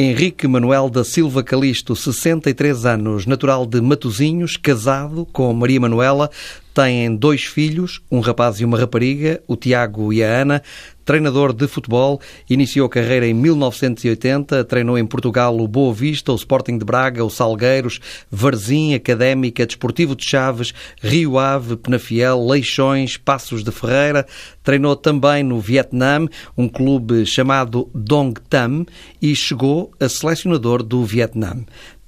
Henrique 0.00 0.46
Manuel 0.46 0.88
da 0.88 1.02
Silva 1.02 1.42
Calisto, 1.42 1.96
63 1.96 2.86
anos, 2.86 3.26
natural 3.26 3.66
de 3.66 3.80
Matozinhos, 3.80 4.56
casado 4.56 5.26
com 5.32 5.52
Maria 5.52 5.80
Manuela, 5.80 6.30
tem 6.72 7.16
dois 7.16 7.42
filhos, 7.42 8.00
um 8.08 8.20
rapaz 8.20 8.60
e 8.60 8.64
uma 8.64 8.78
rapariga, 8.78 9.42
o 9.48 9.56
Tiago 9.56 10.12
e 10.12 10.22
a 10.22 10.28
Ana. 10.28 10.62
Treinador 11.08 11.54
de 11.54 11.66
futebol, 11.66 12.20
iniciou 12.50 12.86
carreira 12.86 13.26
em 13.26 13.32
1980, 13.32 14.62
treinou 14.64 14.98
em 14.98 15.06
Portugal 15.06 15.58
o 15.58 15.66
Boa 15.66 15.90
Vista, 15.90 16.32
o 16.32 16.36
Sporting 16.36 16.76
de 16.76 16.84
Braga, 16.84 17.24
o 17.24 17.30
Salgueiros, 17.30 17.98
Varzim, 18.30 18.92
Académica, 18.92 19.66
Desportivo 19.66 20.14
de 20.14 20.26
Chaves, 20.26 20.74
Rio 21.00 21.38
Ave, 21.38 21.76
Penafiel, 21.76 22.46
Leixões, 22.46 23.16
Passos 23.16 23.64
de 23.64 23.70
Ferreira. 23.70 24.26
Treinou 24.62 24.94
também 24.94 25.42
no 25.42 25.58
Vietnã, 25.58 26.26
um 26.54 26.68
clube 26.68 27.24
chamado 27.24 27.88
Dong 27.94 28.38
Tam, 28.50 28.84
e 29.22 29.34
chegou 29.34 29.90
a 29.98 30.10
selecionador 30.10 30.82
do 30.82 31.06
Vietnã. 31.06 31.56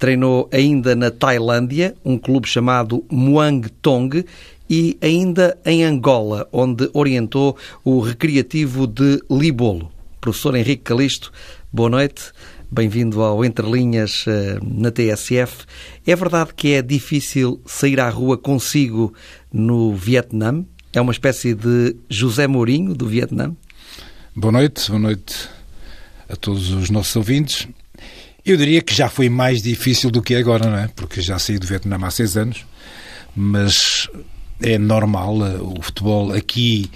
Treinou 0.00 0.48
ainda 0.50 0.94
na 0.94 1.10
Tailândia, 1.10 1.94
um 2.02 2.16
clube 2.16 2.48
chamado 2.48 3.04
Muang 3.10 3.68
Thong, 3.82 4.24
e 4.70 4.96
ainda 5.02 5.58
em 5.66 5.82
Angola, 5.82 6.48
onde 6.52 6.88
orientou 6.94 7.56
o 7.84 7.98
recreativo 7.98 8.86
de 8.86 9.20
Libolo. 9.28 9.90
Professor 10.20 10.54
Henrique 10.54 10.84
Calisto, 10.84 11.32
boa 11.72 11.90
noite. 11.90 12.30
Bem-vindo 12.70 13.20
ao 13.20 13.44
Entre 13.44 13.68
Linhas 13.68 14.24
eh, 14.28 14.60
na 14.62 14.92
TSF. 14.92 15.64
É 16.06 16.14
verdade 16.14 16.54
que 16.54 16.74
é 16.74 16.82
difícil 16.82 17.60
sair 17.66 17.98
à 17.98 18.08
rua 18.08 18.38
consigo 18.38 19.12
no 19.52 19.92
Vietnã? 19.92 20.64
É 20.92 21.00
uma 21.00 21.10
espécie 21.10 21.52
de 21.52 21.96
José 22.08 22.46
Mourinho 22.46 22.94
do 22.94 23.08
Vietnã? 23.08 23.52
Boa 24.36 24.52
noite, 24.52 24.88
boa 24.88 25.00
noite 25.00 25.48
a 26.28 26.36
todos 26.36 26.70
os 26.70 26.90
nossos 26.90 27.16
ouvintes. 27.16 27.66
Eu 28.46 28.56
diria 28.56 28.80
que 28.80 28.94
já 28.94 29.08
foi 29.08 29.28
mais 29.28 29.62
difícil 29.62 30.12
do 30.12 30.22
que 30.22 30.36
agora, 30.36 30.70
não 30.70 30.78
é? 30.78 30.86
Porque 30.94 31.20
já 31.20 31.40
saí 31.40 31.58
do 31.58 31.66
Vietnã 31.66 31.98
há 32.00 32.10
seis 32.10 32.36
anos, 32.36 32.64
mas 33.34 34.08
é 34.62 34.78
normal. 34.78 35.46
Eh, 35.46 35.58
o 35.60 35.82
futebol 35.82 36.32
aqui 36.32 36.90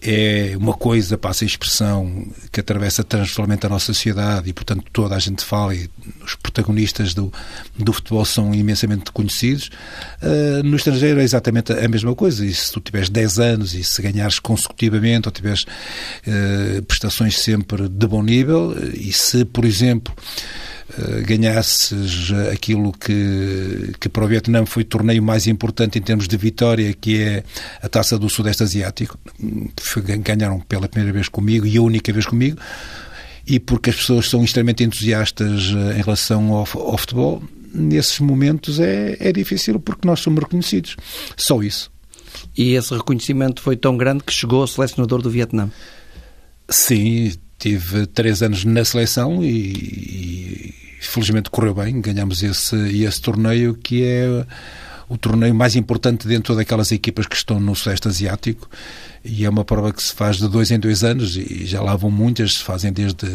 é 0.00 0.56
uma 0.56 0.74
coisa, 0.74 1.18
passa 1.18 1.44
a 1.44 1.46
expressão, 1.46 2.26
que 2.52 2.60
atravessa 2.60 3.02
transversalmente 3.02 3.66
a 3.66 3.68
nossa 3.68 3.86
sociedade 3.86 4.48
e, 4.48 4.52
portanto, 4.52 4.84
toda 4.92 5.16
a 5.16 5.18
gente 5.18 5.44
fala 5.44 5.74
e 5.74 5.90
os 6.24 6.34
protagonistas 6.36 7.14
do, 7.14 7.32
do 7.76 7.92
futebol 7.92 8.24
são 8.24 8.54
imensamente 8.54 9.10
conhecidos. 9.10 9.70
Uh, 10.22 10.62
no 10.62 10.76
estrangeiro 10.76 11.20
é 11.20 11.24
exatamente 11.24 11.72
a 11.72 11.88
mesma 11.88 12.14
coisa. 12.14 12.46
E 12.46 12.54
se 12.54 12.72
tu 12.72 12.80
tiveres 12.80 13.08
10 13.08 13.38
anos 13.40 13.74
e 13.74 13.82
se 13.82 14.00
ganhares 14.00 14.38
consecutivamente 14.38 15.28
ou 15.28 15.32
tiveres 15.32 15.62
uh, 15.62 16.82
prestações 16.82 17.38
sempre 17.38 17.88
de 17.88 18.06
bom 18.06 18.22
nível 18.22 18.74
e 18.94 19.12
se, 19.12 19.44
por 19.44 19.64
exemplo, 19.64 20.14
ganhasses 21.26 22.32
aquilo 22.52 22.92
que, 22.92 23.92
que 24.00 24.08
para 24.08 24.24
o 24.24 24.28
Vietnã 24.28 24.64
foi 24.64 24.82
o 24.82 24.86
torneio 24.86 25.22
mais 25.22 25.46
importante 25.46 25.98
em 25.98 26.02
termos 26.02 26.26
de 26.26 26.36
vitória, 26.36 26.92
que 26.94 27.22
é 27.22 27.44
a 27.82 27.88
Taça 27.88 28.18
do 28.18 28.28
Sudeste 28.28 28.62
Asiático. 28.62 29.18
Ganharam 30.22 30.60
pela 30.60 30.88
primeira 30.88 31.12
vez 31.12 31.28
comigo 31.28 31.66
e 31.66 31.76
a 31.76 31.82
única 31.82 32.12
vez 32.12 32.26
comigo. 32.26 32.58
E 33.46 33.58
porque 33.58 33.90
as 33.90 33.96
pessoas 33.96 34.28
são 34.28 34.44
extremamente 34.44 34.84
entusiastas 34.84 35.72
eh, 35.74 35.98
em 35.98 36.02
relação 36.02 36.52
ao, 36.52 36.68
ao 36.74 36.98
futebol, 36.98 37.42
nesses 37.72 38.18
momentos 38.20 38.80
é, 38.80 39.16
é 39.20 39.32
difícil 39.32 39.80
porque 39.80 40.06
nós 40.06 40.20
somos 40.20 40.42
reconhecidos. 40.42 40.96
Só 41.36 41.62
isso. 41.62 41.90
E 42.56 42.74
esse 42.74 42.94
reconhecimento 42.94 43.62
foi 43.62 43.76
tão 43.76 43.96
grande 43.96 44.24
que 44.24 44.32
chegou 44.32 44.62
ao 44.62 44.66
selecionador 44.66 45.22
do 45.22 45.30
Vietnã? 45.30 45.70
Sim, 46.68 47.32
tive 47.58 48.06
três 48.06 48.42
anos 48.42 48.64
na 48.64 48.84
seleção 48.84 49.42
e, 49.42 49.48
e 49.50 50.74
felizmente 51.00 51.50
correu 51.50 51.74
bem. 51.74 52.00
Ganhamos 52.00 52.42
esse, 52.42 52.76
esse 53.02 53.20
torneio 53.20 53.74
que 53.74 54.04
é 54.04 54.46
o 55.08 55.16
torneio 55.16 55.54
mais 55.54 55.74
importante 55.74 56.28
dentro 56.28 56.54
daquelas 56.54 56.92
equipas 56.92 57.26
que 57.26 57.34
estão 57.34 57.58
no 57.58 57.74
Sudeste 57.74 58.08
Asiático 58.08 58.68
e 59.24 59.44
é 59.44 59.50
uma 59.50 59.64
prova 59.64 59.92
que 59.92 60.02
se 60.02 60.12
faz 60.12 60.36
de 60.36 60.48
dois 60.48 60.70
em 60.70 60.78
dois 60.78 61.02
anos 61.02 61.36
e 61.36 61.66
já 61.66 61.80
lá 61.80 61.96
vão 61.96 62.10
muitas, 62.10 62.54
se 62.54 62.62
fazem 62.62 62.92
desde 62.92 63.26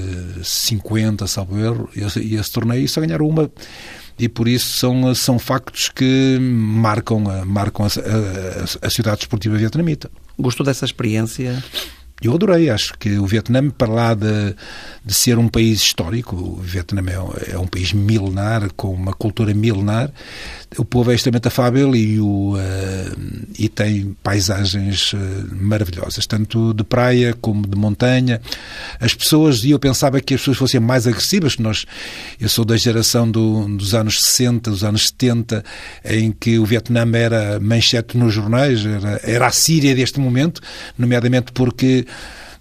50, 0.44 1.26
salvo 1.28 1.60
erro, 1.60 1.90
e 1.96 2.36
esse, 2.36 2.52
torneio 2.52 2.84
e 2.84 2.88
só 2.88 3.02
ganharam 3.02 3.28
uma 3.28 3.52
e 4.18 4.30
por 4.30 4.48
isso 4.48 4.78
são, 4.78 5.14
são 5.16 5.40
factos 5.40 5.90
que 5.90 6.38
marcam, 6.40 7.20
marcam 7.46 7.86
a, 7.86 7.90
a, 7.90 8.88
a 8.88 8.90
cidade 8.90 9.22
esportiva 9.22 9.58
vietnamita. 9.58 10.12
Gostou 10.38 10.64
dessa 10.64 10.86
experiência? 10.86 11.64
Eu 12.24 12.36
adorei, 12.36 12.70
acho 12.70 12.94
que 12.98 13.18
o 13.18 13.26
Vietnã, 13.26 13.70
para 13.70 13.92
lá 13.92 14.14
de, 14.14 14.56
de 15.06 15.14
ser 15.14 15.38
um 15.38 15.50
país 15.50 15.82
histórico, 15.82 16.36
o 16.36 16.56
Vietnã 16.56 17.04
é, 17.06 17.52
é, 17.52 17.60
um 17.60 17.68
país 17.68 17.92
milenar, 17.92 18.72
com 18.76 18.94
uma 18.94 19.14
cultura 19.14 19.54
milenar, 19.54 20.10
o 20.78 20.86
povo 20.86 21.12
é 21.12 21.16
extremamente 21.16 21.48
afável 21.48 21.96
e, 21.96 22.20
o, 22.20 22.56
uh, 22.56 23.48
e 23.60 23.68
tem 23.70 24.16
paisagens 24.24 25.14
uh, 25.14 25.18
maravilhosas, 25.52 26.26
tanto 26.26 26.74
de 26.74 26.84
praia 26.84 27.36
como 27.40 27.68
de 27.68 27.78
montanha. 27.78 28.42
As 29.00 29.14
pessoas, 29.14 29.64
e 29.64 29.72
eu 29.72 29.80
pensava 29.80 30.20
que 30.22 30.34
as 30.34 30.42
pessoas 30.42 30.58
fossem 30.58 30.80
mais 30.80 31.06
agressivas, 31.06 31.58
nós, 31.58 31.86
eu 32.40 32.50
sou 32.50 32.66
da 32.66 32.78
geração 32.78 33.30
do, 33.30 33.68
dos 33.78 33.94
anos 33.94 34.22
60, 34.22 34.72
dos 34.72 34.84
anos 34.84 35.04
70, 35.10 35.64
em 36.06 36.32
que 36.32 36.58
o 36.58 36.66
Vietnã 36.66 37.06
era 37.14 37.60
manchete 37.60 38.18
nos 38.18 38.34
jornais, 38.34 38.86
era, 38.86 39.20
era 39.24 39.48
a 39.48 39.52
Síria 39.52 39.94
deste 39.94 40.20
momento, 40.20 40.62
nomeadamente 40.98 41.52
porque 41.52 42.06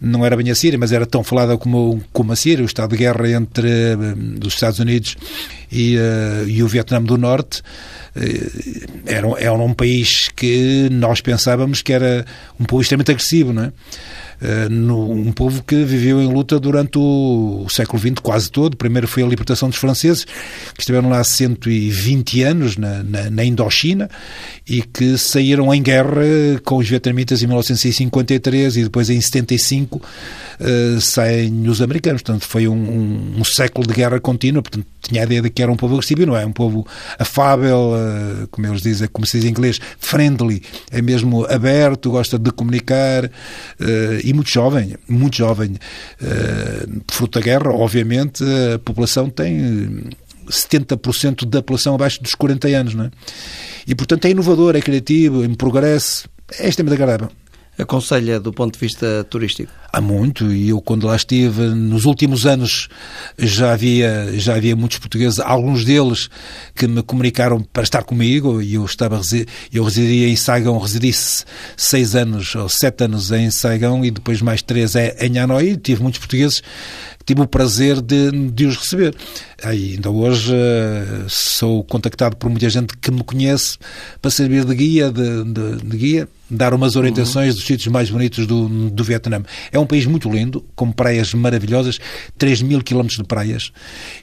não 0.03 0.27
era 0.27 0.37
bem 0.37 0.51
a 0.51 0.55
Síria, 0.55 0.77
mas 0.77 0.91
era 0.91 1.07
tão 1.07 1.23
falada 1.23 1.57
como, 1.57 2.03
como 2.13 2.33
a 2.33 2.37
Síria, 2.37 2.65
o 2.65 2.67
estado 2.67 2.91
de 2.91 2.97
guerra 2.97 3.31
entre 3.31 3.69
uh, 3.95 4.45
os 4.45 4.55
Estados 4.55 4.81
Unidos 4.81 5.17
e, 5.71 5.97
uh, 5.97 6.49
e 6.49 6.61
o 6.61 6.67
Vietnã 6.67 7.01
do 7.01 7.17
Norte. 7.17 7.63
Uh, 8.17 9.03
era, 9.07 9.29
era 9.39 9.53
um 9.53 9.73
país 9.73 10.29
que 10.35 10.89
nós 10.91 11.21
pensávamos 11.21 11.83
que 11.83 11.93
era 11.93 12.27
um 12.59 12.65
país 12.65 12.83
extremamente 12.83 13.13
agressivo, 13.13 13.53
não 13.53 13.65
é? 13.65 13.73
Uh, 14.43 14.69
no, 14.69 15.13
um 15.13 15.31
povo 15.31 15.63
que 15.63 15.85
viveu 15.85 16.21
em 16.21 16.27
luta 16.27 16.59
durante 16.59 16.99
o, 16.99 17.63
o, 17.65 17.71
século 17.71 18.01
XX 18.01 18.15
quase 18.21 18.51
todo. 18.51 18.77
Primeiro 18.77 19.07
foi 19.07 19.23
a 19.23 19.27
libertação 19.27 19.69
dos 19.69 19.79
franceses, 19.79 20.25
que 20.25 20.81
estiveram 20.81 21.09
lá 21.09 21.23
120 21.23 22.43
anos 22.43 22.77
na, 22.77 23.05
na, 23.05 23.31
na 23.31 23.45
Indochina 23.45 24.11
e 24.69 24.83
que 24.83 25.17
saíram 25.17 25.73
em 25.73 25.81
guerra 25.81 26.23
com 26.65 26.77
os 26.77 26.89
vietnamitas 26.89 27.41
em 27.41 27.47
1953 27.47 28.79
e 28.79 28.83
depois 28.85 29.11
em 29.11 29.21
75 29.21 29.99
uh, 29.99 31.01
saem 31.01 31.69
os 31.69 31.81
americanos. 31.81 32.23
Portanto, 32.23 32.47
foi 32.47 32.67
um, 32.67 32.75
um, 32.75 33.35
um, 33.39 33.45
século 33.45 33.87
de 33.87 33.95
guerra 33.95 34.19
contínua. 34.19 34.63
Portanto, 34.63 34.87
tinha 35.03 35.23
a 35.23 35.25
ideia 35.25 35.43
de 35.43 35.51
que 35.51 35.63
era 35.63 35.71
um 35.71 35.77
povo 35.77 35.95
agressivo, 35.95 36.27
não 36.27 36.37
é? 36.37 36.45
Um 36.45 36.53
povo 36.53 36.87
afável, 37.19 37.93
uh, 37.93 38.49
como 38.49 38.67
eles 38.67 38.83
dizem, 38.83 39.09
como 39.09 39.27
se 39.27 39.39
diz 39.39 39.47
em 39.47 39.51
inglês, 39.51 39.79
friendly, 39.99 40.63
é 40.91 41.01
mesmo 41.01 41.47
aberto, 41.47 42.11
gosta 42.11 42.39
de 42.39 42.51
comunicar 42.51 43.27
uh, 43.27 43.31
muito 44.33 44.51
jovem, 44.51 44.95
muito 45.09 45.37
jovem. 45.37 45.77
Uh, 46.21 47.03
fruto 47.11 47.39
da 47.39 47.45
guerra, 47.45 47.71
obviamente, 47.71 48.45
a 48.75 48.79
população 48.79 49.29
tem 49.29 50.05
70% 50.49 51.45
da 51.47 51.61
população 51.61 51.95
abaixo 51.95 52.23
dos 52.23 52.35
40 52.35 52.69
anos, 52.69 52.95
não 52.95 53.05
é? 53.05 53.11
E, 53.87 53.95
portanto, 53.95 54.25
é 54.27 54.31
inovador, 54.31 54.77
é 54.77 54.81
criativo, 54.81 55.45
em 55.45 55.55
progresso, 55.55 56.29
é 56.59 56.69
extremamente 56.69 57.03
agradável 57.03 57.42
aconselha 57.83 58.41
do 58.41 58.53
ponto 58.53 58.75
de 58.75 58.81
vista 58.81 59.25
turístico? 59.25 59.73
Há 59.93 60.01
muito, 60.01 60.51
e 60.51 60.71
eu 60.71 60.81
quando 60.81 61.07
lá 61.07 61.15
estive, 61.15 61.63
nos 61.67 62.07
últimos 62.07 62.47
anos 62.47 62.89
já 63.39 63.73
havia, 63.73 64.33
já 64.39 64.55
havia 64.57 64.75
muitos 64.75 64.99
portugueses, 64.99 65.39
alguns 65.39 65.85
deles 65.85 66.31
que 66.75 66.87
me 66.87 67.03
comunicaram 67.03 67.61
para 67.61 67.83
estar 67.83 68.03
comigo, 68.03 68.63
e 68.63 68.75
eu 68.75 68.85
estava, 68.87 69.21
eu 69.71 69.85
residia 69.85 70.29
em 70.29 70.37
Saigão, 70.37 70.79
residi 70.79 71.13
seis 71.77 72.15
anos 72.15 72.55
ou 72.55 72.71
sete 72.71 73.05
anos 73.05 73.31
em 73.31 73.51
Saigão 73.51 74.03
e 74.03 74.11
depois 74.11 74.41
mais 74.41 74.63
três 74.63 74.95
em 74.95 75.39
Hanoi, 75.39 75.77
tive 75.77 76.03
muitos 76.03 76.21
portugueses 76.21 76.63
tive 77.25 77.41
o 77.41 77.47
prazer 77.47 78.01
de, 78.01 78.31
de 78.51 78.67
os 78.67 78.77
receber. 78.77 79.15
Ainda 79.63 80.11
hoje 80.11 80.53
uh, 80.53 81.29
sou 81.29 81.85
contactado 81.85 82.37
por 82.37 82.51
muita 82.51 82.69
gente 82.69 82.97
que 82.97 83.11
me 83.11 83.23
conhece 83.23 83.79
para 84.21 84.31
servir 84.31 84.65
de 84.65 84.75
guia, 84.75 85.11
de, 85.11 85.45
de, 85.45 85.77
de 85.85 85.97
guia, 85.97 86.29
dar 86.51 86.75
umas 86.75 86.97
orientações 86.97 87.51
uhum. 87.51 87.55
dos 87.55 87.65
sítios 87.65 87.89
mais 87.89 88.11
bonitos 88.11 88.47
do, 88.47 88.69
do 88.91 89.05
Vietnã. 89.05 89.43
É 89.71 89.79
um 89.79 89.87
país 89.87 90.05
muito 90.05 90.31
lindo, 90.31 90.65
com 90.75 90.91
praias 90.91 91.33
maravilhosas, 91.33 91.99
3 92.37 92.63
mil 92.63 92.83
quilómetros 92.83 93.19
de 93.19 93.25
praias, 93.25 93.73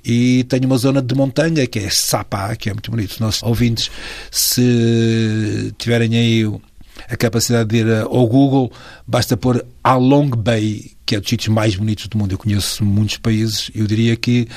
e 0.06 0.44
tem 0.46 0.62
uma 0.66 0.78
zona 0.78 1.02
de 1.02 1.16
montanha 1.16 1.66
que 1.66 1.80
é 1.80 1.90
Sapa, 1.90 2.56
que 2.56 2.70
é 2.70 2.74
muito 2.74 2.92
bonito. 2.92 3.12
Os 3.12 3.20
nossos 3.20 3.44
ouvintes, 3.44 3.90
se 4.32 5.74
tiverem 5.78 6.16
aí 6.16 6.46
a 7.10 7.18
capacidade 7.18 7.70
de 7.70 7.78
ir 7.78 8.02
ao 8.04 8.28
Google, 8.28 8.72
basta 9.08 9.36
pôr 9.36 9.66
Along 9.84 10.30
Bay, 10.30 10.92
que 11.06 11.16
é 11.16 11.20
dos 11.20 11.28
sítios 11.28 11.54
mais 11.54 11.76
bonitos 11.76 12.08
do 12.08 12.18
mundo. 12.18 12.34
Eu 12.34 12.38
conheço 12.38 12.86
muitos 12.86 13.18
países, 13.18 13.72
eu 13.74 13.88
diria 13.88 14.16
que 14.16 14.48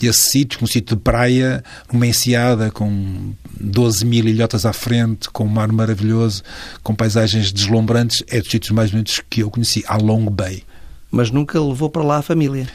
esse 0.00 0.20
sítio, 0.20 0.58
um 0.62 0.66
sítio 0.66 0.94
de 0.94 1.02
praia, 1.02 1.64
uma 1.90 2.06
enseada 2.06 2.70
com 2.70 3.32
12 3.58 4.04
mil 4.04 4.26
ilhotas 4.26 4.66
à 4.66 4.74
frente, 4.74 5.30
com 5.30 5.44
um 5.44 5.48
mar 5.48 5.72
maravilhoso, 5.72 6.42
com 6.82 6.94
paisagens 6.94 7.50
deslumbrantes, 7.50 8.22
é 8.28 8.40
dos 8.40 8.50
sítios 8.50 8.72
mais 8.72 8.90
bonitos 8.90 9.22
que 9.30 9.42
eu 9.42 9.50
conheci, 9.50 9.82
Along 9.88 10.28
Bay. 10.30 10.62
Mas 11.10 11.30
nunca 11.30 11.58
levou 11.58 11.88
para 11.88 12.02
lá 12.02 12.18
a 12.18 12.22
família? 12.22 12.68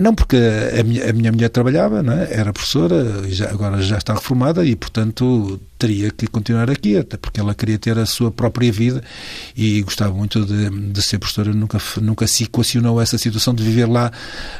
Não, 0.00 0.14
porque 0.14 0.34
a 0.80 0.82
minha, 0.82 1.10
a 1.10 1.12
minha 1.12 1.30
mulher 1.30 1.50
trabalhava, 1.50 2.02
não 2.02 2.14
é? 2.14 2.32
era 2.32 2.54
professora, 2.54 3.22
já, 3.28 3.50
agora 3.50 3.82
já 3.82 3.98
está 3.98 4.14
reformada 4.14 4.64
e, 4.64 4.74
portanto, 4.74 5.60
teria 5.78 6.10
que 6.10 6.26
continuar 6.26 6.70
aqui, 6.70 6.96
até 6.96 7.18
porque 7.18 7.38
ela 7.38 7.54
queria 7.54 7.78
ter 7.78 7.98
a 7.98 8.06
sua 8.06 8.30
própria 8.30 8.72
vida 8.72 9.04
e 9.54 9.82
gostava 9.82 10.14
muito 10.14 10.46
de, 10.46 10.70
de 10.70 11.02
ser 11.02 11.18
professora, 11.18 11.52
nunca, 11.52 11.76
nunca 12.00 12.26
se 12.26 12.44
equacionou 12.44 12.98
essa 12.98 13.18
situação 13.18 13.54
de 13.54 13.62
viver 13.62 13.84
lá 13.84 14.10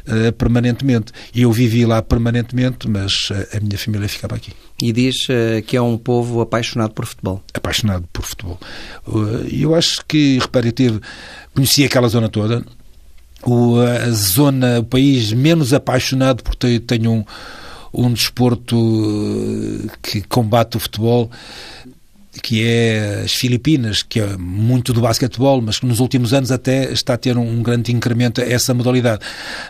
uh, 0.06 0.30
permanentemente. 0.32 1.10
E 1.34 1.40
eu 1.40 1.50
vivi 1.50 1.86
lá 1.86 2.02
permanentemente, 2.02 2.86
mas 2.86 3.30
a, 3.56 3.60
minha 3.60 3.78
família 3.78 4.10
ficava 4.10 4.36
aqui. 4.36 4.52
E 4.82 4.92
diz 4.92 5.26
uh, 5.30 5.62
que 5.66 5.74
é 5.74 5.80
um 5.80 5.96
povo 5.96 6.42
apaixonado 6.42 6.92
por 6.92 7.06
futebol. 7.06 7.42
Apaixonado 7.54 8.06
por 8.12 8.26
futebol. 8.26 8.60
Uh, 9.06 9.48
eu 9.50 9.74
acho 9.74 10.04
que, 10.06 10.38
repare, 10.38 10.68
eu 10.68 10.72
tive, 10.72 11.00
conheci 11.54 11.82
aquela 11.82 12.08
zona 12.08 12.28
toda, 12.28 12.62
o, 13.44 13.80
a 13.80 14.10
zona, 14.10 14.80
o 14.80 14.84
país 14.84 15.32
menos 15.32 15.72
apaixonado 15.72 16.42
porque 16.42 16.80
tenho 16.80 17.10
um 17.12 17.24
um 17.92 18.12
desporto 18.12 18.76
eh, 18.76 19.96
que 20.00 20.22
combate 20.22 20.76
o 20.76 20.80
futebol 20.80 21.30
que 22.42 22.64
é 22.64 23.22
as 23.24 23.34
Filipinas, 23.34 24.04
que 24.04 24.20
é 24.20 24.36
muito 24.36 24.92
do 24.92 25.00
basquetebol, 25.00 25.60
mas 25.60 25.80
que 25.80 25.86
nos 25.86 25.98
últimos 25.98 26.32
anos 26.32 26.52
até 26.52 26.90
está 26.92 27.14
a 27.14 27.16
ter 27.16 27.36
um 27.36 27.60
grande 27.60 27.92
incremento 27.92 28.40
a 28.40 28.44
essa 28.44 28.72
modalidade. 28.72 29.20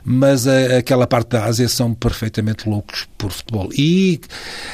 Mas 0.05 0.47
a, 0.47 0.77
aquela 0.77 1.07
parte 1.07 1.31
da 1.31 1.47
Ásia 1.47 1.69
são 1.71 1.95
perfeitamente 1.95 2.69
loucos 2.69 3.09
por 3.17 3.33
futebol. 3.33 3.71
E 3.73 4.21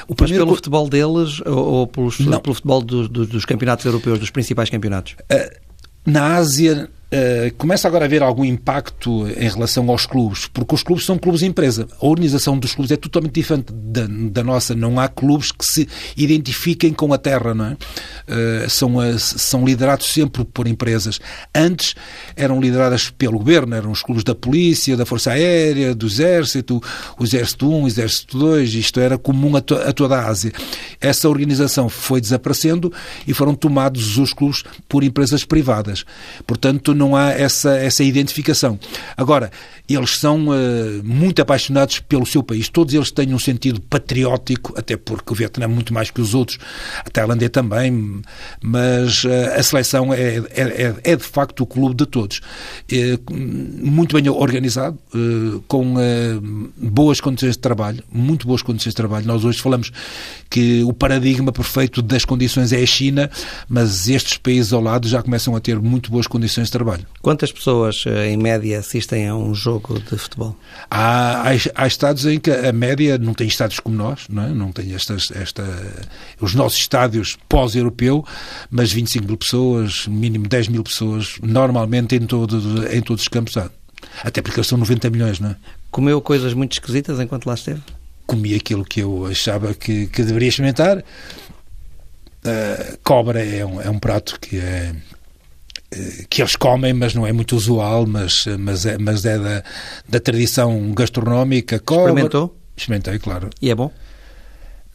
o 0.09 0.17
primeiro... 0.17 0.45
Mas 0.45 0.49
pelo 0.49 0.57
futebol 0.57 0.89
deles 0.89 1.41
ou, 1.47 1.57
ou 1.57 1.87
pelos, 1.87 2.17
pelo 2.17 2.55
futebol 2.55 2.83
do, 2.83 3.09
do, 3.09 3.25
dos 3.25 3.45
campeonatos 3.45 3.87
europeus, 3.87 4.19
dos 4.19 4.31
principais 4.31 4.69
campeonatos? 4.69 5.15
Uh, 5.33 5.57
na 6.05 6.35
Ásia 6.35 6.91
Uh, 7.06 7.55
começa 7.56 7.87
agora 7.87 8.05
a 8.05 8.06
haver 8.06 8.20
algum 8.20 8.44
impacto 8.44 9.29
em 9.29 9.49
relação 9.49 9.88
aos 9.91 10.06
clubes, 10.06 10.47
porque 10.47 10.75
os 10.75 10.82
clubes 10.82 11.05
são 11.05 11.17
clubes 11.17 11.43
empresa. 11.43 11.87
A 12.03 12.05
organização 12.05 12.58
dos 12.58 12.75
clubes 12.75 12.91
é 12.91 12.97
totalmente 12.97 13.35
diferente 13.35 13.73
da, 13.73 14.08
da 14.08 14.43
nossa. 14.43 14.75
Não 14.75 14.99
há 14.99 15.06
clubes 15.06 15.53
que 15.53 15.64
se 15.64 15.88
identifiquem 16.17 16.93
com 16.93 17.12
a 17.14 17.19
terra, 17.19 17.55
não 17.55 17.67
é? 17.67 17.73
Uh, 17.75 18.69
são, 18.69 18.97
uh, 18.97 19.19
são 19.19 19.64
liderados 19.64 20.12
sempre 20.12 20.44
por 20.44 20.67
empresas. 20.67 21.20
Antes 21.55 21.94
eram 22.35 22.61
lideradas 22.61 23.09
pelo 23.09 23.38
governo, 23.38 23.76
eram 23.76 23.93
os 23.93 24.02
clubes 24.02 24.25
da 24.25 24.35
polícia, 24.35 24.97
da 24.97 25.06
Força 25.06 25.31
Aérea, 25.31 25.94
do 25.94 26.06
Exército, 26.06 26.82
o 27.17 27.23
Exército 27.23 27.70
1, 27.70 27.82
o 27.85 27.87
Exército 27.87 28.37
2, 28.37 28.75
isto 28.75 28.99
era 28.99 29.17
comum 29.17 29.55
a, 29.55 29.61
to 29.61 29.76
a 29.76 29.93
toda 29.93 30.17
a 30.17 30.26
Ásia. 30.26 30.52
Essa 31.00 31.29
organização 31.29 31.88
foi 31.88 32.20
desaparecendo 32.20 32.93
e 33.29 33.32
foram 33.32 33.55
tomados 33.55 34.19
os 34.19 34.32
clubes 34.32 34.64
por 34.88 35.05
empresas 35.05 35.44
privadas. 35.44 36.05
Portanto, 36.44 36.96
não 36.97 37.15
há 37.15 37.31
essa, 37.31 37.77
essa 37.77 38.03
identificação. 38.03 38.79
Agora, 39.17 39.51
eles 39.89 40.19
são 40.19 40.49
uh, 40.49 40.55
muito 41.05 41.41
apaixonados 41.41 42.01
pelo 42.01 42.27
seu 42.27 42.43
país. 42.43 42.69
Todos 42.69 42.93
eles 42.93 43.11
têm 43.11 43.33
um 43.33 43.39
sentido 43.39 43.81
patriótico, 43.81 44.75
até 44.77 44.97
porque 44.97 45.33
o 45.33 45.37
Vietnã 45.37 45.65
é 45.65 45.69
muito 45.69 45.95
mais 45.95 46.11
que 46.11 46.21
os 46.21 46.35
outros, 46.35 46.59
a 47.05 47.11
Tailândia 47.11 47.49
também, 47.49 48.21
mas 48.61 49.25
uh, 49.25 49.31
a 49.57 49.63
seleção 49.63 50.13
é, 50.13 50.39
é, 50.39 50.45
é, 50.55 50.95
é, 51.05 51.17
de 51.17 51.23
facto 51.23 51.61
o 51.61 51.67
clube 51.67 51.95
de 51.95 52.07
todos. 52.07 52.41
Uh, 52.91 53.33
muito 53.33 54.21
bem 54.21 54.29
organizado, 54.29 54.99
com 55.69 55.95
boas 56.77 57.21
condições 57.21 57.53
de 57.53 57.59
trabalho, 57.59 58.03
muito 58.13 58.47
boas 58.47 58.63
condições 58.63 58.93
de 58.93 58.97
trabalho. 58.97 59.27
Nós 59.27 59.45
hoje 59.45 59.61
falamos 59.61 59.93
que 60.51 60.83
o 60.83 60.93
paradigma 60.93 61.53
perfeito 61.53 62.03
das 62.03 62.25
condições 62.25 62.73
é 62.73 62.83
a 62.83 62.87
China, 62.87 63.31
mas 63.69 64.09
estes 64.09 64.37
países 64.37 64.73
ao 64.73 64.81
lado 64.81 65.09
já 65.09 65.23
começam 65.23 65.55
a 65.55 65.61
ter 65.61 65.79
muito 65.79 66.11
boas 66.11 66.27
condições 66.27 66.67
de 66.67 66.73
trabalho. 66.73 66.86
Quantas 67.21 67.50
pessoas, 67.50 68.05
em 68.29 68.37
média, 68.37 68.79
assistem 68.79 69.29
a 69.29 69.35
um 69.35 69.55
jogo? 69.55 69.97
de 70.00 70.19
futebol? 70.19 70.56
Há, 70.91 71.43
há, 71.43 71.50
há, 71.75 71.87
estados 71.87 72.27
em 72.27 72.38
que 72.38 72.50
a 72.50 72.73
média 72.73 73.19
não 73.19 73.35
tem 73.35 73.47
estádios 73.47 73.81
como 73.81 73.97
nós, 73.97 74.27
não, 74.29 74.44
é? 74.44 74.49
não 74.49 74.73
tem 74.73 74.94
estas, 74.94 75.31
esta, 75.31 75.65
os 76.41 76.55
nossos 76.55 76.79
estádios 76.79 77.37
pós-europeu, 77.49 78.25
mas 78.71 78.93
25 78.93 79.27
mil 79.27 79.37
pessoas, 79.37 80.06
mínimo 80.06 80.49
10 80.49 80.69
mil 80.69 80.83
pessoas, 80.83 81.37
normalmente 81.43 82.17
em, 82.17 82.27
todo, 82.27 82.87
em 82.93 83.00
todos 83.00 83.23
os 83.23 83.29
campos 83.29 83.56
há. 83.56 83.71
Até 84.23 84.43
porque 84.43 84.62
são 84.62 84.79
90 84.79 85.11
milhões, 85.11 85.41
não 85.41 85.50
é? 85.50 85.56
Comeu 85.91 86.21
coisas 86.21 86.55
muito 86.55 86.73
esquisitas 86.73 87.19
enquanto 87.19 87.47
lá 87.47 87.55
esteve? 87.55 87.83
Comi 88.27 88.55
aquilo 88.55 88.85
que 88.85 89.00
eu 89.00 89.27
achava 89.27 89.75
que, 89.75 90.06
que 90.06 90.23
deveria 90.23 90.49
experimentar. 90.49 90.99
Uh, 90.99 92.99
cobra 93.03 93.44
é 93.44 93.65
um, 93.65 93.81
é 93.81 93.91
um 93.91 93.99
prato 93.99 94.38
que 94.38 94.59
é, 94.59 94.61
eh, 94.61 94.94
que 96.29 96.43
eles 96.43 96.56
comem, 96.56 96.93
mas 96.93 97.15
não 97.15 97.27
é 97.27 97.33
muito 97.33 97.56
usual, 97.56 98.06
mas, 98.06 98.47
mas 98.59 98.87
é, 98.87 98.99
mas 98.99 99.25
é 99.25 99.38
da, 99.38 99.62
da 100.09 100.21
tradição 100.21 100.93
gastronómica. 100.93 101.77
Experimentou? 101.77 102.56
Experimentei, 102.77 103.19
claro. 103.19 103.50
E 103.61 103.71
é 103.71 103.75
bom? 103.75 103.91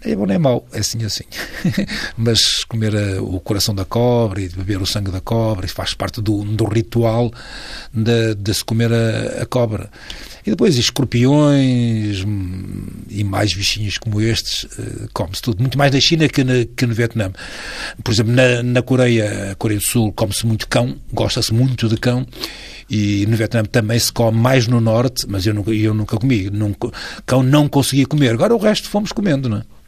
É 0.03 0.15
bom, 0.15 0.25
nem 0.25 0.36
é 0.36 0.39
mau, 0.39 0.68
é 0.74 0.80
assim 0.80 1.03
assim. 1.06 1.25
Mas 2.18 2.63
comer 2.63 2.95
a, 2.95 3.00
eh, 3.00 3.19
o 3.19 3.39
coração 3.39 3.75
da 3.75 3.86
cobra 3.86 4.42
e 4.42 4.50
beber 4.50 4.81
o 4.81 4.86
sangue 4.86 5.12
da 5.12 5.21
cobra 5.21 5.68
faz 5.68 5.94
parte 5.94 6.19
do, 6.19 6.44
do 6.44 6.65
ritual 6.65 7.31
de, 7.94 8.33
de 8.33 8.53
se 8.53 8.65
comer 8.65 8.92
a, 8.92 9.44
a, 9.44 9.45
cobra. 9.45 9.92
E 10.44 10.50
depois 10.50 10.75
escorpiões 10.75 12.24
hum, 12.25 12.88
e 13.09 13.24
mais 13.24 13.53
bichinhos 13.53 14.00
como 14.00 14.19
estes, 14.19 14.63
uh, 14.63 15.07
come-se 15.13 15.42
tudo. 15.44 15.62
Muito 15.62 15.77
mais 15.77 15.92
na 15.92 16.00
China 16.00 16.27
que, 16.27 16.44
na, 16.44 16.65
que 16.75 16.88
no 16.88 16.95
Vietnã. 16.95 17.31
Por 18.03 18.12
exemplo, 18.12 18.33
na, 18.33 18.63
na 18.63 18.81
Coreia, 18.81 19.56
Coreia 19.59 19.80
do 19.80 19.86
Sul, 19.86 20.12
come-se 20.13 20.48
muito 20.48 20.68
cão, 20.68 20.95
gosta-se 21.13 21.53
muito 21.53 21.88
de 21.88 21.98
cão 21.98 22.25
e 22.89 23.27
no 23.27 23.38
Vietnã 23.38 23.63
também 23.65 24.00
se 24.00 24.12
come 24.12 24.36
mais 24.36 24.68
no 24.68 24.81
norte, 24.81 25.27
mas 25.30 25.45
eu 25.45 25.53
nunca, 25.53 25.71
eu 25.71 25.94
nunca 25.94 26.18
comi. 26.18 26.50
Nunca, 26.50 26.89
cão 27.24 27.44
não 27.44 27.69
conseguia 27.69 28.07
comer. 28.07 28.31
Agora 28.31 28.56
o 28.56 28.57
resto 28.57 28.89
fomos 28.89 29.12
comendo, 29.12 29.48
não 29.48 29.57
é? 29.57 29.80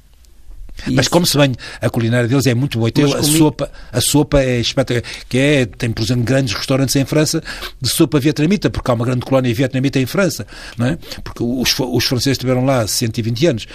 Mas 0.92 1.08
como 1.08 1.26
se 1.26 1.38
bem, 1.38 1.54
a 1.82 1.90
culinária 1.90 2.28
deles 2.28 2.46
é 2.48 2.54
muito 2.54 2.78
boa. 2.78 2.92
Tem, 2.92 3.06
a, 3.06 3.18
comi... 3.18 3.38
sopa, 3.38 3.72
a 3.92 4.02
sopa 4.02 4.42
é 4.42 4.60
espetacular. 4.60 5.04
Que 5.30 5.38
é, 5.38 5.66
tem, 5.66 5.92
por 5.92 6.04
exemplo, 6.04 6.24
grandes 6.24 6.54
restaurantes 6.54 6.96
em 6.96 7.06
França 7.06 7.42
de 7.82 7.90
sopa 7.90 8.20
vietnamita, 8.20 8.70
porque 8.70 8.90
há 8.90 8.94
uma 8.94 9.06
grande 9.06 9.22
colónia 9.22 9.54
vietnamita 9.54 10.00
em 10.00 10.06
França, 10.06 10.46
não 10.78 10.88
é? 10.88 10.98
Porque 11.24 11.44
os, 11.44 11.74
os 11.80 12.06
franceses 12.06 12.36
estiveram 12.36 12.66
lá 12.66 12.86
120 12.86 13.48
anos. 13.48 13.68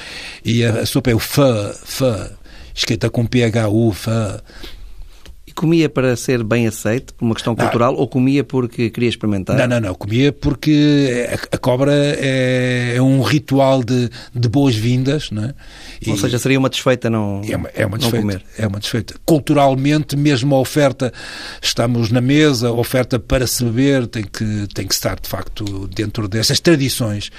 E 0.45 0.65
a, 0.65 0.81
a 0.81 0.87
sopa 0.87 1.11
é 1.11 1.15
o 1.15 1.19
pho, 1.19 1.43
pho, 1.85 2.31
escrita 2.75 3.09
com 3.09 3.25
PHU, 3.25 3.93
pho 3.93 4.43
comia 5.59 5.89
para 5.89 6.15
ser 6.15 6.45
bem 6.45 6.69
aceito, 6.69 7.13
por 7.15 7.25
uma 7.25 7.35
questão 7.35 7.57
cultural, 7.57 7.97
ou 7.97 8.07
comia 8.07 8.45
porque 8.45 8.91
queria 8.91 9.09
experimentar? 9.09 9.57
Não, 9.59 9.67
não, 9.67 9.89
não. 9.89 9.95
Comia 9.95 10.33
porque 10.33 11.29
a, 11.33 11.57
a 11.57 11.59
cobra 11.59 11.93
é, 11.93 12.95
é, 12.95 13.03
um 13.03 13.23
ritual 13.23 13.83
de, 13.83 14.09
de 14.33 14.49
boas-vindas, 14.49 15.33
não 15.33 15.47
é? 15.47 15.55
E 16.01 16.11
ou 16.11 16.17
seja, 16.17 16.39
seria 16.39 16.61
uma 16.61 16.69
desfeita 16.69 17.11
não, 17.11 17.43
é 17.45 17.57
uma, 17.57 17.71
é 17.75 17.85
uma 17.85 17.99
desfeita, 17.99 18.21
comer. 18.21 18.43
É 18.57 18.69
uma 18.69 18.79
desfeita. 18.79 19.17
Culturalmente, 19.25 20.17
mesmo 20.17 20.55
a 20.55 20.61
oferta, 20.61 21.13
estamos 21.61 22.13
na 22.13 22.21
mesa, 22.21 22.69
a 22.69 22.73
oferta 22.73 23.19
para 23.19 23.45
se 23.45 23.65
beber 23.65 24.07
tem 24.07 24.23
que, 24.23 24.69
tem 24.73 24.87
que 24.87 24.95
estar, 24.95 25.19
de 25.19 25.29
facto, 25.29 25.89
dentro 25.89 26.29
dessas 26.29 26.61
tradições. 26.61 27.33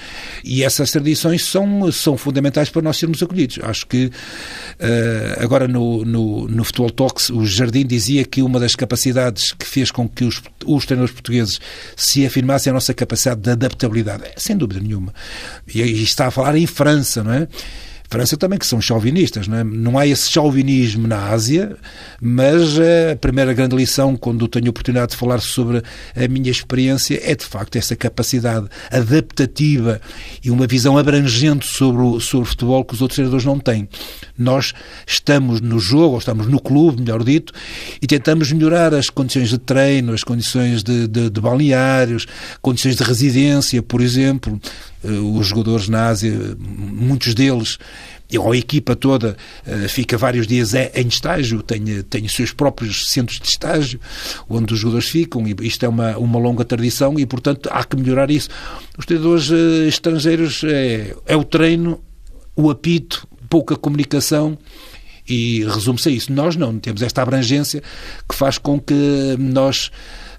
E 0.43 0.61
essas 0.61 0.91
tradições 0.91 1.45
são, 1.45 1.89
são 1.93 2.17
fundamentais 2.17 2.69
para 2.69 2.81
nós 2.81 2.97
sermos 2.97 3.23
acolhidos. 3.23 3.59
Acho 3.63 3.87
que 3.87 4.07
uh, 4.07 5.41
agora 5.41 5.69
no, 5.69 6.03
no, 6.03 6.49
no 6.49 6.63
Futebol 6.65 6.89
Talks, 6.89 7.29
o 7.29 7.45
Jardim 7.45 7.85
dizia 7.85 8.08
dizia 8.09 8.25
que 8.25 8.41
uma 8.41 8.59
das 8.59 8.75
capacidades 8.75 9.51
que 9.53 9.65
fez 9.65 9.91
com 9.91 10.09
que 10.09 10.23
os, 10.23 10.41
os 10.65 10.85
treinadores 10.85 11.13
portugueses 11.13 11.59
se 11.95 12.25
afirmassem 12.25 12.69
é 12.69 12.71
a 12.71 12.73
nossa 12.73 12.93
capacidade 12.93 13.41
de 13.41 13.51
adaptabilidade. 13.51 14.23
Sem 14.35 14.57
dúvida 14.57 14.79
nenhuma. 14.79 15.13
E, 15.73 15.81
e 15.81 16.03
está 16.03 16.27
a 16.27 16.31
falar 16.31 16.55
em 16.55 16.65
França, 16.65 17.23
não 17.23 17.33
é? 17.33 17.47
França 18.09 18.35
também, 18.35 18.57
que 18.57 18.65
são 18.65 18.81
chauvinistas, 18.81 19.47
não 19.47 19.57
é? 19.57 19.63
Não 19.63 19.97
há 19.97 20.07
esse 20.07 20.31
chauvinismo 20.31 21.07
na 21.07 21.27
Ásia, 21.27 21.77
mas 22.19 22.79
a 22.79 23.15
primeira 23.15 23.53
grande 23.53 23.75
lição, 23.75 24.15
quando 24.15 24.47
tenho 24.47 24.65
a 24.65 24.69
oportunidade 24.71 25.11
de 25.11 25.17
falar 25.17 25.39
sobre 25.39 25.83
a 26.15 26.27
minha 26.27 26.49
experiência, 26.49 27.19
é 27.23 27.35
de 27.35 27.45
facto 27.45 27.75
essa 27.75 27.95
capacidade 27.95 28.67
adaptativa 28.91 30.01
e 30.43 30.49
uma 30.49 30.65
visão 30.65 30.97
abrangente 30.97 31.67
sobre 31.67 32.01
o, 32.01 32.19
sobre 32.19 32.47
o 32.47 32.49
futebol 32.49 32.83
que 32.83 32.95
os 32.95 33.01
outros 33.01 33.15
treinadores 33.15 33.45
não 33.45 33.59
têm. 33.59 33.87
Nós 34.35 34.73
estamos 35.05 35.61
no 35.61 35.79
jogo, 35.79 36.13
ou 36.13 36.17
estamos 36.17 36.47
no 36.47 36.59
clube, 36.59 37.01
melhor 37.01 37.23
dito, 37.23 37.53
e 38.01 38.07
tentamos 38.07 38.51
melhorar 38.51 38.91
as 38.93 39.11
condições 39.11 39.49
de 39.49 39.59
treino, 39.59 40.13
as 40.13 40.23
condições 40.23 40.81
de, 40.81 41.07
de, 41.07 41.29
de 41.29 41.41
balneários, 41.41 42.25
condições 42.59 42.95
de 42.95 43.03
residência, 43.03 43.83
por 43.83 44.01
exemplo. 44.01 44.59
Eh, 45.03 45.09
os 45.11 45.47
jogadores 45.47 45.87
na 45.87 46.07
Ásia, 46.07 46.57
muitos 46.57 47.33
deles, 47.33 47.77
ou 48.37 48.51
a 48.51 48.57
equipa 48.57 48.95
toda, 48.95 49.35
eh, 49.65 49.87
fica 49.87 50.17
vários 50.17 50.45
dias 50.45 50.73
em 50.73 51.07
estágio, 51.07 51.63
tem, 51.63 52.03
tem 52.03 52.25
os 52.25 52.33
seus 52.33 52.51
próprios 52.51 53.09
centros 53.09 53.39
de 53.39 53.47
estágio, 53.47 53.99
onde 54.47 54.73
os 54.73 54.79
jogadores 54.79 55.07
ficam, 55.07 55.47
e 55.47 55.55
isto 55.61 55.85
é 55.85 55.89
uma, 55.89 56.17
uma 56.17 56.39
longa 56.39 56.65
tradição 56.65 57.17
e, 57.17 57.25
portanto, 57.25 57.69
há 57.71 57.83
que 57.83 57.95
melhorar 57.95 58.29
isso. 58.29 58.49
Os 58.97 59.05
treinadores 59.05 59.49
eh, 59.51 59.87
estrangeiros 59.87 60.63
é, 60.63 61.15
é 61.25 61.35
o 61.35 61.43
treino, 61.43 61.99
o 62.55 62.69
apito, 62.69 63.27
pouca 63.49 63.75
comunicação 63.75 64.57
e 65.27 65.63
resume-se 65.63 66.09
a 66.09 66.11
isso. 66.11 66.31
Nós 66.33 66.55
não, 66.55 66.77
temos 66.77 67.01
esta 67.01 67.21
abrangência 67.21 67.81
que 68.27 68.35
faz 68.35 68.57
com 68.57 68.79
que 68.79 69.35
nós 69.37 69.91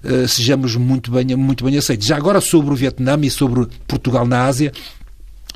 uh, 0.03 0.27
sejamos 0.27 0.75
muito 0.75 1.11
bem, 1.11 1.35
muito 1.35 1.63
bem 1.63 1.77
aceitos. 1.77 2.07
Já 2.07 2.17
agora 2.17 2.41
sobre 2.41 2.73
o 2.73 2.75
Vietnã 2.75 3.17
e 3.21 3.29
sobre 3.29 3.67
Portugal 3.87 4.25
na 4.25 4.45
Ásia, 4.45 4.71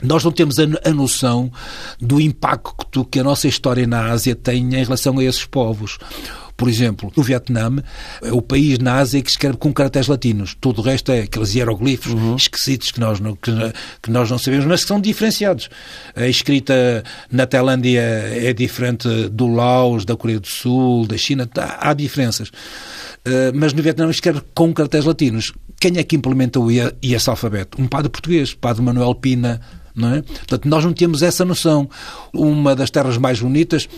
nós 0.02 0.24
não 0.24 0.32
temos 0.32 0.58
a, 0.60 0.90
noção 0.92 1.52
do 2.00 2.20
impacto 2.20 3.06
que 3.06 3.20
a 3.20 3.24
nossa 3.24 3.48
história 3.48 3.88
na 3.88 4.12
Ásia 4.12 4.36
tem 4.36 4.64
em 4.64 4.84
relação 4.84 5.18
a 5.20 5.24
esses 5.24 5.46
povos. 5.46 5.98
Por 6.58 6.70
exemplo, 6.70 7.12
o 7.16 7.22
Vietnã 7.22 7.84
é 8.22 8.32
o 8.32 8.42
país 8.42 8.80
na 8.80 8.96
Ásia 8.96 9.22
que 9.22 9.30
escreve 9.30 9.58
com 9.58 9.74
caracteres 9.74 10.08
latinos. 10.08 10.56
Todo 10.60 10.80
o 10.80 10.82
resto 10.82 11.12
é 11.12 11.22
aqueles 11.22 11.54
hieroglifos 11.54 12.14
uhum. 12.14 12.36
esquisitos 12.36 12.92
que 12.92 13.00
nós, 13.00 13.20
não, 13.20 13.36
que, 13.36 13.52
que, 14.02 14.10
nós 14.10 14.32
não 14.32 14.38
sabemos, 14.38 14.66
mas 14.66 14.82
que 14.82 14.88
são 14.88 15.02
diferenciados. 15.02 15.70
A 16.16 16.28
escrita 16.28 17.04
na 17.30 17.46
Tailândia 17.46 18.00
é 18.00 18.54
diferente 18.54 19.08
do 19.30 19.48
Laos, 19.48 20.06
da 20.06 20.16
Coreia 20.16 20.40
do 20.40 20.48
Sul, 20.48 21.06
da 21.06 21.18
China. 21.18 21.46
Tá, 21.46 21.78
há 21.82 21.94
diferenças. 21.94 22.50
Uh, 22.50 23.52
mas 23.54 23.74
no 23.74 23.84
Vietnã 23.84 24.10
escreve 24.10 24.42
com 24.54 24.74
caracteres 24.74 25.06
latinos. 25.06 25.52
Quem 25.80 25.98
é 25.98 26.04
que 26.04 26.16
implementou 26.16 26.70
esse 26.72 27.30
alfabeto? 27.30 27.82
Um 27.82 27.88
padre 27.88 28.10
português, 28.10 28.54
padre 28.54 28.82
Manuel 28.82 29.14
Pina, 29.14 29.60
não 29.94 30.16
é? 30.16 30.22
Portanto, 30.22 30.68
nós 30.70 30.86
não 30.86 30.94
temos 30.94 31.22
essa 31.22 31.44
noção. 31.44 31.90
Uma 32.34 32.76
das 32.76 32.90
terras 32.90 33.18
mais 33.18 33.42
bonitas 33.42 33.90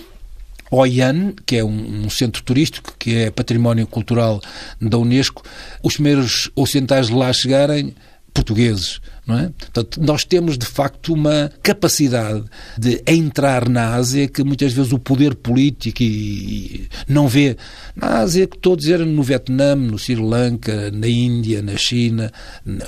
Oian, 0.72 1.34
que 1.46 1.58
é 1.58 1.64
um, 1.64 2.06
um, 2.06 2.10
centro 2.10 2.44
turístico, 2.44 2.94
que 2.98 3.16
é 3.16 3.32
património 3.32 3.88
cultural 3.88 4.42
da 4.82 4.98
Unesco, 4.98 5.44
os 5.84 5.94
primeiros 5.94 6.50
ocidentais 6.56 7.08
de 7.08 7.14
lá 7.14 7.32
chegarem, 7.32 7.96
portugueses, 8.34 9.00
não 9.28 9.38
é? 9.38 9.52
Portanto, 9.58 10.02
nós 10.02 10.24
temos 10.24 10.58
de 10.58 10.66
facto 10.66 11.14
uma 11.14 11.52
capacidade 11.62 12.46
de 12.78 13.04
entrar 13.06 13.68
na 13.68 13.94
Ásia 13.96 14.28
que 14.28 14.42
muitas 14.42 14.72
vezes 14.72 14.94
o 14.94 14.98
poder 14.98 15.36
político 15.36 16.02
e, 16.02 16.88
não 17.08 17.28
vê. 17.28 17.58
Na 17.94 18.20
Ásia, 18.20 18.48
que 18.48 18.56
estou 18.56 18.74
a 18.74 18.78
dizer, 18.78 19.00
no 19.00 19.22
Vietnã, 19.22 19.76
no 19.76 20.00
Sri 20.00 20.16
Lanka, 20.16 20.90
na 20.92 21.08
Índia, 21.08 21.62
na 21.62 21.76
China, 21.76 22.32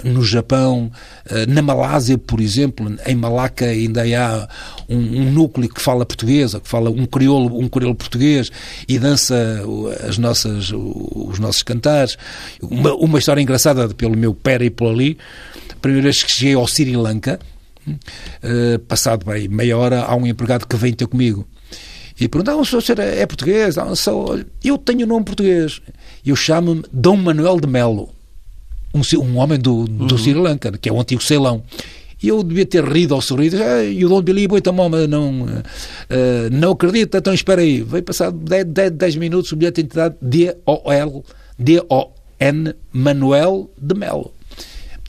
no 0.04 0.24
Japão, 0.24 0.90
eh, 1.30 1.46
na 1.46 1.62
Malásia, 1.62 2.18
por 2.18 2.40
exemplo, 2.40 2.96
em 3.06 3.16
Malaca 3.16 3.66
ainda 3.66 4.04
há 4.04 4.48
um, 4.88 4.98
um 4.98 5.32
núcleo 5.32 5.68
que 5.68 5.82
fala 5.82 6.06
portuguesa, 6.06 6.60
que 6.60 6.70
fala 6.70 6.90
um 6.90 7.06
crioulo, 7.06 7.60
um 7.60 7.68
crioulo 7.68 7.96
português 7.96 8.50
e 8.88 8.98
dança 8.98 9.62
as 10.08 10.18
nossas, 10.18 10.72
os 10.74 11.38
nossos 11.38 11.64
cantares. 11.64 12.18
Uma, 12.62 12.94
uma 12.94 13.20
história 13.20 13.42
engraçada 13.42 13.90
pelo 13.90 14.16
meu 14.16 14.34
périplo 14.34 14.90
ali, 14.90 15.18
a 15.72 15.76
primeira 15.76 16.04
vez 16.04 16.29
cheguei 16.30 16.56
ao 16.56 16.68
Sri 16.68 16.96
Lanka, 16.96 17.40
uh, 17.88 18.80
passado 18.88 19.26
bem 19.26 19.48
meia 19.48 19.78
hora, 19.78 20.04
há 20.04 20.16
um 20.16 20.26
empregado 20.26 20.68
que 20.68 20.76
vem 20.76 20.94
ter 20.94 21.08
comigo 21.08 21.48
e 22.20 22.28
pergunta: 22.28 22.52
ah, 22.52 22.58
o 22.58 22.66
senhor 22.66 23.00
é 23.00 23.26
português? 23.26 23.78
Ah, 23.78 23.96
sou... 23.96 24.40
Eu 24.64 24.78
tenho 24.78 25.06
o 25.06 25.08
nome 25.08 25.24
português. 25.24 25.82
Eu 26.26 26.36
chamo-me 26.36 26.84
Dom 26.92 27.16
Manuel 27.16 27.60
de 27.60 27.68
Melo, 27.68 28.10
um, 28.94 29.02
um 29.20 29.38
homem 29.38 29.58
do, 29.58 29.86
do 29.86 30.14
uhum. 30.14 30.18
Sri 30.18 30.34
Lanka, 30.34 30.72
que 30.78 30.90
é 30.90 30.92
o 30.92 31.00
antigo 31.00 31.24
Ceilão. 31.24 31.64
E 32.22 32.28
eu 32.28 32.44
devia 32.44 32.66
ter 32.66 32.84
rido 32.84 33.16
ao 33.16 33.22
sorriso. 33.22 33.56
Ah, 33.64 33.86
e 33.86 34.04
o 34.04 34.10
Dom 34.10 34.22
Billy 34.22 34.48
Boita 34.48 34.74
Moma 34.74 35.08
não, 35.08 35.44
uh, 35.44 35.60
não 36.52 36.72
acredita, 36.72 37.20
então 37.20 37.34
espera 37.34 37.62
aí. 37.62 37.82
Veio 37.82 38.04
passar 38.04 38.32
10, 38.32 38.66
10, 38.66 38.92
10 38.92 39.16
minutos 39.16 39.52
o 39.54 39.56
bilhete 39.56 39.76
de 39.76 39.88
identidade 39.88 40.16
D-O-L, 40.22 41.24
D-O-N, 41.58 42.76
Manuel 42.92 43.72
de 43.78 43.96
Melo. 43.96 44.34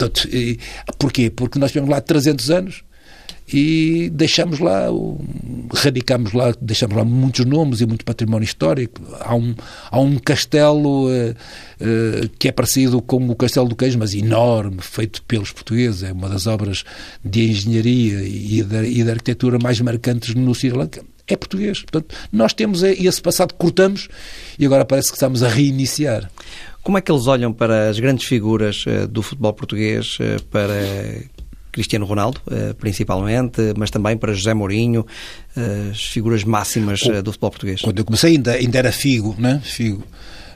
Portanto, 0.01 0.27
e, 0.33 0.59
porquê? 0.97 1.29
Porque 1.29 1.59
nós 1.59 1.71
tivemos 1.71 1.89
lá 1.89 2.01
300 2.01 2.49
anos 2.49 2.83
e 3.53 4.09
deixamos 4.13 4.59
lá, 4.59 4.87
radicamos 5.73 6.33
lá, 6.33 6.53
deixamos 6.59 6.95
lá 6.95 7.03
muitos 7.03 7.45
nomes 7.45 7.81
e 7.81 7.85
muito 7.85 8.05
património 8.05 8.45
histórico. 8.45 9.01
Há 9.19 9.35
um, 9.35 9.53
há 9.91 9.99
um 9.99 10.17
castelo 10.17 11.07
uh, 11.07 11.31
uh, 11.31 12.29
que 12.39 12.47
é 12.47 12.51
parecido 12.51 13.01
com 13.01 13.29
o 13.29 13.35
Castelo 13.35 13.67
do 13.67 13.75
Queijo, 13.75 13.99
mas 13.99 14.13
enorme, 14.13 14.77
feito 14.81 15.21
pelos 15.23 15.51
portugueses. 15.51 16.03
É 16.03 16.11
uma 16.11 16.29
das 16.29 16.47
obras 16.47 16.83
de 17.23 17.49
engenharia 17.49 18.23
e 18.23 18.63
de, 18.63 18.83
e 18.85 19.03
de 19.03 19.09
arquitetura 19.09 19.59
mais 19.59 19.79
marcantes 19.81 20.33
no 20.33 20.55
Sri 20.55 20.71
Lanka. 20.71 21.03
É 21.27 21.35
português. 21.35 21.81
Portanto, 21.81 22.15
nós 22.31 22.53
temos 22.53 22.83
esse 22.83 23.21
passado 23.21 23.53
cortamos 23.53 24.07
e 24.57 24.65
agora 24.65 24.83
parece 24.83 25.09
que 25.09 25.15
estamos 25.15 25.43
a 25.43 25.47
reiniciar. 25.47 26.29
Como 26.83 26.97
é 26.97 27.01
que 27.01 27.11
eles 27.11 27.27
olham 27.27 27.53
para 27.53 27.89
as 27.89 27.99
grandes 27.99 28.25
figuras 28.25 28.85
uh, 28.85 29.07
do 29.07 29.21
futebol 29.21 29.53
português, 29.53 30.17
uh, 30.19 30.43
para 30.45 30.73
Cristiano 31.71 32.05
Ronaldo, 32.05 32.41
uh, 32.47 32.73
principalmente, 32.75 33.61
mas 33.77 33.91
também 33.91 34.17
para 34.17 34.33
José 34.33 34.53
Mourinho, 34.53 35.05
as 35.91 36.03
figuras 36.05 36.43
máximas 36.43 37.01
do 37.23 37.31
futebol 37.31 37.51
português? 37.51 37.81
Quando 37.81 37.99
eu 37.99 38.05
comecei 38.05 38.31
ainda, 38.35 38.53
ainda 38.53 38.77
era 38.77 38.91
Figo, 38.91 39.35
né? 39.37 39.61
Figo. 39.63 40.03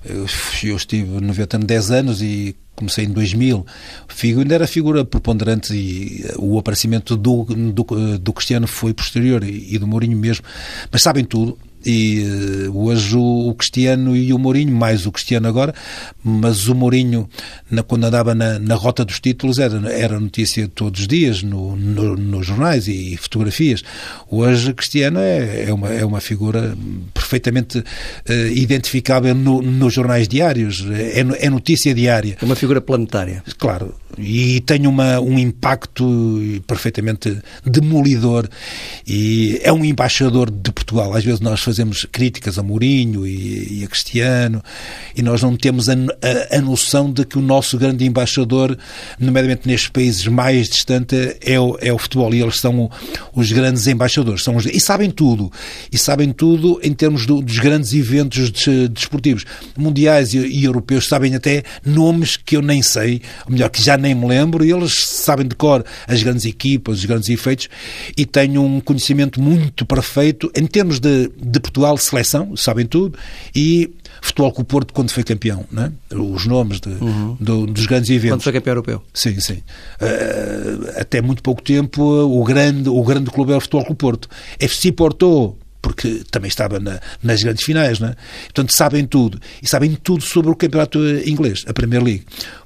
Eu, 0.04 0.26
eu 0.64 0.76
estive 0.76 1.20
no 1.20 1.34
Vietnã 1.34 1.60
10 1.60 1.92
anos 1.92 2.22
e 2.22 2.56
comecei 2.76 3.06
em 3.06 3.12
2000. 3.12 3.66
Figo 4.08 4.42
ainda 4.42 4.56
era 4.56 4.68
figura 4.68 5.04
preponderante 5.04 5.74
e 5.74 6.26
o 6.38 6.60
aparecimento 6.60 7.16
do, 7.16 7.44
do, 7.46 8.18
do 8.20 8.34
Cristiano 8.34 8.68
foi 8.68 8.94
posterior 8.94 9.44
e, 9.44 9.74
e 9.74 9.80
do 9.80 9.88
Mourinho 9.88 10.18
mesmo. 10.18 10.46
Mas 10.92 11.02
sabem 11.02 11.24
tudo, 11.24 11.58
e 11.86 12.68
uh, 12.68 12.78
hoje 12.78 13.16
o, 13.16 13.50
o, 13.50 13.54
Cristiano 13.54 14.16
e 14.16 14.34
o 14.34 14.40
Mourinho, 14.40 14.76
mais 14.76 15.06
o 15.06 15.12
Cristiano 15.12 15.48
agora, 15.48 15.74
mas 16.24 16.68
o 16.68 16.76
Mourinho, 16.76 17.30
na, 17.70 17.84
quando 17.84 18.06
andava 18.06 18.34
na, 18.34 18.58
na, 18.58 18.76
rota 18.76 19.06
dos 19.06 19.20
títulos, 19.20 19.60
era, 19.60 19.78
era 19.92 20.20
notícia 20.20 20.68
todos 20.68 21.02
os 21.02 21.08
dias 21.08 21.44
no, 21.44 21.76
no, 21.76 22.16
nos 22.16 22.48
jornais 22.48 22.88
e 22.88 23.16
fotografias. 23.18 23.84
Hoje 24.30 24.74
Cristiano 24.74 25.20
é, 25.20 25.66
é, 25.68 25.74
uma, 25.74 25.90
é 25.90 26.06
uma 26.06 26.20
figura 26.20 26.76
perfeitamente 27.14 27.80
uh, 27.80 28.48
identificável 28.54 29.36
no, 29.36 29.62
nos 29.62 29.94
jornais 29.94 30.28
diários, 30.28 30.86
é, 30.90 31.20
é 31.46 31.50
notícia 31.50 31.94
diária. 31.94 32.38
É 32.42 32.46
uma 32.46 32.56
figura 32.56 32.82
planetária. 32.82 33.44
Claro, 33.58 33.94
e 34.18 34.62
tem 34.62 34.88
uma, 34.88 35.20
um 35.20 35.38
impacto 35.38 36.06
perfeitamente 36.68 37.38
demolidor 37.64 38.48
e 39.06 39.60
é 39.64 39.72
um 39.72 39.84
embaixador 39.84 40.50
de 40.50 40.72
Portugal. 40.72 40.85
Às 41.16 41.24
vezes 41.24 41.40
nós 41.40 41.62
fazemos 41.62 42.06
críticas 42.12 42.60
a 42.60 42.64
Mourinho 42.64 43.26
e, 43.26 43.80
e 43.80 43.84
a 43.84 43.88
Cristiano 43.88 44.62
e 45.16 45.22
nós 45.22 45.42
não 45.42 45.56
temos 45.56 45.90
a, 45.90 45.94
a, 45.94 46.58
a, 46.58 46.62
noção 46.62 47.12
de 47.12 47.26
que 47.26 47.38
o 47.38 47.42
nosso 47.42 47.78
grande 47.78 48.06
embaixador, 48.06 48.78
nomeadamente 49.20 49.68
nestes 49.68 49.90
países 49.90 50.28
mais 50.28 50.70
distantes, 50.70 51.38
é 51.42 51.60
o, 51.60 51.78
é 51.82 51.92
o 51.92 51.98
futebol 51.98 52.34
e 52.34 52.42
eles 52.42 52.60
são 52.60 52.90
os 53.34 53.52
grandes 53.52 53.88
embaixadores. 53.88 54.44
São 54.44 54.56
os, 54.56 54.66
e 54.66 54.80
sabem 54.80 55.10
tudo. 55.10 55.52
E 55.92 55.98
sabem 55.98 56.32
tudo 56.32 56.80
em 56.84 56.94
termos 56.94 57.26
do, 57.26 57.42
dos 57.42 57.60
grandes 57.60 57.94
eventos 57.94 58.52
desportivos. 58.92 59.46
Mundiais 59.78 60.34
e, 60.34 60.40
e 60.40 60.66
europeus 60.66 61.08
sabem 61.08 61.36
até 61.36 61.64
nomes 61.86 62.38
que 62.38 62.56
eu 62.58 62.62
nem 62.62 62.82
sei, 62.82 63.22
ou 63.46 63.54
melhor, 63.54 63.70
que 63.70 63.82
já 63.82 63.98
nem 63.98 64.14
me 64.14 64.28
lembro, 64.28 64.66
e 64.66 64.72
eles 64.72 64.94
sabem 65.06 65.48
de 65.48 65.56
cor 65.56 65.84
as 66.08 66.22
grandes 66.22 66.46
equipas, 66.46 67.00
os 67.00 67.06
grandes 67.06 67.30
efeitos, 67.30 67.70
e 68.18 68.26
têm 68.26 68.58
um 68.58 68.80
conhecimento 68.80 69.42
muito 69.42 69.86
perfeito 69.86 70.52
em 70.56 70.66
termos 70.76 71.00
de, 71.00 71.32
de 71.42 71.58
Portugal, 71.62 71.98
seleção, 71.98 72.54
sabem 72.58 72.86
tudo, 72.86 73.18
e 73.56 73.96
futebol 74.22 74.52
com 74.52 74.62
o 74.62 74.66
Porto 74.66 74.94
quando 74.94 75.10
foi 75.10 75.24
campeão, 75.24 75.64
né? 75.72 75.90
os 76.14 76.46
nomes 76.46 76.82
de, 76.82 76.90
uhum. 76.90 77.38
do, 77.40 77.66
dos 77.66 77.86
grandes 77.86 78.10
eventos. 78.10 78.36
Quando 78.36 78.44
foi 78.44 78.52
campeão 78.52 78.72
europeu. 78.74 79.02
Sim, 79.14 79.40
sim. 79.40 79.64
Uh, 80.02 81.00
até 81.00 81.22
muito 81.22 81.42
pouco 81.42 81.62
tempo, 81.62 82.04
o 82.04 82.44
grande, 82.44 82.90
o 82.90 83.02
grande 83.04 83.32
clube 83.32 83.54
é 83.54 83.56
o 83.56 83.62
futebol 83.62 83.86
com 83.86 83.94
o 83.94 83.96
Porto. 83.96 84.28
FC 84.60 84.92
Porto, 84.92 85.56
porque 85.82 86.24
também 86.30 86.50
estava 86.50 86.78
na, 86.78 87.00
nas 87.24 87.42
grandes 87.42 87.64
finais, 87.64 87.98
né? 88.02 88.14
Portanto, 88.48 88.74
sabem 88.74 89.06
tudo. 89.06 89.40
E 89.64 89.70
sabem 89.70 89.96
tudo 89.96 90.26
sobre 90.26 90.52
o 90.52 90.56
campeonato 90.58 91.00
inglês, 91.26 91.64
a 91.70 91.74
Premier 91.74 92.04
League 92.04 92.26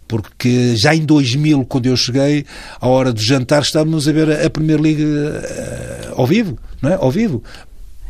porque 0.09 0.75
já 0.75 0.95
em 0.95 1.05
2000, 1.05 1.65
quando 1.65 1.85
eu 1.85 1.95
cheguei, 1.95 2.43
à 2.81 2.87
hora 2.87 3.13
do 3.13 3.21
jantar, 3.21 3.61
estávamos 3.61 4.07
a 4.07 4.11
ver 4.11 4.43
a 4.43 4.49
Primeira 4.49 4.81
Liga 4.81 5.03
uh, 5.05 6.19
ao 6.19 6.25
vivo, 6.25 6.57
não 6.81 6.89
é? 6.89 6.95
Ao 6.95 7.11
vivo. 7.11 7.43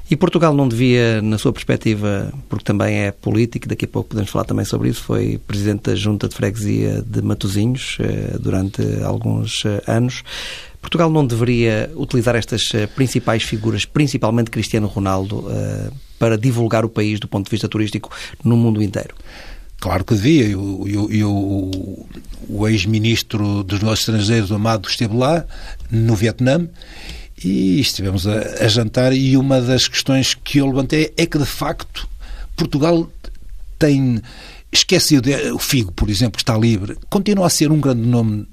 E 0.09 0.15
Portugal 0.15 0.53
não 0.53 0.67
devia, 0.67 1.21
na 1.21 1.37
sua 1.37 1.53
perspectiva, 1.53 2.33
porque 2.49 2.65
também 2.65 2.97
é 3.01 3.11
político, 3.11 3.67
daqui 3.67 3.85
a 3.85 3.87
pouco 3.87 4.09
podemos 4.09 4.31
falar 4.31 4.43
também 4.43 4.65
sobre 4.65 4.89
isso, 4.89 5.03
foi 5.03 5.39
presidente 5.45 5.83
da 5.83 5.95
Junta 5.95 6.27
de 6.27 6.35
Freguesia 6.35 7.03
de 7.05 7.21
Matosinhos 7.21 7.97
uh, 7.99 8.39
durante 8.39 8.81
alguns 9.03 9.63
uh, 9.65 9.81
anos. 9.85 10.23
Portugal 10.81 11.11
não 11.11 11.27
deveria 11.27 11.91
utilizar 11.95 12.35
estas 12.35 12.71
principais 12.95 13.43
figuras, 13.43 13.85
principalmente 13.85 14.49
Cristiano 14.49 14.87
Ronaldo, 14.87 15.45
para 16.17 16.37
divulgar 16.37 16.85
o 16.85 16.89
país 16.89 17.19
do 17.19 17.27
ponto 17.27 17.47
de 17.47 17.51
vista 17.51 17.67
turístico 17.67 18.09
no 18.45 18.55
mundo 18.55 18.81
inteiro? 18.81 19.13
Claro 19.77 20.05
que 20.05 20.13
devia. 20.13 20.47
Eu, 20.47 21.09
eu 21.11 22.07
o 22.49 22.67
ex-ministro 22.67 23.63
dos 23.63 23.79
negócios 23.79 24.07
estrangeiros, 24.07 24.51
Amado, 24.51 24.87
esteve 24.89 25.15
lá, 25.15 25.45
no 25.91 26.15
Vietnã, 26.15 26.67
e 27.43 27.79
estivemos 27.79 28.27
a, 28.27 28.65
a, 28.65 28.67
jantar. 28.67 29.13
E 29.13 29.37
uma 29.37 29.61
das 29.61 29.87
questões 29.87 30.33
que 30.33 30.59
eu 30.59 30.67
levantei 30.67 31.13
é 31.17 31.25
que, 31.25 31.37
de 31.37 31.45
facto, 31.45 32.07
Portugal 32.55 33.09
tem 33.77 34.21
esquecido 34.71 35.29
o 35.53 35.59
Figo, 35.59 35.91
por 35.91 36.09
exemplo, 36.09 36.37
que 36.37 36.43
está 36.43 36.57
livre, 36.57 36.97
continua 37.09 37.47
a 37.47 37.49
ser 37.49 37.71
um 37.71 37.79
grande 37.79 38.07
nome. 38.07 38.47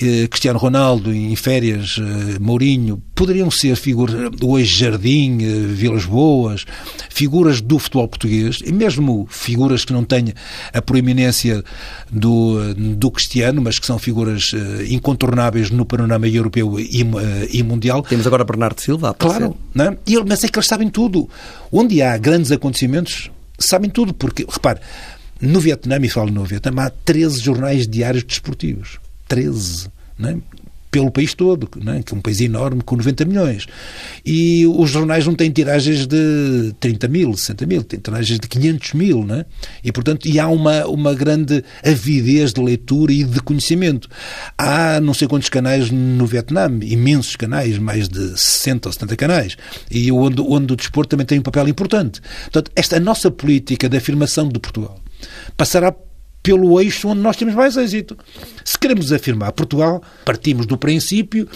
Eh, 0.00 0.26
Cristiano 0.28 0.58
Ronaldo 0.58 1.12
em 1.12 1.34
férias, 1.36 1.96
eh, 1.98 2.38
Mourinho, 2.38 3.02
poderiam 3.14 3.50
ser 3.50 3.76
figuras 3.76 4.30
hoje 4.42 4.78
Jardim, 4.78 5.38
eh, 5.40 5.66
Vilas 5.68 6.04
Boas, 6.04 6.66
figuras 7.08 7.60
do 7.62 7.78
futebol 7.78 8.06
português, 8.06 8.58
e 8.64 8.72
mesmo 8.72 9.26
figuras 9.30 9.84
que 9.84 9.92
não 9.92 10.04
têm 10.04 10.34
a 10.72 10.82
proeminência 10.82 11.64
do, 12.10 12.74
do 12.74 13.10
Cristiano, 13.10 13.62
mas 13.62 13.78
que 13.78 13.86
são 13.86 13.98
figuras 13.98 14.52
incontornáveis 14.88 15.70
no 15.70 15.86
panorama 15.86 16.28
europeu 16.28 16.78
e, 16.78 17.06
e 17.50 17.62
mundial. 17.62 18.02
Temos 18.02 18.26
agora 18.26 18.44
Bernardo 18.44 18.80
Silva, 18.80 19.14
Claro, 19.14 19.56
não 19.74 19.86
é? 19.86 19.96
e, 20.06 20.22
mas 20.24 20.44
é 20.44 20.48
que 20.48 20.58
eles 20.58 20.68
sabem 20.68 20.90
tudo. 20.90 21.28
Onde 21.72 22.02
há 22.02 22.16
grandes 22.18 22.52
acontecimentos, 22.52 23.30
sabem 23.58 23.88
tudo, 23.88 24.12
porque, 24.12 24.44
repare, 24.48 24.80
no 25.40 25.60
Vietnã, 25.60 25.98
e 26.02 26.08
falo 26.08 26.30
no 26.30 26.44
Vietnã, 26.44 26.82
há 26.82 26.90
13 26.90 27.40
jornais 27.40 27.88
diários 27.88 28.24
desportivos. 28.24 28.98
13. 29.28 29.88
Não 30.18 30.30
é? 30.30 30.36
pelo 30.96 31.10
país 31.10 31.34
todo, 31.34 31.68
é? 31.94 32.02
que 32.02 32.14
é 32.14 32.16
um 32.16 32.22
país 32.22 32.40
enorme 32.40 32.80
com 32.82 32.96
90 32.96 33.26
milhões. 33.26 33.66
E 34.24 34.66
os 34.66 34.88
jornais 34.88 35.26
não 35.26 35.34
têm 35.34 35.50
tiragens 35.50 36.06
de 36.06 36.74
30 36.80 37.06
mil, 37.08 37.36
60 37.36 37.66
mil, 37.66 37.82
têm 37.82 38.00
tiragens 38.00 38.40
de 38.40 38.48
500 38.48 38.94
mil. 38.94 39.22
Não 39.22 39.36
é? 39.36 39.44
E, 39.84 39.92
portanto, 39.92 40.26
e 40.26 40.40
há 40.40 40.48
uma, 40.48 40.86
uma 40.86 41.12
grande 41.12 41.62
avidez 41.84 42.54
de 42.54 42.62
leitura 42.62 43.12
e 43.12 43.24
de 43.24 43.40
conhecimento. 43.42 44.08
Há 44.56 44.98
não 44.98 45.12
sei 45.12 45.28
quantos 45.28 45.50
canais 45.50 45.90
no 45.90 46.26
Vietnã, 46.26 46.66
imensos 46.82 47.36
canais, 47.36 47.76
mais 47.78 48.08
de 48.08 48.38
60 48.38 48.88
ou 48.88 48.92
70 48.94 49.16
canais, 49.16 49.56
e 49.90 50.10
onde, 50.10 50.40
onde 50.40 50.72
o 50.72 50.76
desporto 50.76 51.10
também 51.10 51.26
tem 51.26 51.38
um 51.38 51.42
papel 51.42 51.68
importante. 51.68 52.22
Portanto, 52.44 52.70
esta 52.74 52.98
nossa 52.98 53.30
política 53.30 53.86
de 53.86 53.98
afirmação 53.98 54.48
de 54.48 54.58
Portugal 54.58 54.98
passará 55.58 55.94
pelo 56.46 56.80
eixo 56.80 57.08
onde 57.08 57.20
nós 57.20 57.36
temos 57.36 57.56
mais 57.56 57.76
êxito. 57.76 58.16
Se 58.64 58.78
queremos 58.78 59.10
afirmar 59.10 59.50
Portugal, 59.50 60.00
partimos 60.24 60.64
do 60.64 60.78
princípio 60.78 61.48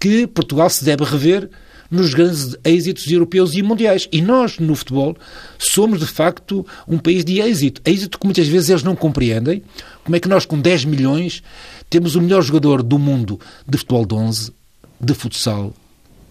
que 0.00 0.26
Portugal 0.26 0.70
se 0.70 0.82
deve 0.82 1.04
rever 1.04 1.50
nos 1.90 2.14
grandes 2.14 2.56
êxitos 2.64 3.06
europeus 3.10 3.54
e 3.54 3.62
mundiais. 3.62 4.08
E 4.10 4.22
nós, 4.22 4.58
no 4.58 4.74
futebol, 4.74 5.14
somos 5.58 6.00
de 6.00 6.06
facto 6.06 6.66
um 6.88 6.96
país 6.96 7.26
de 7.26 7.42
êxito. 7.42 7.82
Êxito 7.84 8.18
que 8.18 8.24
muitas 8.24 8.48
vezes 8.48 8.70
eles 8.70 8.82
não 8.82 8.96
compreendem. 8.96 9.62
Como 10.02 10.16
é 10.16 10.20
que 10.20 10.28
nós, 10.28 10.46
com 10.46 10.58
10 10.58 10.86
milhões, 10.86 11.42
temos 11.90 12.14
o 12.14 12.22
melhor 12.22 12.40
jogador 12.40 12.82
do 12.82 12.98
mundo 12.98 13.38
de 13.68 13.76
futebol 13.76 14.06
de 14.06 14.14
11, 14.14 14.52
de 14.98 15.12
futsal 15.12 15.74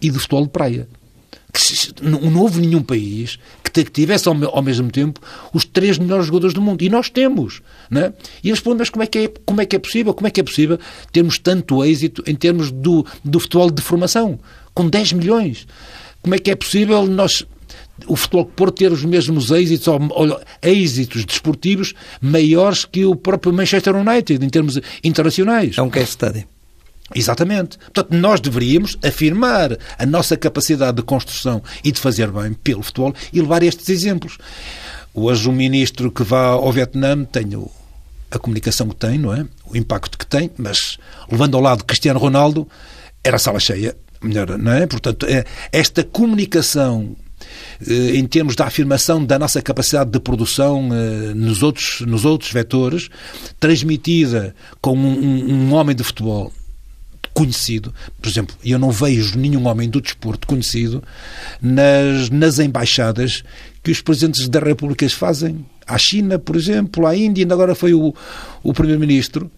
e 0.01 0.09
de 0.09 0.17
futebol 0.17 0.45
de 0.45 0.49
praia 0.49 0.87
que 1.57 2.03
não 2.03 2.41
houve 2.41 2.61
nenhum 2.61 2.81
país 2.81 3.39
que 3.83 3.91
tivesse 3.91 4.27
ao, 4.27 4.61
mesmo 4.61 4.89
tempo 4.91 5.19
os 5.53 5.65
três 5.65 5.97
melhores 5.97 6.25
jogadores 6.25 6.53
do 6.53 6.61
mundo. 6.61 6.81
E 6.83 6.89
nós 6.89 7.09
temos. 7.09 7.61
Não 7.89 8.01
é? 8.01 8.13
E 8.43 8.49
eles 8.49 8.59
perguntam, 8.59 8.79
mas 8.79 8.89
como 8.89 9.03
é, 9.03 9.07
que 9.07 9.19
é, 9.19 9.33
como 9.45 9.61
é 9.61 9.65
que 9.65 9.75
é 9.75 9.79
possível? 9.79 10.13
Como 10.13 10.27
é 10.27 10.31
que 10.31 10.39
é 10.39 10.43
possível 10.43 10.79
termos 11.11 11.37
tanto 11.37 11.83
êxito 11.83 12.23
em 12.25 12.35
termos 12.35 12.71
do, 12.71 13.05
do 13.23 13.39
futebol 13.39 13.69
de 13.69 13.81
formação? 13.81 14.39
Com 14.73 14.87
10 14.87 15.13
milhões. 15.13 15.67
Como 16.21 16.35
é 16.35 16.39
que 16.39 16.51
é 16.51 16.55
possível 16.55 17.05
nós 17.05 17.45
o 18.07 18.15
futebol 18.15 18.45
por 18.45 18.71
ter 18.71 18.91
os 18.91 19.03
mesmos 19.03 19.49
êxitos 19.51 19.87
ou, 19.87 19.99
ou, 20.11 20.39
êxitos 20.61 21.25
desportivos 21.25 21.93
maiores 22.21 22.85
que 22.85 23.05
o 23.05 23.15
próprio 23.15 23.51
Manchester 23.51 23.95
United 23.95 24.43
em 24.45 24.49
termos 24.49 24.79
internacionais. 25.03 25.77
É 25.77 25.81
um 25.81 25.89
case 25.89 26.11
study. 26.11 26.47
Exatamente. 27.15 27.77
Portanto, 27.77 28.11
nós 28.11 28.39
deveríamos 28.39 28.97
afirmar 29.03 29.77
a 29.97 30.05
nossa 30.05 30.35
capacidade 30.35 30.97
de 30.97 31.03
construção 31.03 31.63
e 31.83 31.91
de 31.91 31.99
fazer 31.99 32.29
bem 32.31 32.53
pelo 32.53 32.83
futebol 32.83 33.13
e 33.31 33.39
levar 33.39 33.63
estes 33.63 33.89
exemplos. 33.89 34.37
Hoje, 35.13 35.49
um 35.49 35.53
ministro 35.53 36.11
que 36.11 36.23
vá 36.23 36.47
ao 36.47 36.71
Vietnã 36.71 37.23
tem 37.23 37.47
a 38.29 38.37
comunicação 38.37 38.89
que 38.89 38.95
tem, 38.95 39.17
não 39.17 39.33
é? 39.33 39.45
O 39.65 39.75
impacto 39.75 40.17
que 40.17 40.25
tem, 40.25 40.51
mas 40.57 40.97
levando 41.31 41.55
ao 41.55 41.61
lado 41.61 41.85
Cristiano 41.85 42.19
Ronaldo, 42.19 42.67
era 43.23 43.39
sala 43.39 43.59
cheia, 43.59 43.95
melhor, 44.21 44.57
não 44.57 44.73
é? 44.73 44.85
Portanto, 44.85 45.25
é, 45.27 45.45
esta 45.71 46.03
comunicação 46.03 47.15
eh, 47.87 48.15
em 48.15 48.25
termos 48.25 48.55
da 48.55 48.65
afirmação 48.65 49.23
da 49.23 49.37
nossa 49.37 49.61
capacidade 49.61 50.09
de 50.11 50.19
produção 50.19 50.89
eh, 50.91 51.33
nos 51.33 51.63
outros, 51.63 52.01
nos 52.01 52.25
outros 52.25 52.51
vetores, 52.51 53.09
transmitida 53.59 54.55
com 54.81 54.95
um, 54.97 55.53
um 55.53 55.73
homem 55.73 55.95
de 55.95 56.03
futebol 56.03 56.51
conhecido. 57.37 57.93
Por 58.19 58.27
exemplo, 58.27 58.55
eu 58.65 58.79
não 58.79 58.89
vejo 58.89 59.37
nenhum 59.37 59.67
homem 59.67 59.87
do 59.87 60.01
desporto 60.01 60.47
conhecido 60.47 61.03
nas, 61.61 62.31
nas 62.31 62.57
embaixadas 62.57 63.43
que 63.83 63.91
os 63.91 64.01
presidentes 64.01 64.49
da 64.49 64.59
República 64.59 65.07
fazem. 65.07 65.63
À 65.85 65.99
China, 65.99 66.39
por 66.39 66.55
exemplo, 66.55 67.05
à 67.05 67.15
Índia, 67.15 67.43
ainda 67.43 67.53
agora 67.53 67.75
foi 67.75 67.93
o, 67.93 68.11
o 68.63 68.73
Primeiro-Ministro. 68.73 69.51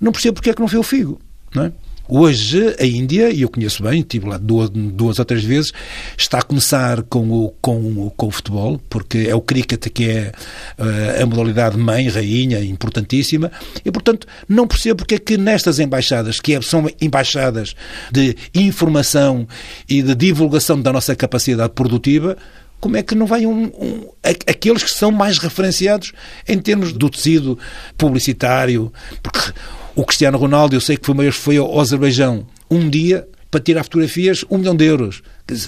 Não 0.00 0.10
percebo 0.10 0.34
porque 0.34 0.50
é 0.50 0.54
que 0.54 0.60
não 0.60 0.66
foi 0.66 0.80
o 0.80 0.82
Figo. 0.82 1.20
Não 1.54 1.66
é? 1.66 1.72
Hoje, 2.08 2.74
a 2.78 2.84
Índia, 2.84 3.30
e 3.30 3.42
eu 3.42 3.48
conheço 3.48 3.82
bem, 3.82 4.00
estive 4.00 4.28
lá 4.28 4.36
duas, 4.36 4.68
duas 4.70 5.18
ou 5.18 5.24
três 5.24 5.44
vezes, 5.44 5.72
está 6.18 6.38
a 6.38 6.42
começar 6.42 7.02
com 7.04 7.30
o, 7.30 7.54
com, 7.60 8.10
com 8.10 8.26
o 8.26 8.30
futebol, 8.30 8.80
porque 8.90 9.26
é 9.28 9.34
o 9.34 9.40
cricket 9.40 9.88
que 9.88 10.10
é 10.10 10.32
uh, 10.78 11.22
a 11.22 11.26
modalidade 11.26 11.78
mãe, 11.78 12.08
rainha, 12.08 12.60
importantíssima, 12.60 13.50
e 13.84 13.90
portanto 13.90 14.26
não 14.48 14.66
percebo 14.66 14.98
porque 14.98 15.14
é 15.14 15.18
que 15.18 15.36
nestas 15.36 15.78
embaixadas, 15.78 16.40
que 16.40 16.54
é, 16.54 16.60
são 16.60 16.88
embaixadas 17.00 17.74
de 18.10 18.36
informação 18.54 19.46
e 19.88 20.02
de 20.02 20.14
divulgação 20.14 20.80
da 20.80 20.92
nossa 20.92 21.14
capacidade 21.14 21.72
produtiva, 21.72 22.36
como 22.80 22.96
é 22.96 23.02
que 23.02 23.14
não 23.14 23.26
vai 23.26 23.46
um, 23.46 23.66
um, 23.66 24.08
aqueles 24.24 24.82
que 24.82 24.90
são 24.90 25.12
mais 25.12 25.38
referenciados 25.38 26.12
em 26.48 26.58
termos 26.58 26.92
do 26.92 27.08
tecido 27.08 27.56
publicitário, 27.96 28.92
porque 29.22 29.52
o 29.94 30.04
Cristiano 30.04 30.38
Ronaldo, 30.38 30.74
eu 30.74 30.80
sei 30.80 30.96
que 30.96 31.06
foi, 31.06 31.30
foi 31.30 31.56
ao 31.58 31.80
Azerbaijão 31.80 32.46
um 32.70 32.88
dia 32.88 33.28
para 33.50 33.60
tirar 33.60 33.84
fotografias, 33.84 34.44
um 34.50 34.58
milhão 34.58 34.74
de 34.74 34.84
euros. 34.86 35.22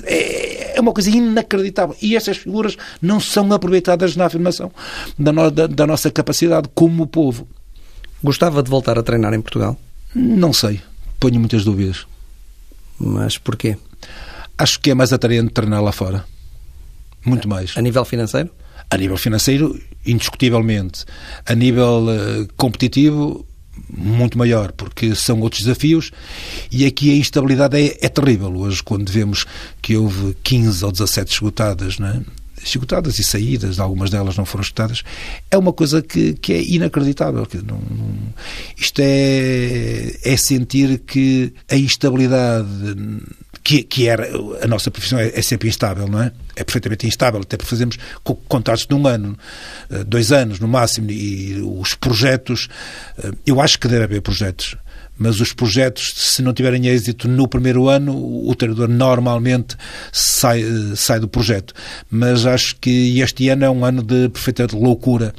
É, 0.05 0.77
é 0.77 0.81
uma 0.81 0.93
coisa 0.93 1.11
inacreditável. 1.11 1.95
E 2.01 2.17
estas 2.17 2.39
figuras 2.39 2.77
não 3.01 3.21
são 3.21 3.53
aproveitadas 3.53 4.17
na 4.17 4.25
afirmação 4.25 4.73
da, 5.19 5.31
no, 5.31 5.51
da, 5.51 5.67
da 5.67 5.87
nossa 5.87 6.11
capacidade 6.11 6.69
como 6.75 7.07
povo. 7.07 7.47
Gostava 8.23 8.63
de 8.63 8.71
voltar 8.71 8.99
a 8.99 9.03
treinar 9.03 9.35
em 9.35 9.43
Portugal? 9.43 9.79
Não 10.15 10.53
sei. 10.53 10.81
Ponho 11.21 11.39
muitas 11.39 11.63
dúvidas. 11.63 12.07
Mas 12.99 13.37
porquê? 13.37 13.77
Acho 14.57 14.81
que 14.81 14.91
é 14.91 14.95
mais 14.95 15.13
atraente 15.13 15.53
treinar 15.53 15.83
lá 15.83 15.93
fora. 15.93 16.25
Muito 17.25 17.47
mais. 17.47 17.77
A 17.77 17.83
nível 17.83 18.05
financeiro? 18.05 18.51
A 18.91 18.97
nível 18.97 19.17
financeiro, 19.17 19.79
indiscutivelmente. 20.07 21.05
A 21.45 21.55
nível 21.55 22.07
uh, 22.07 22.49
competitivo, 22.57 23.45
muito 23.89 24.37
maior, 24.39 24.73
porque 24.73 25.15
são 25.15 25.41
outros 25.41 25.63
desafios 25.63 26.11
e 26.71 26.85
aqui 26.85 27.11
a 27.13 27.17
instabilidade 27.17 27.77
é, 27.77 27.99
é 28.01 28.09
terrível. 28.09 28.55
Hoje, 28.55 28.83
quando 28.83 29.11
vemos 29.11 29.47
que 29.81 29.97
houve 29.97 30.37
15 30.43 30.85
ou 30.85 30.93
17 30.93 31.33
esgotadas, 31.33 31.99
é? 32.01 32.21
esgotadas 32.65 33.19
e 33.19 33.25
saídas, 33.25 33.79
algumas 33.79 34.11
delas 34.11 34.37
não 34.37 34.45
foram 34.45 34.63
esgotadas, 34.63 35.03
é 35.51 35.59
uma 35.59 35.73
coisa 35.73 36.01
que, 36.03 36.35
que 36.35 36.53
é 36.53 36.63
inacreditável. 36.63 37.45
Que 37.47 37.59
não, 37.59 37.79
não, 37.79 38.15
isto 38.77 39.01
é, 39.01 40.17
é 40.25 40.37
sentir 40.37 40.99
que 40.99 41.53
a 41.71 41.77
instabilidade 41.77 42.69
que, 43.65 43.83
que 43.83 44.07
era 44.07 44.29
a 44.63 44.67
nossa 44.69 44.91
profissão 44.91 45.19
é, 45.19 45.33
é, 45.35 45.41
sempre 45.41 45.69
instável, 45.69 46.07
não 46.07 46.23
é? 46.23 46.31
É 46.55 46.63
perfeitamente 46.63 47.07
instável, 47.07 47.41
até 47.41 47.57
porque 47.57 47.71
fazemos 47.71 47.99
contratos 48.47 48.87
de 48.87 48.95
um 48.95 49.07
ano, 49.07 49.37
eh, 49.91 50.05
dois 50.05 50.31
anos 50.31 50.61
no 50.61 50.69
máximo, 50.69 51.11
e 51.11 51.61
os 51.81 51.95
projetos, 51.95 52.69
eh, 53.19 53.31
eu 53.47 53.61
acho 53.63 53.79
que 53.79 53.89
deve 53.89 54.05
haver 54.05 54.21
projetos, 54.21 54.77
mas 55.17 55.41
os 55.41 55.53
projetos, 55.53 56.13
se 56.15 56.43
não 56.43 56.53
tiverem 56.53 56.87
êxito 56.87 57.27
no 57.27 57.49
primeiro 57.49 57.89
ano, 57.89 58.15
o 58.15 58.55
treinador 58.55 58.89
normalmente 58.89 59.77
sai, 60.13 60.63
eh, 60.63 60.95
sai 60.95 61.19
do 61.19 61.27
projeto. 61.27 61.73
Mas 62.11 62.45
acho 62.45 62.77
que 62.77 63.19
este 63.21 63.49
ano 63.49 63.65
é 63.65 63.71
um 63.71 63.85
ano 63.85 64.03
de 64.03 64.29
perfeita 64.29 64.67
loucura. 64.73 65.35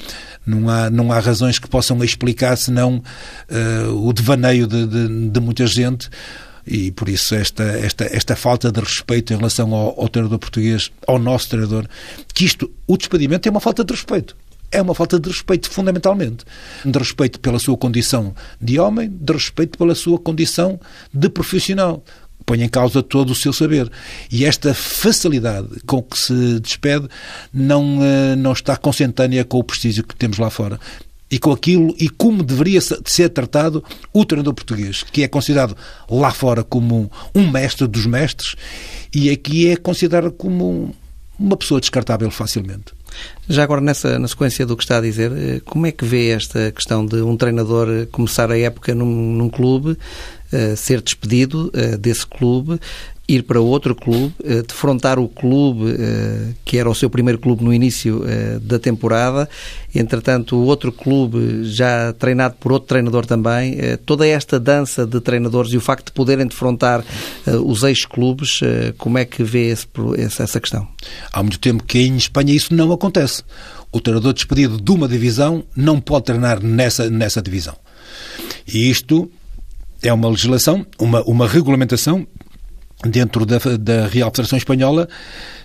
Não 0.46 0.68
há, 0.68 0.90
não 0.90 1.12
há 1.12 1.20
razões 1.20 1.60
que 1.60 1.68
possam 1.68 2.04
explicar 2.04 2.56
senão 2.56 3.04
uh, 3.50 4.08
o 4.08 4.14
devaneio 4.14 4.68
de, 4.68 4.86
de, 4.86 5.30
de 5.30 5.40
muita 5.40 5.66
gente 5.66 6.08
e 6.65 6.91
por 6.91 7.10
isso 7.10 7.36
esta, 7.36 7.63
esta, 7.63 8.06
esta 8.06 8.36
falta 8.36 8.71
de 8.71 8.80
respeito 8.80 9.34
em 9.34 9.38
relação 9.38 9.73
ao, 9.73 9.99
ao 9.99 10.10
treinador 10.10 10.39
português, 10.39 10.91
ao 11.08 11.19
nosso 11.19 11.49
treinador, 11.49 11.86
que 12.34 12.45
isto, 12.45 12.71
o 12.88 12.97
despedimento 12.97 13.47
é 13.47 13.51
uma 13.51 13.60
falta 13.60 13.84
de 13.84 13.93
respeito 13.93 14.36
é 14.71 14.82
uma 14.82 14.93
falta 14.93 15.17
de 15.17 15.30
respeito, 15.30 15.69
fundamentalmente. 15.69 16.43
De 16.84 16.99
respeito 16.99 17.39
pela 17.39 17.60
sua 17.60 17.78
condição 17.78 18.36
de 18.60 18.78
homem, 18.78 19.10
de 19.10 19.32
respeito 19.32 19.78
pela 19.78 19.95
sua 19.95 20.19
condição 20.19 20.78
de 21.13 21.30
profissional. 21.30 22.04
Põe 22.45 22.62
em 22.62 22.67
causa 22.67 23.01
todo 23.01 23.32
o 23.32 23.36
seu 23.36 23.54
saber. 23.54 23.89
E 24.30 24.43
esta 24.43 24.73
facilidade 24.73 25.67
com 25.86 26.01
que 26.04 26.19
se 26.19 26.60
despede 26.60 27.08
não, 27.54 27.99
eh, 28.04 28.36
não 28.36 28.51
está 28.51 28.75
consentânea 28.75 29.45
com 29.45 29.60
o 29.60 29.63
prestígio 29.63 30.04
que 30.04 30.15
temos 30.15 30.38
lá 30.38 30.49
fora 30.49 30.80
e 31.30 31.40
com 31.40 31.52
aquilo 31.52 31.94
e 32.00 32.08
como 32.08 32.44
deveria 32.44 32.80
ser 32.82 33.30
tratado 33.30 33.84
o 34.14 34.26
treinador 34.26 34.54
português, 34.54 35.04
que 35.04 35.24
é 35.24 35.28
considerado 35.28 35.76
lá 36.10 36.32
fora 36.32 36.64
como 36.64 37.12
um 37.34 37.50
mestre 37.50 37.88
dos 37.88 38.06
mestres 38.06 38.56
e 39.14 39.30
aqui 39.30 39.70
é 39.70 39.76
considerado 39.76 40.32
como 40.32 40.94
uma 41.38 41.58
pessoa 41.58 41.80
descartável 41.80 42.30
facilmente. 42.32 42.94
Já 43.48 43.64
agora, 43.64 43.82
nessa, 43.82 44.20
na 44.20 44.28
sequência 44.28 44.66
do 44.66 44.76
que 44.76 44.84
está 44.84 44.98
a 44.98 45.02
dizer, 45.02 45.32
eh, 45.32 45.62
como 45.64 45.86
é 45.86 45.92
que 45.92 46.04
vê 46.04 46.30
esta 46.30 46.72
questão 46.72 47.06
de 47.06 47.22
um 47.22 47.38
treinador 47.38 48.08
começar 48.12 48.52
a 48.52 48.58
época 48.58 48.94
num, 48.94 49.06
num 49.06 49.50
clube, 49.50 49.98
ser 50.76 51.02
despedido 51.02 51.72
uh, 51.74 51.98
desse 51.98 52.26
clube, 52.26 52.80
ir 53.28 53.44
para 53.44 53.60
outro 53.60 53.96
clube, 53.96 54.34
uh, 54.44 54.62
defrontar 54.64 55.18
o 55.18 55.28
clube 55.28 55.96
que 56.64 56.78
era 56.78 56.90
o 56.90 56.96
seu 56.96 57.10
primeiro 57.10 57.40
clube 57.40 57.64
no 57.64 57.74
início 57.74 58.24
da 58.62 58.78
temporada, 58.78 59.50
entretanto, 59.94 60.58
outro 60.58 60.92
clube 60.92 61.64
já 61.64 62.14
treinado 62.14 62.56
por 62.60 62.72
outro 62.72 62.88
treinador 62.88 63.26
também, 63.26 63.78
toda 64.06 64.28
esta 64.28 64.60
dança 64.60 65.06
de 65.06 65.20
treinadores 65.20 65.72
e 65.72 65.78
o 65.78 65.82
facto 65.82 66.08
de 66.08 66.12
poderem 66.12 66.48
defrontar 66.48 67.04
os 67.64 67.84
ex-clubes, 67.84 68.60
como 68.98 69.18
é 69.18 69.26
que 69.26 69.44
vê 69.44 69.70
esse, 69.70 69.88
essa 70.18 70.60
questão? 70.60 70.88
Há 71.32 71.42
muito 71.42 71.60
tempo 71.60 71.84
que 71.84 72.00
em 72.00 72.16
Espanha 72.18 72.54
isso 72.54 72.74
não 72.74 72.92
acontece. 72.92 73.44
O 73.92 74.02
treinador 74.02 74.34
despedido 74.34 74.80
de 74.80 74.92
uma 74.92 75.08
divisão 75.08 75.64
não 75.76 76.00
pode 76.00 76.26
treinar 76.26 76.62
nessa, 76.62 77.10
nessa 77.10 77.42
divisão. 77.42 77.76
E 78.68 78.90
isto 78.90 79.30
é 80.06 80.13
uma 80.13 80.30
legislação, 80.30 80.86
uma, 81.00 81.22
uma 81.24 81.48
regulamentação 81.48 82.28
dentro 83.04 83.46
da, 83.46 83.58
da 83.80 84.08
Real 84.08 84.30
Federação 84.32 84.58
Espanhola 84.58 85.08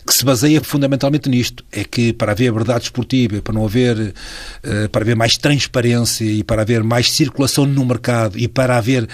que 0.07 0.14
se 0.14 0.24
baseia 0.24 0.61
fundamentalmente 0.61 1.29
nisto. 1.29 1.64
É 1.70 1.85
que 1.85 2.12
para 2.12 2.33
haver 2.33 2.53
verdade 2.53 2.85
esportiva, 2.85 3.40
para 3.42 3.55
não 3.55 3.64
haver, 3.64 4.14
eh, 4.62 4.88
para 4.88 5.03
haver 5.03 5.14
mais 5.14 5.37
transparência 5.37 6.24
e 6.24 6.42
para 6.42 6.62
haver 6.62 6.83
mais 6.83 7.12
circulação 7.12 7.66
no 7.66 7.85
mercado 7.85 8.38
e 8.38 8.48
para 8.48 8.76
haver 8.76 9.09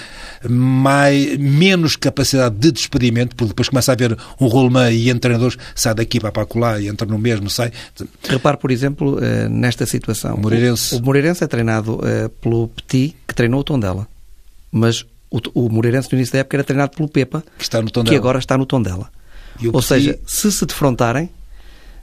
mais, 0.49 1.37
menos 1.39 1.97
capacidade 1.97 2.57
de 2.57 2.73
despedimento, 2.73 3.37
porque 3.37 3.49
depois 3.49 3.69
começa 3.69 3.93
a 3.93 3.95
haver 3.95 4.17
um 4.41 4.47
rolemã 4.47 4.91
e 4.91 5.13
treinadores 5.19 5.59
sai 5.75 5.95
daqui 5.95 6.21
para 6.21 6.47
lá 6.55 6.81
e 6.81 6.89
entra 6.89 7.07
no 7.07 7.19
mesmo, 7.19 7.51
sai. 7.51 7.73
Repare, 8.29 8.57
por 8.57 8.71
exemplo, 8.71 9.19
eh, 9.23 9.49
nesta 9.49 9.85
situação. 9.87 10.37
O 10.37 10.41
Moreirense. 10.41 10.95
O, 10.95 10.99
o 10.99 11.03
Moreirense 11.03 11.45
é 11.45 11.47
treinado 11.47 12.01
eh, 12.05 12.31
pelo 12.41 12.69
Petit, 12.69 13.17
que 13.27 13.35
treinou 13.35 13.61
o 13.61 13.65
Tondela. 13.65 14.09
Mas 14.71 15.05
o, 15.31 15.41
o 15.55 15.69
Moreirense 15.69 16.09
no 16.11 16.19
início 16.19 16.33
da 16.33 16.41
época 16.41 16.57
era 16.57 16.65
treinado 16.65 16.97
pelo 16.97 17.09
Pepa, 17.09 17.45
que, 17.57 17.65
está 17.65 17.81
no 17.83 17.91
tom 17.91 18.05
que 18.05 18.15
agora 18.15 18.39
está 18.39 18.57
no 18.57 18.67
Tondela. 18.67 19.11
Ou 19.65 19.73
Petit... 19.73 19.87
seja, 19.87 20.19
se 20.27 20.53
se 20.53 20.67
defrontarem, 20.67 21.31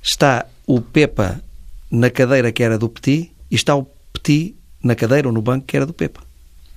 está 0.01 0.45
o 0.65 0.81
Pepa 0.81 1.41
na 1.89 2.09
cadeira 2.09 2.51
que 2.51 2.63
era 2.63 2.77
do 2.77 2.89
Petit 2.89 3.31
e 3.49 3.55
está 3.55 3.75
o 3.75 3.87
Petit 4.11 4.55
na 4.81 4.95
cadeira 4.95 5.27
ou 5.27 5.33
no 5.33 5.41
banco 5.41 5.65
que 5.65 5.77
era 5.77 5.85
do 5.85 5.93
Pepa. 5.93 6.21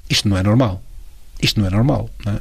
Isto 0.08 0.28
não 0.28 0.36
é 0.36 0.42
normal. 0.42 0.82
Isto 1.42 1.60
não 1.60 1.66
é 1.66 1.70
normal. 1.70 2.08
Não 2.24 2.34
é? 2.34 2.38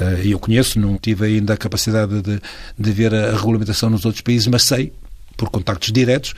Eh, 0.00 0.22
eu 0.26 0.38
conheço, 0.38 0.78
não 0.78 0.96
tive 0.98 1.26
ainda 1.26 1.54
a 1.54 1.56
capacidade 1.56 2.22
de, 2.22 2.40
de 2.78 2.92
ver 2.92 3.14
a 3.14 3.32
regulamentação 3.36 3.90
nos 3.90 4.04
outros 4.04 4.22
países, 4.22 4.46
mas 4.46 4.62
sei, 4.62 4.92
por 5.36 5.50
contactos 5.50 5.92
diretos, 5.92 6.34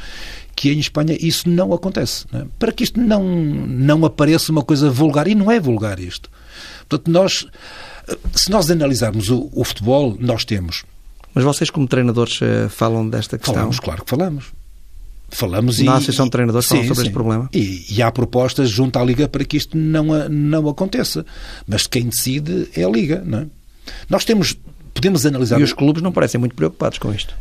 que 0.57 0.70
em 0.70 0.79
Espanha 0.79 1.16
isso 1.20 1.48
não 1.48 1.72
acontece. 1.72 2.24
Não 2.33 2.40
é? 2.40 2.46
Para 2.59 2.72
que 2.72 2.85
isto 2.85 3.01
não, 3.01 3.22
não 3.24 4.05
apareça 4.05 4.51
uma 4.51 4.62
coisa 4.62 4.90
vulgar, 4.90 5.29
e 5.29 5.35
não 5.35 5.51
é 5.51 5.61
vulgar 5.61 6.01
isto. 6.01 6.31
Portanto, 6.88 7.11
nós, 7.11 7.46
se 8.35 8.51
nós 8.51 8.70
analisarmos 8.70 9.29
o, 9.31 9.51
o 9.53 9.64
futebol, 9.64 10.16
nós 10.18 10.44
temos. 10.44 10.85
Mas 11.35 11.44
vocês, 11.44 11.70
como 11.70 11.87
treinadores, 11.87 12.40
eh, 12.40 12.68
falam 12.68 13.09
desta 13.09 13.37
questão? 13.37 13.55
Falamos, 13.55 13.79
claro 13.79 14.05
que 14.05 14.11
falamos. 14.11 14.46
Falamos 15.31 15.79
Na 15.81 15.96
Associação 15.96 16.24
de 16.24 16.31
Treinadores 16.31 16.66
sim, 16.66 16.77
falam 16.77 16.85
sobre 16.85 17.03
sim. 17.03 17.03
este 17.03 17.12
problema? 17.12 17.51
E, 17.53 17.85
e, 17.90 18.03
há 18.03 18.11
propostas 18.11 18.70
junto 18.70 18.98
à 18.98 19.05
Liga 19.05 19.29
para 19.29 19.44
que 19.44 19.59
isto 19.59 19.77
não, 19.77 20.07
não 20.29 20.68
aconteça. 20.68 21.24
Mas 21.66 21.87
quem 21.87 22.09
decide 22.09 22.68
é 22.74 22.83
a 22.83 22.88
Liga, 22.88 23.22
não 23.24 23.40
é? 23.40 23.46
Nós 24.09 24.24
temos, 24.24 24.57
podemos 24.94 25.27
analisar... 25.27 25.61
E 25.61 25.62
os 25.62 25.74
clubes 25.74 26.03
não 26.03 26.12
parecem 26.12 26.40
muito 26.40 26.55
preocupados 26.55 26.98
com 26.98 27.12
isto? 27.12 27.35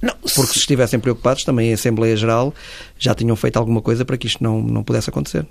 Não, 0.00 0.14
Porque 0.14 0.52
se 0.52 0.60
estivessem 0.60 1.00
preocupados, 1.00 1.42
também 1.42 1.70
em 1.70 1.72
Assembleia 1.72 2.16
Geral 2.16 2.54
já 2.98 3.14
tinham 3.14 3.34
feito 3.34 3.56
alguma 3.56 3.82
coisa 3.82 4.04
para 4.04 4.16
que 4.16 4.28
isto 4.28 4.42
não, 4.42 4.62
não 4.62 4.84
pudesse 4.84 5.10
acontecer. 5.10 5.44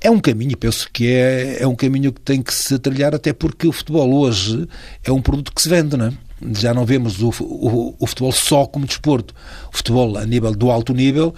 É 0.00 0.10
um 0.10 0.20
caminho, 0.20 0.56
penso 0.56 0.88
que 0.92 1.08
é, 1.08 1.62
é 1.62 1.66
um 1.66 1.74
caminho 1.74 2.12
que 2.12 2.20
tem 2.20 2.42
que 2.42 2.52
se 2.52 2.78
trilhar, 2.78 3.14
até 3.14 3.32
porque 3.32 3.66
o 3.66 3.72
futebol 3.72 4.12
hoje 4.14 4.68
é 5.02 5.10
um 5.10 5.22
produto 5.22 5.52
que 5.54 5.62
se 5.62 5.68
vende, 5.68 5.96
não 5.96 6.06
é? 6.06 6.12
Já 6.52 6.74
não 6.74 6.84
vemos 6.84 7.22
o, 7.22 7.30
o, 7.40 7.94
o 7.98 8.06
futebol 8.06 8.32
só 8.32 8.66
como 8.66 8.84
desporto. 8.84 9.34
O 9.72 9.76
futebol 9.76 10.18
a 10.18 10.26
nível 10.26 10.54
do 10.54 10.70
alto 10.70 10.92
nível 10.92 11.34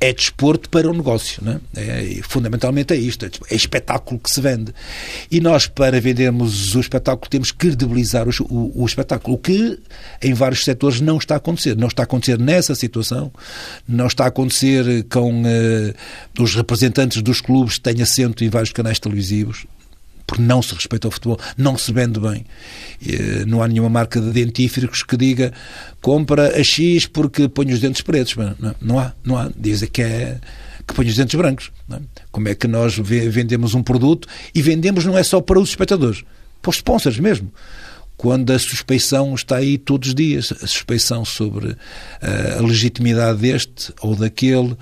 é 0.00 0.12
desporto 0.12 0.68
para 0.68 0.88
o 0.88 0.94
negócio. 0.94 1.42
Né? 1.44 1.60
É, 1.76 2.20
fundamentalmente 2.22 2.92
é 2.92 2.96
isto, 2.96 3.26
é, 3.26 3.30
é 3.50 3.54
espetáculo 3.54 4.20
que 4.20 4.30
se 4.30 4.40
vende. 4.40 4.72
E 5.30 5.40
nós, 5.40 5.66
para 5.66 6.00
vendermos 6.00 6.74
o 6.74 6.80
espetáculo, 6.80 7.28
temos 7.28 7.50
que 7.50 7.58
credibilizar 7.58 8.28
o, 8.28 8.32
o, 8.44 8.82
o, 8.82 8.86
espetáculo, 8.86 9.36
o 9.36 9.38
que 9.38 9.78
em 10.22 10.34
vários 10.34 10.64
setores 10.64 11.00
não 11.00 11.18
está 11.18 11.34
a 11.34 11.38
acontecer. 11.38 11.76
Não 11.76 11.88
está 11.88 12.02
a 12.02 12.04
acontecer 12.04 12.38
nessa 12.38 12.74
situação, 12.74 13.32
não 13.86 14.06
está 14.06 14.24
a 14.24 14.28
acontecer 14.28 15.04
com 15.10 15.42
uh, 15.42 15.94
os 16.38 16.54
representantes 16.54 17.22
dos 17.22 17.40
clubes 17.40 17.74
que 17.74 17.82
têm 17.82 18.02
assento 18.02 18.44
em 18.44 18.48
vários 18.48 18.72
canais 18.72 18.98
televisivos 18.98 19.66
porque 20.28 20.42
não 20.42 20.60
se 20.60 20.74
respeita 20.74 21.08
o 21.08 21.10
futebol, 21.10 21.40
não 21.56 21.78
se 21.78 21.90
vende 21.90 22.20
bem. 22.20 22.44
Eh, 23.04 23.46
não 23.46 23.62
há 23.62 23.66
nenhuma 23.66 23.88
marca 23.88 24.20
de 24.20 24.30
dentífricos 24.30 25.02
que 25.02 25.16
diga 25.16 25.54
compra 26.02 26.54
a 26.54 26.62
X 26.62 27.06
porque 27.06 27.48
põe 27.48 27.72
os 27.72 27.80
dentes 27.80 28.02
pretos. 28.02 28.36
Não, 28.36 28.74
não 28.78 28.98
há, 28.98 29.12
não 29.24 29.38
há. 29.38 29.50
Dizem 29.56 29.88
que 29.88 30.02
é 30.02 30.38
que 30.86 30.92
põe 30.92 31.06
os 31.06 31.16
dentes 31.16 31.34
brancos. 31.34 31.72
É? 31.90 31.98
Como 32.30 32.46
é 32.46 32.54
que 32.54 32.68
nós 32.68 32.98
vendemos 32.98 33.72
um 33.72 33.82
produto 33.82 34.28
e 34.54 34.60
vendemos 34.60 35.06
não 35.06 35.16
é 35.16 35.22
só 35.22 35.40
para 35.40 35.58
os 35.58 35.70
espectadores, 35.70 36.22
para 36.60 36.70
os 36.70 36.76
sponsors 36.76 37.18
mesmo 37.18 37.50
quando 38.18 38.52
a 38.52 38.58
suspeição 38.58 39.32
está 39.32 39.58
aí 39.58 39.78
todos 39.78 40.08
os 40.08 40.14
dias, 40.14 40.52
a 40.60 40.66
suspeição 40.66 41.24
sobre 41.24 41.68
uh, 41.68 41.76
a 42.58 42.62
legitimidade 42.62 43.38
deste 43.38 43.94
ou 44.00 44.16
daquele, 44.16 44.76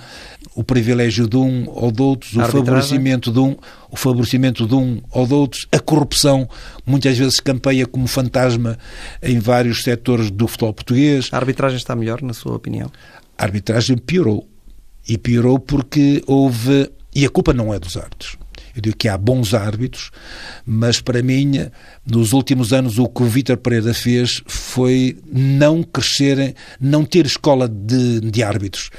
o 0.56 0.64
privilégio 0.64 1.28
de 1.28 1.36
um 1.36 1.66
ou 1.68 1.92
de 1.92 2.00
outros, 2.00 2.34
o 2.34 2.42
favorecimento 2.46 3.30
de 3.30 3.38
um, 3.38 3.54
o 3.90 3.96
favorecimento 3.96 4.66
de 4.66 4.74
um 4.74 5.02
ou 5.10 5.26
de 5.26 5.34
outros, 5.34 5.66
a 5.70 5.78
corrupção 5.78 6.48
muitas 6.84 7.16
vezes 7.18 7.38
campeia 7.40 7.86
como 7.86 8.06
fantasma 8.06 8.78
em 9.22 9.38
vários 9.38 9.82
setores 9.82 10.30
do 10.30 10.48
futebol 10.48 10.72
português. 10.72 11.28
A 11.30 11.36
arbitragem 11.36 11.76
está 11.76 11.94
melhor, 11.94 12.22
na 12.22 12.32
sua 12.32 12.56
opinião? 12.56 12.90
A 13.36 13.44
arbitragem 13.44 13.98
piorou. 13.98 14.48
E 15.06 15.18
piorou 15.18 15.58
porque 15.58 16.22
houve. 16.26 16.90
E 17.14 17.26
a 17.26 17.30
culpa 17.30 17.52
não 17.52 17.72
é 17.72 17.78
dos 17.78 17.96
árbitros. 17.96 18.38
Eu 18.76 18.82
digo 18.82 18.96
que 18.96 19.08
há 19.08 19.16
bons 19.16 19.54
árbitros, 19.54 20.10
mas 20.66 21.00
para 21.00 21.22
mim, 21.22 21.70
nos 22.06 22.34
últimos 22.34 22.74
anos, 22.74 22.98
o 22.98 23.08
que 23.08 23.22
o 23.22 23.26
Vítor 23.26 23.56
Pereira 23.56 23.94
fez 23.94 24.42
foi 24.46 25.16
não 25.32 25.82
crescer, 25.82 26.54
não 26.78 27.02
ter 27.02 27.24
escola 27.24 27.66
de, 27.66 28.20
de 28.20 28.42
árbitros. 28.42 28.90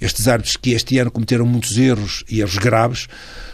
Estes 0.00 0.28
árbitros 0.28 0.56
que 0.56 0.70
este 0.70 0.98
ano 0.98 1.10
cometeram 1.10 1.44
muitos 1.44 1.76
erros 1.76 2.22
e 2.30 2.40
erros 2.40 2.58
graves, 2.58 3.08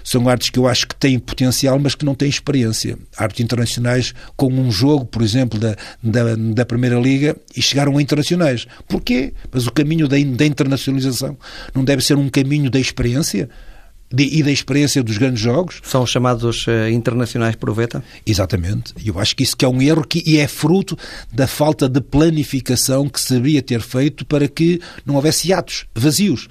são 0.05 0.29
árbitros 0.29 0.51
que 0.51 0.59
eu 0.59 0.67
acho 0.67 0.87
que 0.87 0.95
têm 0.95 1.19
potencial, 1.19 1.79
mas 1.79 1.95
que 1.95 2.05
não 2.05 2.15
têm 2.15 2.29
experiência. 2.29 2.99
Árbitros 3.17 3.45
internacionais 3.45 4.15
com 4.37 4.53
um 4.53 4.71
jogo, 4.71 5.07
por 5.07 5.23
exemplo, 5.23 5.59
da, 5.59 5.77
da, 6.03 6.35
da 6.35 6.67
Primeira 6.67 6.99
Liga 6.99 7.37
e 7.57 7.63
chegaram 7.63 7.97
a 7.97 8.03
internacionais. 8.03 8.67
Porquê? 8.87 9.33
Mas 9.51 9.67
o 9.67 9.73
caminho 9.73 10.07
da, 10.07 10.17
da 10.19 10.45
internacionalização 10.45 11.39
não 11.75 11.85
deve 11.85 12.05
ser 12.05 12.17
um 12.17 12.29
caminho 12.29 12.71
da 12.71 12.79
experiência? 12.79 13.49
De, 14.13 14.39
e 14.39 14.43
da 14.43 14.51
experiência 14.51 15.03
dos 15.03 15.19
grandes 15.19 15.41
jogos. 15.41 15.81
São 15.83 16.05
chamados 16.05 16.67
uh, 16.67 16.89
internacionais 16.91 17.57
proveta? 17.57 18.03
Exatamente. 18.27 18.93
Eu 19.05 19.19
acho 19.19 19.37
que 19.37 19.43
isso 19.43 19.57
que 19.57 19.65
é 19.65 19.69
um 19.69 19.81
erro 19.81 20.07
que, 20.07 20.23
e 20.27 20.39
é 20.39 20.49
fruto 20.49 20.97
da 21.33 21.47
falta 21.47 21.89
de 21.89 22.01
planificação 22.01 23.09
que 23.09 23.21
se 23.21 23.35
deveria 23.35 23.63
ter 23.63 23.81
feito 23.81 24.25
para 24.27 24.49
que 24.49 24.81
não 25.07 25.15
houvesse 25.15 25.53
atos 25.53 25.87
vazios. 25.95 26.49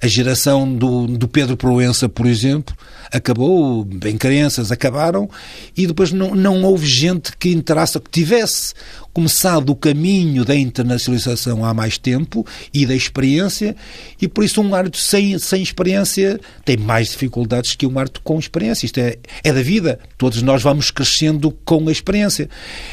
A 0.00 0.06
geração 0.06 0.72
do, 0.72 1.06
do 1.06 1.26
Pedro 1.26 1.56
Proença, 1.56 2.08
por 2.08 2.26
exemplo, 2.26 2.76
acabou, 3.10 3.84
bem 3.84 4.16
crenças 4.16 4.70
acabaram, 4.70 5.28
e 5.76 5.86
depois 5.86 6.12
não, 6.12 6.34
não 6.34 6.62
houve 6.62 6.86
gente 6.86 7.36
que 7.36 7.50
interessa, 7.50 7.98
que 7.98 8.10
tivesse 8.10 8.74
começado 9.12 9.70
o 9.70 9.74
caminho 9.74 10.44
da 10.44 10.54
internacionalização 10.54 11.64
há 11.64 11.74
mais 11.74 11.98
tempo 11.98 12.46
e 12.72 12.86
da 12.86 12.94
experiência, 12.94 13.74
e 14.20 14.28
por 14.28 14.44
isso 14.44 14.62
um 14.62 14.72
árbitro 14.72 15.00
sem, 15.00 15.36
sem 15.38 15.62
experiência 15.62 16.38
tem 16.64 16.76
mais 16.76 17.08
dificuldades 17.08 17.74
que 17.74 17.86
um 17.86 17.98
árbitro 17.98 18.22
com 18.22 18.38
experiência. 18.38 18.86
Isto 18.86 18.98
é, 19.00 19.16
é 19.42 19.52
da 19.52 19.62
vida. 19.62 19.98
Todos 20.16 20.40
nós 20.42 20.62
vamos 20.62 20.92
crescendo 20.92 21.50
com 21.64 21.88
a 21.88 21.92
experiência. 21.92 22.48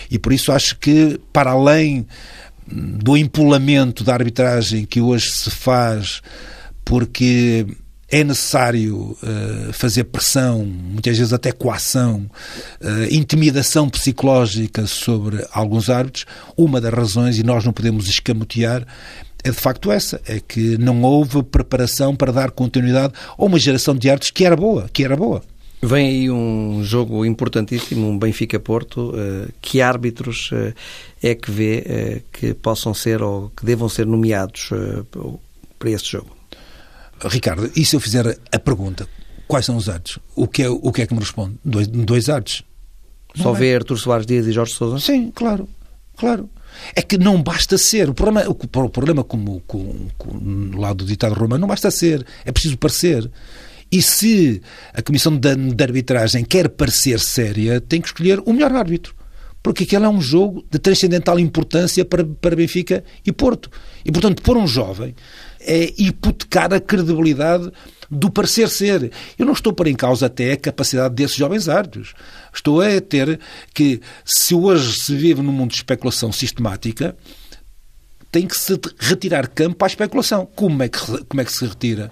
E 0.09 0.17
por 0.17 0.33
isso 0.33 0.51
acho 0.51 0.77
que, 0.79 1.19
para 1.31 1.51
além 1.51 2.07
do 2.67 3.15
empolamento 3.15 4.03
da 4.03 4.13
arbitragem 4.13 4.85
que 4.85 4.99
hoje 4.99 5.29
se 5.29 5.51
faz 5.51 6.21
porque 6.85 7.65
é 8.09 8.23
necessário 8.23 9.17
uh, 9.21 9.73
fazer 9.73 10.05
pressão, 10.05 10.63
muitas 10.63 11.17
vezes 11.17 11.33
até 11.33 11.51
coação, 11.51 12.29
uh, 12.79 13.13
intimidação 13.13 13.89
psicológica 13.89 14.85
sobre 14.85 15.43
alguns 15.51 15.89
árbitros. 15.89 16.25
Uma 16.55 16.79
das 16.79 16.93
razões, 16.93 17.39
e 17.39 17.43
nós 17.43 17.65
não 17.65 17.73
podemos 17.73 18.07
escamotear, 18.07 18.85
é 19.43 19.49
de 19.49 19.57
facto 19.57 19.91
essa, 19.91 20.21
é 20.27 20.39
que 20.39 20.77
não 20.77 21.01
houve 21.01 21.41
preparação 21.43 22.15
para 22.15 22.31
dar 22.31 22.51
continuidade 22.51 23.13
a 23.37 23.43
uma 23.43 23.59
geração 23.59 23.95
de 23.95 24.09
árbitros 24.09 24.31
que 24.31 24.45
era 24.45 24.55
boa, 24.55 24.87
que 24.93 25.03
era 25.03 25.15
boa. 25.15 25.43
Vem 25.81 26.07
aí 26.07 26.31
um 26.31 26.83
jogo 26.83 27.25
importantíssimo, 27.25 28.07
um 28.07 28.17
Benfica-Porto. 28.17 29.11
Uh, 29.11 29.51
que 29.61 29.81
árbitros 29.81 30.51
é 31.21 31.35
que 31.35 31.51
vê 31.51 32.23
que 32.31 32.53
possam 32.53 32.93
ser 32.93 33.21
ou 33.21 33.51
que 33.55 33.65
devam 33.65 33.89
ser 33.89 34.05
nomeados 34.05 34.69
para 35.77 35.89
este 35.89 36.13
jogo? 36.13 36.34
Ricardo, 37.27 37.71
e 37.75 37.85
se 37.85 37.95
eu 37.95 37.99
fizer 37.99 38.39
a 38.51 38.59
pergunta, 38.59 39.07
quais 39.47 39.65
são 39.65 39.75
os 39.75 39.89
atos? 39.89 40.19
O 40.35 40.47
que 40.47 40.63
é, 40.63 40.69
o 40.69 40.91
que, 40.91 41.01
é 41.01 41.07
que 41.07 41.13
me 41.13 41.19
responde? 41.19 41.57
Dois, 41.63 41.87
dois 41.87 42.29
atos. 42.29 42.63
Só 43.35 43.49
não 43.49 43.55
é? 43.55 43.59
ver 43.59 43.75
Artur 43.75 43.97
Soares 43.97 44.25
Dias 44.25 44.47
e 44.47 44.51
Jorge 44.51 44.73
Sousa? 44.73 44.99
Sim, 44.99 45.31
claro, 45.33 45.67
claro. 46.17 46.49
É 46.95 47.01
que 47.01 47.17
não 47.17 47.41
basta 47.41 47.77
ser. 47.77 48.09
O 48.09 48.13
problema, 48.13 48.49
o, 48.49 48.89
problema 48.89 49.23
como, 49.23 49.61
como, 49.65 50.11
como 50.17 50.77
lado 50.77 50.97
do 50.97 51.05
ditado 51.05 51.33
romano, 51.33 51.61
não 51.61 51.67
basta 51.67 51.89
ser. 51.89 52.25
É 52.43 52.51
preciso 52.51 52.77
parecer. 52.77 53.29
E 53.91 54.01
se 54.01 54.61
a 54.93 55.01
Comissão 55.01 55.37
de, 55.37 55.55
de 55.55 55.83
Arbitragem 55.83 56.43
quer 56.43 56.69
parecer 56.69 57.19
séria, 57.19 57.79
tem 57.79 58.01
que 58.01 58.07
escolher 58.07 58.41
o 58.45 58.51
melhor 58.51 58.73
árbitro 58.73 59.15
porque 59.65 59.83
aquele 59.83 60.05
é 60.05 60.09
um 60.09 60.21
jogo 60.21 60.63
de 60.69 60.77
transcendental 60.77 61.39
importância 61.39 62.05
para, 62.05 62.23
para 62.23 62.55
Benfica 62.55 63.03
e 63.25 63.31
Porto. 63.31 63.71
E, 64.05 64.11
portanto, 64.11 64.43
pôr 64.43 64.57
um 64.57 64.67
jovem 64.67 65.15
é 65.59 65.91
hipotecar 65.97 66.71
a 66.71 66.79
credibilidade 66.79 67.71
do 68.07 68.29
parecer 68.29 68.69
ser. 68.69 69.11
Eu 69.39 69.43
não 69.43 69.53
estou 69.53 69.73
por 69.73 69.87
em 69.87 69.95
causa 69.95 70.27
até 70.27 70.51
a 70.51 70.57
capacidade 70.57 71.15
desses 71.15 71.35
jovens 71.35 71.67
árbitros. 71.67 72.13
Estou 72.53 72.79
a 72.79 73.01
ter 73.01 73.39
que, 73.73 73.99
se 74.23 74.53
hoje 74.53 74.99
se 74.99 75.15
vive 75.15 75.41
num 75.41 75.51
mundo 75.51 75.71
de 75.71 75.77
especulação 75.77 76.31
sistemática, 76.31 77.17
tem 78.31 78.45
que 78.45 78.55
se 78.55 78.79
retirar 78.99 79.47
campo 79.47 79.83
à 79.83 79.87
especulação. 79.87 80.45
Como 80.45 80.83
é 80.83 80.89
que, 80.89 80.99
como 80.99 81.41
é 81.41 81.43
que 81.43 81.51
se 81.51 81.65
retira? 81.65 82.11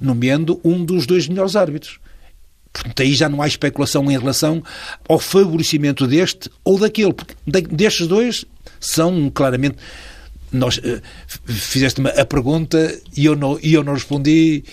Nomeando 0.00 0.58
um 0.64 0.82
dos 0.82 1.04
dois 1.04 1.28
melhores 1.28 1.54
árbitros. 1.54 1.98
Portanto, 2.74 3.02
aí 3.02 3.14
já 3.14 3.28
não 3.28 3.40
há 3.40 3.46
especulação 3.46 4.10
em 4.10 4.18
relação 4.18 4.62
ao 5.08 5.20
favorecimento 5.20 6.08
deste 6.08 6.50
ou 6.64 6.76
daquele, 6.76 7.12
porque 7.12 7.34
destes 7.70 8.08
dois 8.08 8.44
são 8.80 9.30
claramente. 9.30 9.76
Nós, 10.50 10.78
uh, 10.78 11.00
fizeste-me 11.46 12.10
a 12.10 12.24
pergunta 12.26 13.00
e 13.16 13.24
eu 13.24 13.36
não, 13.36 13.58
e 13.62 13.74
eu 13.74 13.84
não 13.84 13.94
respondi, 13.94 14.64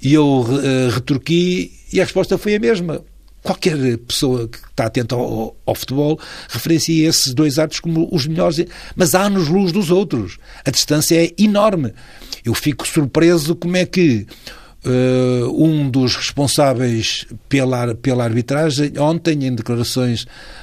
e 0.00 0.14
eu 0.14 0.40
uh, 0.40 0.90
retorqui, 0.90 1.72
e 1.92 2.00
a 2.00 2.04
resposta 2.04 2.38
foi 2.38 2.54
a 2.54 2.60
mesma. 2.60 3.04
Qualquer 3.42 3.98
pessoa 3.98 4.46
que 4.46 4.58
está 4.58 4.86
atenta 4.86 5.14
ao, 5.14 5.56
ao, 5.64 5.74
futebol 5.74 6.18
referencia 6.48 7.08
esses 7.08 7.34
dois 7.34 7.58
atos 7.58 7.80
como 7.80 8.08
os 8.12 8.26
melhores, 8.26 8.64
mas 8.94 9.14
há 9.14 9.28
nos 9.28 9.48
luz 9.48 9.72
dos 9.72 9.90
outros. 9.90 10.38
A 10.64 10.70
distância 10.70 11.24
é 11.24 11.32
enorme. 11.38 11.92
Eu 12.44 12.54
fico 12.54 12.86
surpreso 12.86 13.54
como 13.54 13.76
é 13.76 13.86
que 13.86 14.26
Uh, 14.84 15.50
um 15.60 15.90
dos 15.90 16.14
responsáveis 16.14 17.26
pela, 17.48 17.96
pela 17.96 18.22
arbitragem, 18.22 18.92
ontem, 18.96 19.44
em 19.44 19.52
declarações 19.52 20.22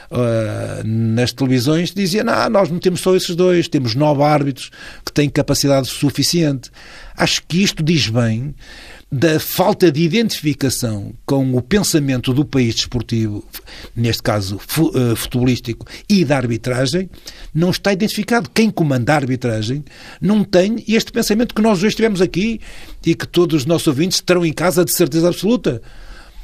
uh, 0.10 0.86
nas 0.86 1.34
televisões, 1.34 1.94
dizia: 1.94 2.24
não, 2.24 2.50
nós 2.50 2.70
não 2.70 2.80
temos 2.80 3.02
só 3.02 3.14
esses 3.14 3.36
dois, 3.36 3.68
temos 3.68 3.94
nove 3.94 4.24
árbitros 4.24 4.72
que 5.04 5.12
têm 5.12 5.30
capacidade 5.30 5.88
suficiente. 5.88 6.72
Acho 7.18 7.42
que 7.46 7.62
isto 7.62 7.84
diz 7.84 8.08
bem 8.08 8.56
da 9.18 9.40
falta 9.40 9.90
de 9.90 10.02
identificação 10.02 11.14
com 11.26 11.56
o 11.56 11.62
pensamento 11.62 12.34
do 12.34 12.44
país 12.44 12.76
desportivo, 12.76 13.46
neste 13.96 14.22
caso 14.22 14.60
eh, 14.60 15.16
futebolístico, 15.16 15.86
e 16.10 16.26
da 16.26 16.36
arbitragem, 16.36 17.10
não 17.54 17.70
está 17.70 17.94
identificado. 17.94 18.50
Quem 18.54 18.70
comanda 18.70 19.14
a 19.14 19.16
arbitragem 19.16 19.86
não 20.20 20.44
tem 20.44 20.84
este 20.86 21.14
pensamento 21.14 21.56
que 21.56 21.62
nós 21.62 21.82
hoje 21.82 21.96
tivemos 21.96 22.20
aqui 22.22 22.60
e 23.06 23.16
que 23.16 23.26
todos 23.26 23.62
os 23.62 23.66
nossos 23.66 23.88
ouvintes 23.88 24.20
terão 24.20 24.46
em 24.46 24.52
casa 24.52 24.84
de 24.84 24.92
certeza 24.92 25.30
absoluta. 25.30 25.82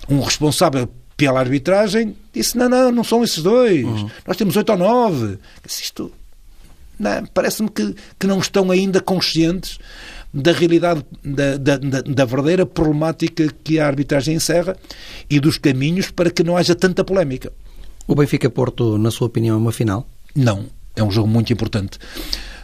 Um 0.08 0.22
responsável 0.22 0.90
pela 1.18 1.42
arbitragem 1.42 2.16
disse: 2.34 2.58
não, 2.58 2.70
não, 2.70 2.90
não 2.90 3.04
são 3.04 3.22
esses 3.22 3.44
dois. 3.44 3.84
Uhum. 3.84 4.10
Nós 4.26 4.38
temos 4.38 4.56
oito 4.56 4.72
ou 4.72 4.78
nove. 4.78 5.38
Isto 5.68 6.10
parece-me 7.34 7.70
que, 7.70 7.96
que 8.18 8.28
não 8.28 8.40
estão 8.40 8.72
ainda 8.72 9.02
conscientes 9.02 9.78
da 10.34 10.52
realidade, 10.52 11.06
da, 11.24 11.58
da, 11.58 11.78
da, 11.78 12.26
verdadeira 12.26 12.66
problemática 12.66 13.48
que 13.64 13.80
a 13.80 13.88
arbitragem 13.88 14.36
encerra 14.36 14.78
e 15.30 15.40
dos 15.40 15.58
caminhos 15.58 16.10
para 16.10 16.32
que 16.32 16.44
não 16.44 16.56
haja 16.56 16.74
tanta 16.74 17.04
polémica. 17.04 17.52
O 18.08 18.16
Benfica-Porto, 18.16 18.98
na 18.98 19.12
sua 19.12 19.28
opinião, 19.28 19.56
é 19.56 19.60
uma 19.60 19.72
final? 19.72 20.08
Não, 20.34 20.66
é 20.96 21.04
um 21.04 21.12
jogo 21.12 21.28
muito 21.28 21.52
importante. 21.52 22.00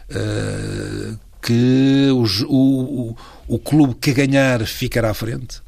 Uh, 0.10 1.18
que 1.42 2.10
o, 2.12 2.26
o, 2.48 3.16
o 3.48 3.60
clube 3.60 3.96
que 3.96 4.14
ganhar 4.14 4.66
ficará 4.66 5.10
à 5.10 5.14
frente 5.14 5.62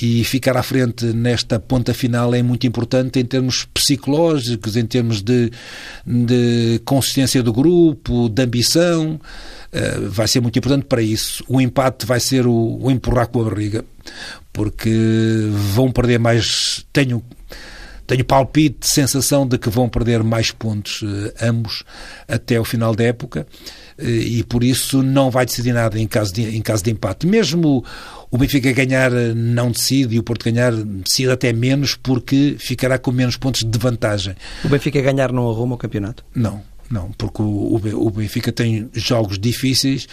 e 0.00 0.24
ficar 0.24 0.56
à 0.56 0.62
frente 0.62 1.06
nesta 1.06 1.58
ponta 1.58 1.94
final 1.94 2.34
é 2.34 2.42
muito 2.42 2.66
importante 2.66 3.18
em 3.18 3.24
termos 3.24 3.64
psicológicos, 3.72 4.76
em 4.76 4.84
termos 4.84 5.22
de, 5.22 5.50
de 6.06 6.80
consciência 6.84 7.42
do 7.42 7.52
grupo, 7.52 8.28
de 8.28 8.42
ambição. 8.42 9.20
Uh, 9.72 10.08
vai 10.10 10.28
ser 10.28 10.40
muito 10.40 10.58
importante 10.58 10.84
para 10.84 11.00
isso. 11.00 11.42
O 11.48 11.60
empate 11.60 12.04
vai 12.04 12.20
ser 12.20 12.46
o, 12.46 12.78
o 12.80 12.90
empurrar 12.90 13.28
com 13.28 13.40
a 13.40 13.44
barriga, 13.44 13.84
porque 14.52 14.90
vão 15.74 15.90
perder 15.90 16.18
mais. 16.18 16.84
Tenho 16.92 17.22
tenho 18.06 18.24
palpite, 18.24 18.86
sensação 18.86 19.46
de 19.46 19.58
que 19.58 19.68
vão 19.68 19.88
perder 19.88 20.22
mais 20.22 20.52
pontos 20.52 21.02
uh, 21.02 21.32
ambos 21.42 21.82
até 22.28 22.58
o 22.60 22.64
final 22.64 22.94
da 22.94 23.02
época 23.02 23.46
uh, 23.98 24.04
e 24.04 24.44
por 24.44 24.62
isso 24.62 25.02
não 25.02 25.30
vai 25.30 25.44
decidir 25.44 25.72
nada 25.72 25.98
em 25.98 26.06
caso 26.06 26.32
de, 26.32 26.56
em 26.56 26.62
caso 26.62 26.84
de 26.84 26.90
empate. 26.92 27.26
Mesmo 27.26 27.84
o 28.30 28.38
Benfica 28.38 28.72
ganhar 28.72 29.12
eh, 29.12 29.32
não 29.34 29.70
decide 29.70 30.16
e 30.16 30.18
o 30.18 30.22
Porto 30.22 30.44
ganhar 30.44 30.72
decide 30.72 31.30
até 31.30 31.52
menos 31.52 31.94
porque 31.94 32.56
ficará 32.58 32.98
com 32.98 33.12
menos 33.12 33.36
pontos 33.36 33.62
de 33.62 33.78
vantagem. 33.78 34.34
O 34.64 34.68
Benfica 34.68 35.00
ganhar 35.00 35.32
não 35.32 35.48
arruma 35.50 35.74
o 35.74 35.78
campeonato? 35.78 36.24
Não. 36.34 36.62
Não, 36.88 37.10
porque 37.18 37.42
o 37.42 38.10
Benfica 38.10 38.52
tem 38.52 38.88
jogos 38.92 39.40
difíceis 39.40 40.06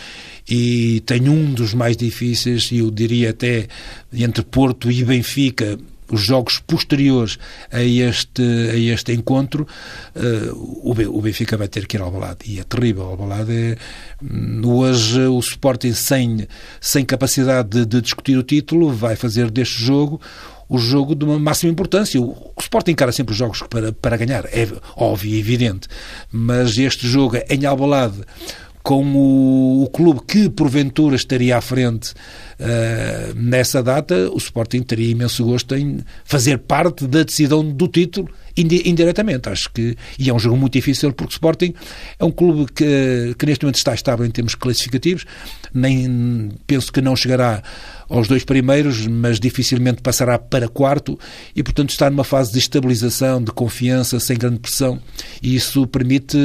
e 0.49 1.02
tem 1.06 1.30
um 1.30 1.54
dos 1.54 1.73
mais 1.73 1.95
difíceis, 1.95 2.71
e 2.71 2.80
eu 2.80 2.89
diria 2.89 3.30
até 3.30 3.67
entre 4.12 4.43
Porto 4.43 4.91
e 4.91 5.04
Benfica, 5.04 5.78
os 6.13 6.21
jogos 6.21 6.60
posteriores 6.60 7.38
a 7.71 7.82
este, 7.82 8.41
a 8.41 8.78
este 8.78 9.13
encontro, 9.13 9.67
uh, 10.15 10.84
o 10.84 11.21
Benfica 11.21 11.58
vai 11.58 11.67
ter 11.67 11.88
que 11.88 11.97
ir 11.97 12.02
ao 12.02 12.12
balado. 12.12 12.39
E 12.45 12.60
é 12.60 12.63
terrível. 12.63 13.12
O 13.12 13.17
balado 13.17 13.52
é. 13.52 13.76
Hum, 14.21 14.62
hoje, 14.65 15.21
o 15.21 15.39
Sporting, 15.39 15.93
sem, 15.93 16.47
sem 16.80 17.04
capacidade 17.06 17.69
de, 17.69 17.86
de 17.86 18.02
discutir 18.02 18.38
o 18.38 18.43
título, 18.43 18.91
vai 18.91 19.15
fazer 19.15 19.49
deste 19.49 19.84
jogo 19.84 20.21
o 20.69 20.78
jogo 20.78 21.13
de 21.13 21.23
uma 21.26 21.38
máxima 21.38 21.71
importância. 21.71 22.19
O, 22.19 22.32
o 22.32 22.62
Sporting 22.62 22.91
encara 22.91 23.12
sempre 23.12 23.34
os 23.34 23.38
jogos 23.38 23.62
para, 23.69 23.91
para 23.91 24.17
ganhar, 24.17 24.45
é 24.45 24.67
óbvio 24.95 25.32
e 25.32 25.39
evidente, 25.39 25.88
mas 26.32 26.78
este 26.78 27.08
jogo 27.08 27.38
em 27.49 27.65
Albalade 27.65 28.21
com 28.82 29.02
o, 29.15 29.84
o 29.84 29.89
clube 29.89 30.21
que 30.28 30.49
porventura 30.49 31.15
estaria 31.15 31.58
à 31.58 31.62
frente 31.62 32.13
uh, 32.63 33.36
nessa 33.36 33.84
data, 33.84 34.30
o 34.32 34.38
Sporting 34.38 34.82
teria 34.82 35.12
imenso 35.12 35.43
gosto 35.43 35.76
em 35.76 35.99
fazer 36.23 36.58
parte 36.60 37.06
da 37.06 37.23
decisão 37.23 37.63
do 37.63 37.88
título 37.88 38.30
indiretamente. 38.56 39.49
Acho 39.49 39.71
que. 39.71 39.97
E 40.17 40.30
é 40.30 40.34
um 40.34 40.39
jogo 40.39 40.58
muito 40.58 40.73
difícil 40.73 41.12
porque 41.12 41.32
o 41.32 41.36
Sporting 41.36 41.73
é 42.19 42.23
um 42.23 42.32
clube 42.32 42.71
que, 42.71 43.36
que 43.38 43.45
neste 43.45 43.63
momento 43.63 43.76
está 43.76 43.93
estável 43.93 44.26
em 44.26 44.32
termos 44.32 44.56
classificativos, 44.56 45.26
nem 45.73 46.52
penso 46.67 46.91
que 46.91 47.02
não 47.02 47.15
chegará 47.15 47.63
aos 48.10 48.28
dois 48.28 48.43
primeiros, 48.43 49.08
mas 49.08 49.39
dificilmente 49.39 50.02
passará 50.02 50.38
para 50.38 50.67
quarto 50.67 51.17
e, 51.56 51.63
portanto, 51.63 51.89
está 51.89 52.10
numa 52.10 52.23
fase 52.23 52.52
de 52.52 52.60
estabilização, 52.60 53.41
de 53.41 53.52
confiança, 53.52 54.19
sem 54.19 54.38
grande 54.38 54.60
pressão 54.60 55.02
e 55.41 55.56
isso 55.56 55.88
permite 55.88 56.38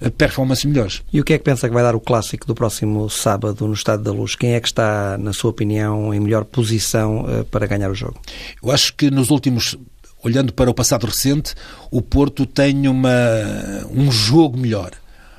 eh, 0.00 0.10
performances 0.10 0.64
melhores. 0.64 1.02
E 1.12 1.20
o 1.20 1.24
que 1.24 1.34
é 1.34 1.38
que 1.38 1.44
pensa 1.44 1.68
que 1.68 1.74
vai 1.74 1.82
dar 1.82 1.94
o 1.94 2.00
clássico 2.00 2.46
do 2.46 2.54
próximo 2.54 3.08
sábado 3.08 3.66
no 3.66 3.74
Estado 3.74 4.02
da 4.02 4.10
Luz? 4.10 4.34
Quem 4.34 4.54
é 4.54 4.60
que 4.60 4.66
está, 4.66 5.16
na 5.18 5.32
sua 5.32 5.45
opinião, 5.48 6.12
em 6.12 6.20
melhor 6.20 6.44
posição 6.44 7.24
eh, 7.28 7.44
para 7.44 7.66
ganhar 7.66 7.90
o 7.90 7.94
jogo? 7.94 8.20
Eu 8.62 8.70
acho 8.70 8.94
que 8.94 9.10
nos 9.10 9.30
últimos 9.30 9.76
olhando 10.22 10.52
para 10.52 10.70
o 10.70 10.74
passado 10.74 11.06
recente, 11.06 11.54
o 11.90 12.02
Porto 12.02 12.44
tem 12.46 12.88
uma, 12.88 13.10
um 13.90 14.10
jogo 14.10 14.58
melhor. 14.58 14.90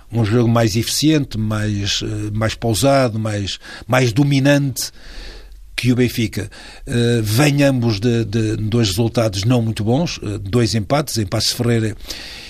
Um 0.09 0.23
jogo 0.23 0.47
mais 0.47 0.77
eficiente, 0.77 1.37
mais, 1.37 2.01
eh, 2.01 2.31
mais 2.31 2.55
pausado, 2.55 3.19
mais, 3.19 3.59
mais 3.85 4.13
dominante 4.13 4.91
que 5.75 5.91
o 5.91 5.95
Benfica. 5.95 6.49
Uh, 6.87 7.21
vem 7.21 7.61
ambos 7.63 7.99
de, 7.99 8.25
de, 8.25 8.55
dois 8.55 8.87
resultados 8.87 9.43
não 9.43 9.61
muito 9.61 9.83
bons, 9.83 10.19
dois 10.41 10.73
empates, 10.73 11.17
empates 11.19 11.49
de 11.49 11.55
Ferreira 11.55 11.95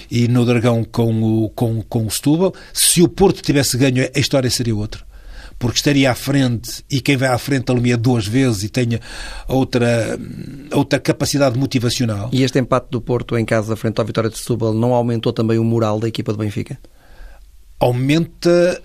e 0.10 0.28
no 0.30 0.46
Dragão 0.46 0.86
com 0.86 1.44
o, 1.44 1.50
com, 1.50 1.82
com 1.82 2.06
o 2.06 2.12
Setúbal. 2.12 2.54
Se 2.72 3.02
o 3.02 3.10
Porto 3.10 3.42
tivesse 3.42 3.78
ganho, 3.78 4.08
a 4.16 4.20
história 4.20 4.50
seria 4.50 4.76
outra 4.76 5.06
porque 5.60 5.78
estaria 5.78 6.12
à 6.12 6.16
frente 6.16 6.84
e 6.90 7.02
quem 7.02 7.18
vai 7.18 7.30
à 7.30 7.38
frente 7.38 7.72
alumia 7.72 7.98
duas 7.98 8.28
vezes 8.28 8.64
e 8.64 8.70
tenha 8.70 9.00
outra, 9.48 10.18
outra 10.72 11.00
capacidade 11.00 11.58
motivacional. 11.58 12.30
E 12.32 12.44
este 12.44 12.60
empate 12.60 12.88
do 12.92 13.02
Porto 13.02 13.38
em 13.38 13.46
casa 13.46 13.76
frente 13.76 14.00
à 14.00 14.04
Vitória 14.04 14.30
de 14.30 14.38
Setúbal 14.38 14.74
não 14.74 14.94
aumentou 14.94 15.34
também 15.34 15.58
o 15.58 15.64
moral 15.64 16.00
da 16.00 16.08
equipa 16.08 16.32
do 16.32 16.38
Benfica? 16.38 16.78
Aumenta 17.80 18.82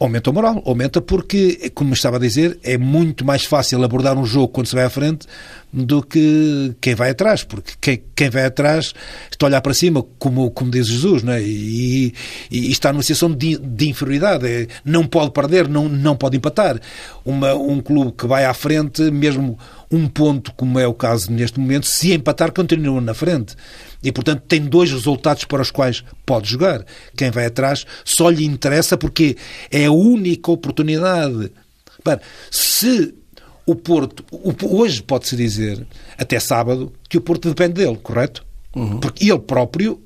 aumenta 0.00 0.30
o 0.30 0.32
moral, 0.32 0.62
aumenta 0.64 1.00
porque, 1.02 1.70
como 1.74 1.92
estava 1.92 2.16
a 2.16 2.20
dizer, 2.20 2.58
é 2.62 2.78
muito 2.78 3.24
mais 3.24 3.44
fácil 3.44 3.82
abordar 3.84 4.16
um 4.16 4.24
jogo 4.24 4.48
quando 4.48 4.66
se 4.66 4.74
vai 4.74 4.84
à 4.84 4.90
frente 4.90 5.26
do 5.70 6.02
que 6.02 6.74
quem 6.80 6.94
vai 6.94 7.10
atrás, 7.10 7.42
porque 7.42 7.72
quem, 7.80 8.02
quem 8.14 8.30
vai 8.30 8.44
atrás 8.44 8.94
está 9.30 9.44
a 9.44 9.48
olhar 9.48 9.60
para 9.60 9.74
cima, 9.74 10.04
como, 10.18 10.50
como 10.50 10.70
diz 10.70 10.86
Jesus, 10.86 11.22
não 11.22 11.32
é? 11.32 11.42
e, 11.42 12.14
e, 12.50 12.68
e 12.68 12.70
está 12.70 12.92
numa 12.92 13.02
situação 13.02 13.30
de, 13.30 13.58
de 13.58 13.88
inferioridade, 13.88 14.46
é, 14.46 14.68
não 14.84 15.04
pode 15.04 15.32
perder, 15.32 15.68
não, 15.68 15.88
não 15.88 16.16
pode 16.16 16.36
empatar. 16.36 16.80
Uma, 17.24 17.54
um 17.54 17.80
clube 17.80 18.12
que 18.12 18.26
vai 18.26 18.44
à 18.44 18.54
frente, 18.54 19.02
mesmo 19.10 19.58
um 19.90 20.08
ponto, 20.08 20.52
como 20.54 20.78
é 20.78 20.86
o 20.86 20.94
caso 20.94 21.30
neste 21.30 21.58
momento, 21.58 21.86
se 21.86 22.12
empatar, 22.12 22.52
continua 22.52 23.00
na 23.00 23.14
frente. 23.14 23.54
E, 24.02 24.12
portanto, 24.12 24.42
tem 24.46 24.60
dois 24.60 24.92
resultados 24.92 25.44
para 25.44 25.62
os 25.62 25.70
quais 25.70 26.04
pode 26.26 26.50
jogar. 26.50 26.84
Quem 27.16 27.30
vai 27.30 27.46
atrás 27.46 27.86
só 28.04 28.28
lhe 28.28 28.44
interessa 28.44 28.98
porque 28.98 29.33
é 29.70 29.86
a 29.86 29.92
única 29.92 30.50
oportunidade. 30.50 31.50
Para, 32.02 32.20
se 32.50 33.14
o 33.66 33.74
Porto, 33.74 34.24
hoje 34.62 35.02
pode-se 35.02 35.36
dizer, 35.36 35.86
até 36.18 36.38
sábado, 36.38 36.92
que 37.08 37.16
o 37.16 37.20
Porto 37.20 37.48
depende 37.48 37.74
dele, 37.74 37.96
correto? 38.02 38.44
Uhum. 38.74 39.00
Porque 39.00 39.30
ele 39.30 39.38
próprio 39.38 40.00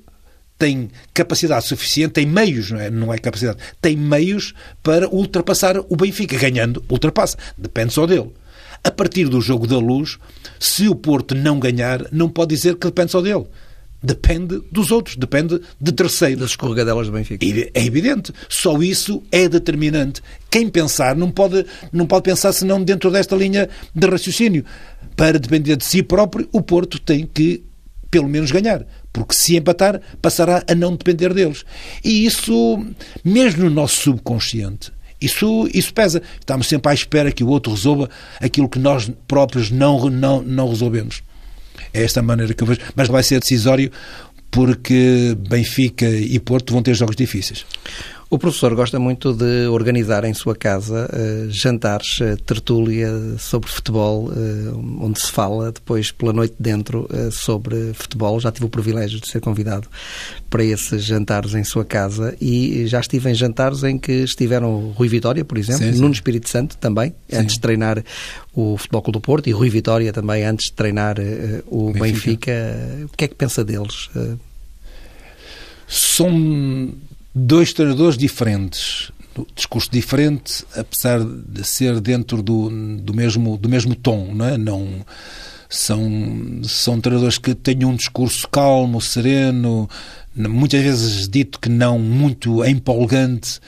tem 0.59 0.91
capacidade 1.15 1.67
suficiente, 1.67 2.15
tem 2.15 2.27
meios, 2.27 2.71
não 2.71 2.81
é, 2.81 2.91
não 2.91 3.15
é 3.15 3.19
capacidade, 3.19 3.59
tem 3.81 3.97
meios 3.97 4.55
para 4.83 5.09
ultrapassar 5.09 5.79
o 5.79 5.97
Benfica. 5.97 6.37
Ganhando, 6.37 6.85
ultrapassa. 6.91 7.37
Depende 7.57 7.93
só 7.93 8.07
dele. 8.07 8.33
A 8.83 8.91
partir 8.91 9.29
do 9.29 9.41
jogo 9.41 9.67
da 9.67 9.79
luz, 9.79 10.19
se 10.59 10.89
o 10.89 10.95
Porto 10.95 11.35
não 11.35 11.59
ganhar, 11.59 12.07
não 12.13 12.29
pode 12.29 12.55
dizer 12.55 12.77
que 12.77 12.87
depende 12.87 13.13
só 13.13 13.21
dele 13.21 13.47
depende 14.03 14.61
dos 14.71 14.91
outros, 14.91 15.17
depende 15.17 15.61
de 15.81 15.93
terceiros. 15.93 16.41
Das 16.41 16.51
escorregadelas 16.51 17.07
do 17.07 17.13
Benfica. 17.13 17.45
É 17.75 17.85
evidente. 17.85 18.33
Só 18.49 18.81
isso 18.83 19.23
é 19.31 19.49
determinante. 19.49 20.23
Quem 20.51 20.69
pensar 20.69 21.17
não 21.17 21.31
pode, 21.31 21.65
não 21.93 22.07
pode 22.07 22.25
pensar 22.25 22.53
senão 22.53 22.83
dentro 22.83 23.11
desta 23.11 23.37
linha 23.37 23.69
de 23.95 24.07
raciocínio. 24.07 24.65
Para 25.17 25.39
depender 25.39 25.77
de 25.77 25.85
si 25.85 26.03
próprio, 26.03 26.49
o 26.53 26.63
Porto 26.63 26.99
tem 27.01 27.27
que, 27.27 27.63
pelo 28.11 28.29
menos, 28.29 28.51
ganhar. 28.51 28.87
Porque 29.13 29.35
se 29.35 29.57
empatar, 29.57 30.01
passará 30.23 30.63
a 30.69 30.75
não 30.75 30.95
depender 30.95 31.35
deles. 31.35 31.65
E 32.05 32.25
isso, 32.25 32.85
mesmo 33.25 33.65
no 33.65 33.71
nosso 33.71 34.01
subconsciente, 34.03 34.93
isso, 35.21 35.69
isso 35.75 35.93
pesa. 35.93 36.23
Estamos 36.39 36.69
sempre 36.69 36.91
à 36.91 36.95
espera 36.95 37.33
que 37.33 37.43
o 37.43 37.49
outro 37.49 37.73
resolva 37.73 38.09
aquilo 38.41 38.69
que 38.69 38.79
nós 38.79 39.11
próprios 39.27 39.71
não, 39.71 40.09
não, 40.09 40.43
não 40.43 40.69
resolvemos. 40.69 41.23
É 41.93 42.03
esta 42.03 42.23
maneira 42.23 42.55
que 42.55 42.63
eu 42.63 42.67
vejo. 42.67 42.81
Mas 42.95 43.09
vai 43.09 43.23
ser 43.23 43.41
decisório 43.41 43.91
porque 44.51 45.37
Benfica 45.49 46.09
e 46.09 46.39
Porto 46.39 46.73
vão 46.73 46.83
ter 46.83 46.95
jogos 46.95 47.17
difíceis. 47.17 47.67
O 48.31 48.39
professor 48.39 48.75
gosta 48.75 48.99
muito 48.99 49.33
de 49.33 49.67
organizar 49.69 50.23
em 50.25 50.35
sua 50.35 50.55
casa 50.55 51.09
uh, 51.11 51.51
jantares, 51.51 52.21
uh, 52.21 52.37
tertúlia 52.37 53.09
sobre 53.39 53.71
futebol, 53.71 54.29
uh, 54.29 54.99
onde 55.01 55.19
se 55.19 55.33
fala 55.33 55.73
depois 55.73 56.13
pela 56.13 56.31
noite 56.31 56.55
dentro 56.61 57.09
sobre 57.33 57.95
futebol. 57.95 58.39
Já 58.39 58.53
tive 58.53 58.67
o 58.67 58.69
privilégio 58.69 59.19
de 59.19 59.29
ser 59.29 59.41
convidado 59.41 59.89
para 60.51 60.63
esses 60.63 61.03
jantares 61.05 61.55
em 61.55 61.65
sua 61.65 61.87
casa 61.87 62.37
e 62.39 62.87
já 62.87 63.01
estive 63.01 63.31
em 63.31 63.35
jantares 63.35 63.83
em 63.83 63.97
que 63.97 64.13
estiveram 64.13 64.91
Rui 64.91 65.09
Vitória, 65.09 65.43
por 65.43 65.57
exemplo, 65.57 65.87
sim, 65.87 65.95
sim. 65.95 66.01
Nuno 66.01 66.13
Espírito 66.13 66.51
Santo 66.51 66.77
também, 66.77 67.15
sim. 67.31 67.37
antes 67.37 67.55
de 67.55 67.61
treinar 67.61 68.05
o 68.53 68.77
Futebol 68.77 69.03
Clube 69.03 69.19
do 69.19 69.21
Porto, 69.23 69.49
e 69.49 69.53
Rui 69.53 69.71
Vitória 69.71 70.13
também 70.13 70.45
antes 70.45 70.67
de 70.67 70.73
treinar 70.75 71.17
o 71.67 71.93
Benfica. 71.93 72.03
Benfica. 72.03 73.09
O 73.11 73.17
que 73.17 73.25
é 73.25 73.29
que 73.29 73.35
pensa 73.35 73.65
deles? 73.65 74.11
São 75.87 76.29
dois 77.39 77.73
treinadores 77.73 78.19
diferentes, 78.19 79.11
discurso 79.55 79.91
diferente, 79.91 80.65
apesar 80.75 81.21
de 81.25 81.65
ser 81.65 82.01
dentro 82.01 82.43
do, 82.43 82.69
do, 82.99 83.15
mesmo, 83.15 83.57
do 83.57 83.69
mesmo 83.69 83.95
tom, 83.95 84.35
não 84.35 84.47
é? 84.47 84.59
Não, 84.59 85.07
são, 85.69 86.61
são 86.65 87.01
treinadores 87.01 87.39
que 87.39 87.55
têm 87.55 87.85
um 87.85 87.95
discurso 87.95 88.49
calmo, 88.49 89.01
sereno, 89.01 89.89
muitas 90.35 90.83
vezes 90.83 91.29
dito 91.29 91.61
que 91.61 91.69
não 91.69 91.99
muito 91.99 92.65
empolgante, 92.65 93.61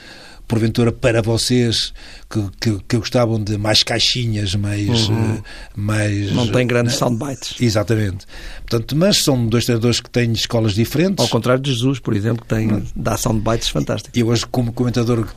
porventura 0.51 0.91
para 0.91 1.23
vocês 1.23 1.93
que, 2.29 2.45
que, 2.61 2.79
que 2.89 2.97
gostavam 2.97 3.43
de 3.43 3.57
mais 3.57 3.85
caixinhas, 3.85 4.57
mais. 4.57 5.09
Uhum. 5.09 5.37
Uh, 5.37 5.43
mais 5.77 6.33
Não 6.33 6.49
tem 6.49 6.67
grandes 6.67 6.97
uh, 6.97 6.99
soundbites. 6.99 7.55
Exatamente. 7.61 8.27
Portanto, 8.69 8.97
mas 8.97 9.23
são 9.23 9.47
dois 9.47 9.65
treinadores 9.65 10.01
que 10.01 10.11
têm 10.11 10.33
escolas 10.33 10.75
diferentes. 10.75 11.25
Ao 11.25 11.31
contrário 11.31 11.63
de 11.63 11.73
Jesus, 11.73 12.01
por 12.01 12.17
exemplo, 12.17 12.43
que 12.43 12.49
tem, 12.49 12.69
uhum. 12.69 12.83
dá 12.97 13.17
soundbites 13.17 13.69
fantásticos. 13.69 14.21
Eu 14.21 14.27
hoje, 14.27 14.45
como 14.45 14.73
comentador, 14.73 15.29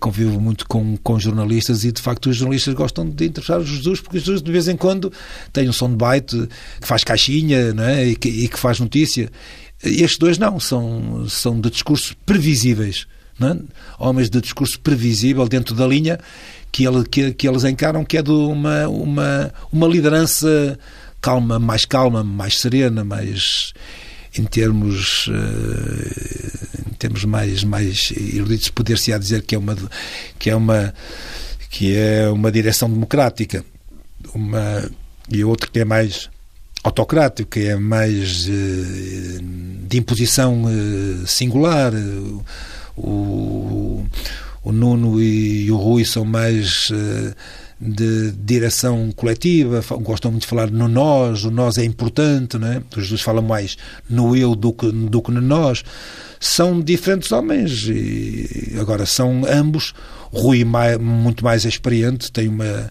convivo 0.00 0.40
muito 0.40 0.66
com, 0.66 0.96
com 0.96 1.20
jornalistas 1.20 1.84
e 1.84 1.92
de 1.92 2.02
facto 2.02 2.28
os 2.28 2.36
jornalistas 2.36 2.74
gostam 2.74 3.08
de 3.08 3.26
entrevistar 3.26 3.60
o 3.60 3.64
Jesus 3.64 4.00
porque 4.00 4.18
Jesus 4.18 4.42
de 4.42 4.50
vez 4.50 4.66
em 4.66 4.76
quando 4.76 5.12
tem 5.52 5.68
um 5.68 5.72
soundbite 5.72 6.48
que 6.80 6.88
faz 6.88 7.04
caixinha 7.04 7.72
não 7.72 7.84
é? 7.84 8.08
e, 8.08 8.16
que, 8.16 8.28
e 8.28 8.48
que 8.48 8.58
faz 8.58 8.80
notícia. 8.80 9.30
Estes 9.84 10.18
dois 10.18 10.36
não, 10.36 10.58
são, 10.58 11.28
são 11.28 11.60
de 11.60 11.70
discursos 11.70 12.16
previsíveis 12.26 13.06
é? 13.48 13.56
homens 13.98 14.28
de 14.30 14.40
discurso 14.40 14.78
previsível 14.80 15.48
dentro 15.48 15.74
da 15.74 15.86
linha 15.86 16.18
que, 16.72 16.86
ele, 16.86 17.04
que, 17.04 17.32
que 17.34 17.46
eles 17.46 17.64
encaram, 17.64 18.04
que 18.04 18.16
é 18.16 18.22
de 18.22 18.30
uma, 18.30 18.88
uma, 18.88 19.52
uma 19.70 19.86
liderança 19.86 20.78
calma, 21.20 21.58
mais 21.58 21.84
calma, 21.84 22.24
mais 22.24 22.58
serena, 22.58 23.04
mais 23.04 23.72
em 24.36 24.44
termos 24.44 25.26
uh, 25.28 26.90
em 26.90 26.94
termos 26.94 27.24
mais 27.24 27.62
mais 27.64 28.12
eruditos 28.16 28.70
poder-se 28.70 29.12
á 29.12 29.18
dizer 29.18 29.42
que 29.42 29.54
é 29.54 29.58
uma 29.58 29.76
que 30.38 30.48
é 30.48 30.56
uma 30.56 30.94
que 31.68 31.94
é 31.94 32.28
uma 32.30 32.50
direção 32.50 32.88
democrática 32.88 33.62
uma 34.34 34.90
e 35.30 35.44
outro 35.44 35.70
que 35.70 35.80
é 35.80 35.84
mais 35.84 36.30
autocrático 36.82 37.50
que 37.50 37.66
é 37.66 37.76
mais 37.76 38.46
uh, 38.46 39.42
de 39.86 39.98
imposição 39.98 40.64
uh, 40.64 41.26
singular 41.26 41.92
o, 42.96 44.04
o 44.62 44.72
Nuno 44.72 45.20
e 45.20 45.70
o 45.70 45.76
Rui 45.76 46.04
são 46.04 46.24
mais 46.24 46.90
uh, 46.90 47.34
de 47.80 48.30
direção 48.32 49.10
coletiva, 49.10 49.82
gostam 50.00 50.30
muito 50.30 50.42
de 50.42 50.48
falar 50.48 50.70
no 50.70 50.86
nós, 50.86 51.44
o 51.44 51.50
nós 51.50 51.78
é 51.78 51.84
importante, 51.84 52.56
não 52.56 52.68
é? 52.68 52.82
os 52.96 53.08
dois 53.08 53.20
falam 53.20 53.42
mais 53.42 53.76
no 54.08 54.36
eu 54.36 54.54
do 54.54 54.72
que, 54.72 54.90
do 54.92 55.20
que 55.20 55.32
no 55.32 55.40
nós. 55.40 55.82
São 56.38 56.80
diferentes 56.80 57.32
homens 57.32 57.88
e 57.88 58.76
agora 58.80 59.04
são 59.04 59.42
ambos. 59.48 59.94
Rui 60.32 60.64
mais, 60.64 60.98
muito 60.98 61.44
mais 61.44 61.64
experiente, 61.64 62.30
tem 62.30 62.48
uma 62.48 62.90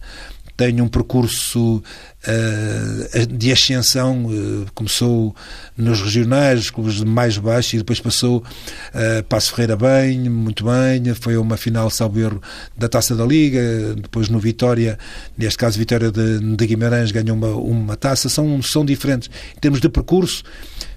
tem 0.57 0.79
um 0.79 0.87
percurso 0.87 1.81
uh, 2.27 3.27
de 3.27 3.51
ascensão. 3.51 4.25
Uh, 4.25 4.65
começou 4.73 5.35
nos 5.77 6.01
regionais, 6.01 6.69
clubes 6.69 7.01
mais 7.01 7.37
baixos, 7.37 7.73
e 7.73 7.77
depois 7.77 7.99
passou 7.99 8.37
uh, 8.39 9.23
Passo 9.27 9.51
Ferreira 9.51 9.75
bem, 9.75 10.29
muito 10.29 10.65
bem. 10.65 11.13
Foi 11.15 11.37
uma 11.37 11.57
final, 11.57 11.89
salvo 11.89 12.19
erro, 12.19 12.41
da 12.77 12.87
Taça 12.87 13.15
da 13.15 13.25
Liga. 13.25 13.95
Depois 13.95 14.29
no 14.29 14.39
Vitória, 14.39 14.97
neste 15.37 15.57
caso 15.57 15.77
Vitória 15.77 16.11
de, 16.11 16.39
de 16.55 16.67
Guimarães, 16.67 17.11
ganhou 17.11 17.35
uma, 17.35 17.49
uma 17.49 17.95
taça. 17.95 18.29
São, 18.29 18.61
são 18.61 18.85
diferentes. 18.85 19.29
Em 19.55 19.59
termos 19.59 19.81
de 19.81 19.89
percurso, 19.89 20.43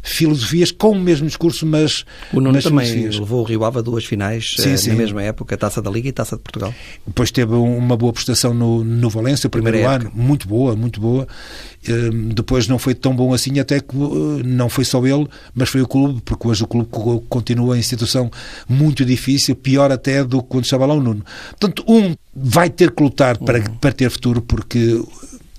filosofias 0.05 0.71
com 0.71 0.91
o 0.91 1.01
mesmo 1.01 1.27
discurso, 1.27 1.67
mas. 1.67 2.05
O 2.33 2.41
Nuno 2.41 2.61
também 2.61 2.87
filosofias. 2.87 3.19
levou 3.19 3.41
o 3.41 3.45
Rio 3.45 3.65
Ave 3.65 3.79
a 3.79 3.83
duas 3.83 4.05
finais 4.05 4.55
sim, 4.59 4.77
sim. 4.77 4.91
na 4.91 4.97
mesma 4.97 5.23
época, 5.23 5.57
Taça 5.57 5.81
da 5.81 5.91
Liga 5.91 6.09
e 6.09 6.13
Taça 6.13 6.37
de 6.37 6.43
Portugal. 6.43 6.75
Depois 7.07 7.31
teve 7.31 7.55
uma 7.55 7.97
boa 7.97 8.13
prestação 8.13 8.53
no, 8.53 8.85
no 8.85 9.09
Valência, 9.09 9.47
o 9.47 9.51
primeiro 9.51 9.89
ano, 9.89 10.13
muito 10.15 10.47
boa, 10.47 10.77
muito 10.77 11.01
boa. 11.01 11.14
Hum, 11.23 12.31
depois 12.35 12.67
não 12.67 12.79
foi 12.79 12.95
tão 12.95 13.15
bom 13.15 13.35
assim, 13.35 13.59
até 13.59 13.79
que 13.81 13.97
uh, 13.97 14.43
não 14.45 14.69
foi 14.69 14.85
só 14.85 15.05
ele, 15.07 15.27
mas 15.55 15.69
foi 15.69 15.83
o 15.83 15.87
clube, 15.87 16.21
porque 16.25 16.49
hoje 16.49 16.65
o 16.65 16.67
clube 16.67 16.89
continua 17.29 17.79
em 17.79 17.83
situação 17.83 18.31
muito 18.69 19.05
difícil, 19.05 19.55
pior 19.55 19.93
até 19.93 20.25
do 20.25 20.43
que 20.43 20.49
quando 20.49 20.65
estava 20.65 20.87
lá 20.87 20.95
o 20.95 21.01
Nuno. 21.01 21.25
Portanto, 21.51 21.85
um 21.87 22.15
vai 22.35 22.71
ter 22.71 22.91
que 22.91 23.03
lutar 23.03 23.37
para, 23.39 23.59
uhum. 23.59 23.77
para 23.77 23.93
ter 23.93 24.11
futuro, 24.11 24.41
porque 24.41 25.01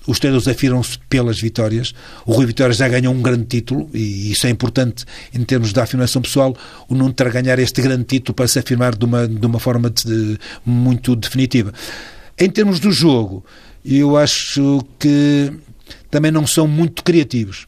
os 0.07 0.19
treinadores 0.19 0.47
afirmam-se 0.47 0.97
pelas 1.09 1.39
vitórias. 1.39 1.93
O 2.25 2.33
Rui 2.33 2.45
Vitória 2.45 2.73
já 2.73 2.87
ganhou 2.87 3.13
um 3.13 3.21
grande 3.21 3.45
título 3.45 3.89
e 3.93 4.31
isso 4.31 4.45
é 4.47 4.49
importante 4.49 5.05
em 5.33 5.43
termos 5.43 5.73
da 5.73 5.83
afirmação 5.83 6.21
pessoal. 6.21 6.55
O 6.87 6.95
Nuno 6.95 7.13
terá 7.13 7.29
ganhar 7.29 7.57
este 7.59 7.81
grande 7.81 8.03
título 8.03 8.35
para 8.35 8.47
se 8.47 8.59
afirmar 8.59 8.95
de 8.95 9.05
uma, 9.05 9.27
de 9.27 9.45
uma 9.45 9.59
forma 9.59 9.89
de, 9.89 10.37
muito 10.65 11.15
definitiva. 11.15 11.73
Em 12.37 12.49
termos 12.49 12.79
do 12.79 12.91
jogo, 12.91 13.45
eu 13.85 14.17
acho 14.17 14.83
que 14.97 15.51
também 16.09 16.31
não 16.31 16.47
são 16.47 16.67
muito 16.67 17.03
criativos. 17.03 17.67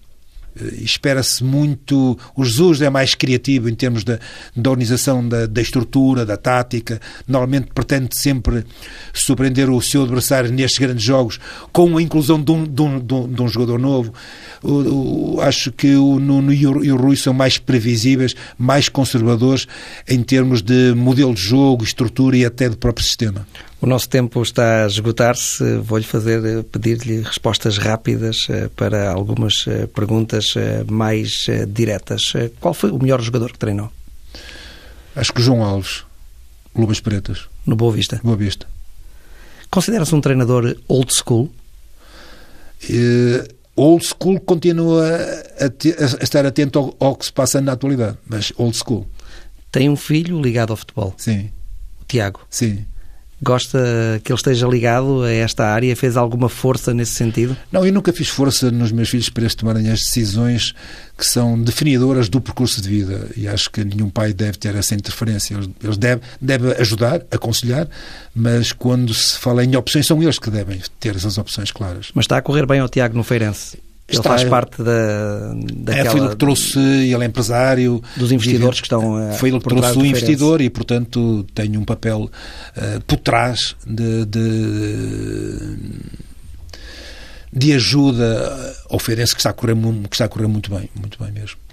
espera-se 0.82 1.44
muito. 1.44 2.18
O 2.36 2.44
Jesus 2.44 2.82
é 2.82 2.90
mais 2.90 3.14
criativo 3.14 3.70
em 3.70 3.76
termos 3.76 4.04
da, 4.04 4.20
da 4.56 4.70
organização 4.72 5.28
da, 5.28 5.46
da, 5.46 5.62
estrutura, 5.62 6.26
da 6.26 6.36
tática. 6.36 7.00
Normalmente 7.28 7.70
pretende 7.74 8.18
sempre 8.18 8.66
surpreender 9.14 9.70
o 9.70 9.80
seu 9.82 10.04
adversário 10.04 10.52
nestes 10.52 10.80
grandes 10.80 11.04
jogos 11.04 11.40
com 11.72 11.98
a 11.98 12.02
inclusão 12.02 12.42
de 12.42 12.52
um, 12.52 12.64
de 12.64 12.82
um, 12.82 13.00
de 13.00 13.14
um, 13.14 13.34
de 13.34 13.42
um 13.42 13.48
jogador 13.48 13.78
novo. 13.78 14.14
O, 14.64 15.36
o, 15.36 15.42
acho 15.42 15.72
que 15.72 15.96
o 15.96 16.20
Nuno 16.20 16.52
e 16.52 16.66
o, 16.66 16.84
e 16.84 16.92
o 16.92 16.98
Rui 16.98 17.16
são 17.16 17.34
mais 17.34 17.60
previsíveis, 17.60 18.36
mais 18.58 18.90
conservadores 18.90 19.68
em 20.08 20.24
termos 20.24 20.64
de 20.64 20.94
modelo 20.96 21.36
de 21.36 21.42
jogo, 21.42 21.84
estrutura 21.84 22.36
e 22.36 22.46
até 22.46 22.68
do 22.68 22.78
próprio 22.78 23.06
sistema. 23.06 23.46
O 23.80 23.86
nosso 23.86 24.10
tempo 24.10 24.42
está 24.42 24.86
a 24.86 24.88
esgotar-se. 24.88 25.78
Vou-lhe 25.78 26.04
fazer, 26.04 26.44
eh, 26.44 26.64
pedir-lhe 26.64 27.22
respostas 27.22 27.78
rápidas 27.78 28.48
eh, 28.50 28.70
para 28.76 29.12
algumas 29.12 29.66
eh, 29.68 29.86
perguntas 29.86 30.56
mais 30.88 31.46
diretas. 31.68 32.34
Qual 32.60 32.74
foi 32.74 32.90
o 32.90 32.98
melhor 32.98 33.22
jogador 33.22 33.52
que 33.52 33.60
treinou? 33.60 33.92
Acho 35.16 35.32
que 35.32 35.42
João 35.42 35.64
Alves, 35.64 36.04
Lubas 36.76 37.00
Pretas. 37.00 37.48
No 37.66 37.76
Boa 37.76 37.92
Vista? 37.94 38.20
Boa 38.24 38.36
Vista. 38.36 38.68
Considera-se 39.70 40.16
um 40.16 40.22
treinador 40.22 40.76
old 40.88 41.14
school? 41.14 41.52
Uh, 42.84 43.48
old 43.76 44.06
school 44.06 44.40
continua 44.40 45.04
a, 45.60 45.66
a, 45.66 46.24
estar 46.24 46.46
atento 46.46 46.80
ao, 46.80 46.96
ao, 47.00 47.16
que 47.16 47.26
se 47.26 47.34
passa 47.34 47.60
na 47.60 47.74
atualidade, 47.74 48.18
mas 48.28 48.54
old 48.58 48.76
school. 48.76 49.08
Tem 49.72 49.90
um 49.90 49.96
filho 49.96 50.42
ligado 50.42 50.72
ao 50.72 50.78
futebol? 50.78 51.14
Sim. 51.18 51.52
O 52.02 52.06
Tiago? 52.06 52.42
Sim. 52.50 52.86
Gosta 53.42 53.80
que 54.24 54.32
ele 54.32 54.38
esteja 54.38 54.68
ligado 54.68 55.24
a 55.24 55.32
esta 55.32 55.66
área? 55.66 55.96
Fez 55.96 56.18
alguma 56.18 56.50
força 56.50 56.94
nesse 56.94 57.12
sentido? 57.12 57.56
Não, 57.72 57.86
eu 57.86 57.94
nunca 57.94 58.12
fiz 58.12 58.30
força 58.30 58.72
nos 58.72 58.92
meus 58.92 59.10
filhos 59.10 59.30
para 59.30 59.44
eles 59.44 59.54
tomarem 59.54 59.90
as 59.90 60.00
decisões 60.00 60.74
que 61.16 61.26
são 61.26 61.60
definidoras 61.62 62.30
do 62.30 62.42
percurso 62.42 62.82
de 62.82 62.90
vida 62.90 63.30
e 63.36 63.48
acho 63.48 63.70
que 63.70 63.84
nenhum 63.84 64.10
pai 64.10 64.34
deve 64.34 64.58
ter 64.58 64.76
essa 64.76 64.96
interferência. 64.96 65.56
Eles 65.84 65.98
devem 65.98 66.24
deve 66.42 66.72
ajudar, 66.82 67.22
aconselhar, 67.32 67.88
mas 68.34 68.72
quando 68.72 69.14
se 69.14 69.38
fala 69.38 69.64
em 69.64 69.76
opções, 69.76 70.08
são 70.08 70.22
eles 70.22 70.40
que 70.40 70.50
devem 70.50 70.82
ter 71.00 71.16
essas 71.16 71.38
opções 71.38 71.72
claras. 71.72 72.10
Mas 72.14 72.26
está 72.26 72.38
a 72.38 72.42
correr 72.42 72.66
bem 72.66 72.80
ao 72.80 72.90
Tiago 72.90 73.16
no 73.16 73.24
Feirense? 73.24 73.78
Ele 74.10 74.20
está, 74.20 74.30
faz 74.30 74.44
parte 74.46 74.82
da, 74.82 75.54
daquela... 75.74 76.08
É, 76.08 76.12
foi 76.12 76.20
ele 76.22 76.30
que 76.30 76.36
trouxe, 76.38 76.80
ele 76.80 77.24
é 77.24 77.26
empresário... 77.26 78.02
Dos 78.16 78.32
investidores 78.32 78.80
que 78.80 78.86
estão 78.86 79.20
eh, 79.20 79.34
Foi 79.34 79.50
ele 79.50 79.60
que 79.60 79.68
trouxe 79.68 79.98
o 79.98 80.06
investidor 80.06 80.62
e, 80.62 80.70
portanto, 80.70 81.46
tem 81.54 81.76
um 81.76 81.84
papel 81.84 82.22
uh, 82.22 83.02
por 83.06 83.18
trás 83.18 83.76
de, 83.86 84.26
de, 84.26 85.78
de 87.52 87.74
ajuda 87.74 88.76
ao 88.90 88.98
Feirense 88.98 89.34
que 89.34 89.42
está, 89.42 89.50
a 89.50 89.54
correr, 89.54 89.76
que 89.76 90.16
está 90.16 90.26
a 90.26 90.30
correr 90.30 90.48
muito 90.48 90.70
bem, 90.70 90.90
muito 90.96 91.22
bem 91.22 91.32
mesmo 91.34 91.67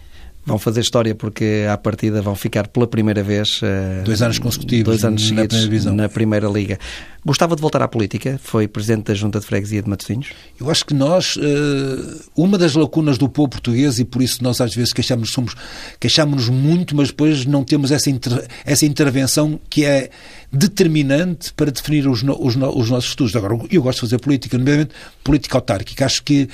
vão 0.46 0.58
fazer 0.58 0.80
história 0.80 1.14
porque 1.14 1.66
à 1.70 1.76
partida 1.76 2.20
vão 2.20 2.34
ficar 2.34 2.68
pela 2.68 2.86
primeira 2.86 3.22
vez 3.22 3.60
eh, 3.62 4.02
dois 4.04 4.20
anos 4.20 4.38
consecutivos 4.38 4.84
dois 4.84 5.04
anos 5.04 5.30
na, 5.30 5.46
primeira 5.46 5.92
na 5.92 6.08
primeira 6.08 6.48
liga. 6.48 6.78
Gostava 7.24 7.56
de 7.56 7.62
voltar 7.62 7.80
à 7.80 7.88
política. 7.88 8.38
Foi 8.42 8.68
presidente 8.68 9.06
da 9.06 9.14
junta 9.14 9.40
de 9.40 9.46
freguesia 9.46 9.82
de 9.82 9.88
Matosinhos. 9.88 10.28
Eu 10.60 10.70
acho 10.70 10.84
que 10.84 10.92
nós 10.92 11.38
eh, 11.40 12.24
uma 12.36 12.58
das 12.58 12.74
lacunas 12.74 13.16
do 13.16 13.28
povo 13.28 13.48
português 13.48 13.98
e 13.98 14.04
por 14.04 14.20
isso 14.20 14.44
nós 14.44 14.60
às 14.60 14.74
vezes 14.74 14.92
queixamos 14.92 15.30
somos 15.30 15.54
queixamos-nos 15.98 16.48
muito 16.50 16.94
mas 16.94 17.08
depois 17.08 17.46
não 17.46 17.64
temos 17.64 17.90
essa 17.90 18.10
inter, 18.10 18.46
essa 18.64 18.84
intervenção 18.84 19.58
que 19.70 19.84
é 19.84 20.10
determinante 20.52 21.54
para 21.54 21.70
definir 21.70 22.06
os, 22.06 22.22
os, 22.22 22.56
os 22.56 22.90
nossos 22.90 23.10
estudos. 23.10 23.34
Agora 23.34 23.58
eu 23.70 23.82
gosto 23.82 23.96
de 23.96 24.00
fazer 24.02 24.18
política 24.18 24.58
nomeadamente 24.58 24.94
política 25.22 25.56
autárquica. 25.56 26.04
Acho 26.04 26.22
que 26.22 26.48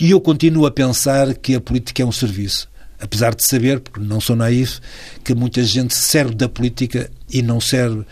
e 0.00 0.10
eu 0.10 0.20
continuo 0.20 0.66
a 0.66 0.70
pensar 0.70 1.34
que 1.34 1.54
a 1.54 1.60
política 1.60 2.02
é 2.02 2.06
um 2.06 2.10
serviço 2.10 2.71
apesar 3.02 3.34
de 3.34 3.44
saber, 3.44 3.80
porque 3.80 4.00
não 4.00 4.20
sou 4.20 4.36
naif, 4.36 4.80
que 5.24 5.34
muita 5.34 5.62
gente 5.64 5.94
serve 5.94 6.34
da 6.34 6.48
política 6.48 7.10
e 7.28 7.42
não 7.42 7.60
serve 7.60 8.04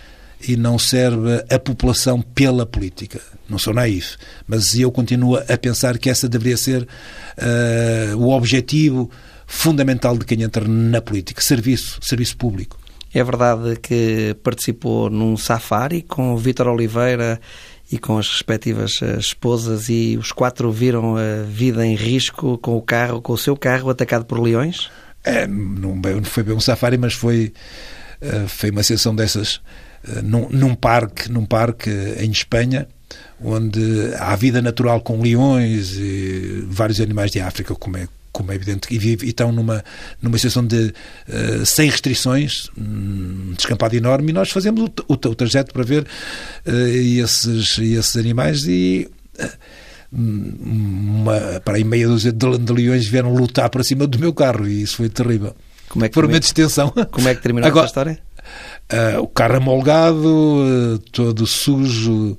e 0.46 0.56
não 0.56 0.78
serve 0.78 1.44
a 1.50 1.58
população 1.58 2.22
pela 2.22 2.64
política. 2.64 3.20
Não 3.48 3.58
sou 3.58 3.74
naif, 3.74 4.16
mas 4.46 4.74
eu 4.74 4.90
continuo 4.90 5.36
a 5.36 5.56
pensar 5.58 5.98
que 5.98 6.08
essa 6.08 6.28
deveria 6.28 6.56
ser 6.56 6.82
uh, 6.82 8.16
o 8.16 8.30
objetivo 8.30 9.10
fundamental 9.46 10.16
de 10.16 10.24
quem 10.24 10.42
entra 10.42 10.66
na 10.66 11.00
política, 11.00 11.42
serviço, 11.42 11.98
serviço 12.00 12.36
público. 12.36 12.78
É 13.12 13.22
verdade 13.24 13.76
que 13.82 14.36
participou 14.42 15.10
num 15.10 15.36
safari 15.36 16.02
com 16.02 16.36
Vítor 16.36 16.68
Oliveira 16.68 17.40
e 17.90 17.98
com 17.98 18.18
as 18.18 18.28
respectivas 18.28 19.00
eh, 19.02 19.16
esposas 19.18 19.88
e 19.88 20.16
os 20.16 20.30
quatro 20.30 20.70
viram 20.70 21.16
a 21.16 21.42
vida 21.42 21.84
em 21.84 21.96
risco 21.96 22.56
com 22.58 22.76
o 22.76 22.82
carro, 22.82 23.20
com 23.20 23.32
o 23.32 23.38
seu 23.38 23.56
carro 23.56 23.90
atacado 23.90 24.24
por 24.24 24.38
leões? 24.38 24.88
É, 25.24 25.46
não, 25.46 26.00
foi 26.24 26.42
bem 26.42 26.54
um 26.54 26.60
safari, 26.60 26.96
mas 26.96 27.14
foi, 27.14 27.52
eh, 28.20 28.44
foi 28.46 28.70
uma 28.70 28.82
sessão 28.82 29.14
dessas 29.14 29.60
eh, 30.06 30.22
num, 30.22 30.48
num 30.50 30.74
parque, 30.74 31.30
num 31.30 31.44
parque 31.44 31.90
em 32.18 32.30
Espanha, 32.30 32.88
onde 33.42 34.14
há 34.18 34.36
vida 34.36 34.62
natural 34.62 35.00
com 35.00 35.20
leões 35.20 35.96
e 35.96 36.64
vários 36.68 37.00
animais 37.00 37.30
de 37.32 37.40
África, 37.40 37.74
como 37.74 37.96
é, 37.96 38.06
como 38.40 38.52
é 38.52 38.54
evidente, 38.54 38.88
e, 38.90 38.98
vive, 38.98 39.26
e 39.26 39.28
estão 39.28 39.52
numa, 39.52 39.84
numa 40.22 40.38
situação 40.38 40.66
de 40.66 40.94
uh, 41.28 41.66
sem 41.66 41.90
restrições, 41.90 42.70
um 42.76 43.52
descampado 43.54 43.94
enorme, 43.94 44.30
e 44.30 44.32
nós 44.32 44.50
fazemos 44.50 44.82
o, 44.82 44.92
o, 45.06 45.12
o 45.12 45.34
trajeto 45.34 45.74
para 45.74 45.84
ver 45.84 46.06
uh, 46.66 46.70
esses, 46.70 47.78
esses 47.78 48.16
animais 48.16 48.66
e. 48.66 49.08
Uh, 49.38 49.90
uma, 50.12 51.60
para 51.64 51.76
aí 51.76 51.84
meia 51.84 52.08
dúzia 52.08 52.32
de, 52.32 52.72
leões 52.72 53.06
vieram 53.06 53.32
lutar 53.32 53.70
para 53.70 53.84
cima 53.84 54.08
do 54.08 54.18
meu 54.18 54.34
carro 54.34 54.66
e 54.66 54.82
isso 54.82 54.96
foi 54.96 55.08
terrível. 55.08 55.54
Como 55.88 56.04
é 56.04 56.08
que 56.08 56.14
Por 56.14 56.24
uma 56.24 56.36
extensão. 56.36 56.92
Como 57.12 57.28
é 57.28 57.34
que 57.36 57.40
terminou 57.40 57.68
Agora, 57.68 57.84
a 57.84 57.86
história? 57.86 58.18
Uh, 58.92 59.20
o 59.20 59.28
carro 59.28 59.58
amolgado, 59.58 60.26
uh, 60.26 60.98
todo 61.12 61.46
sujo, 61.46 62.36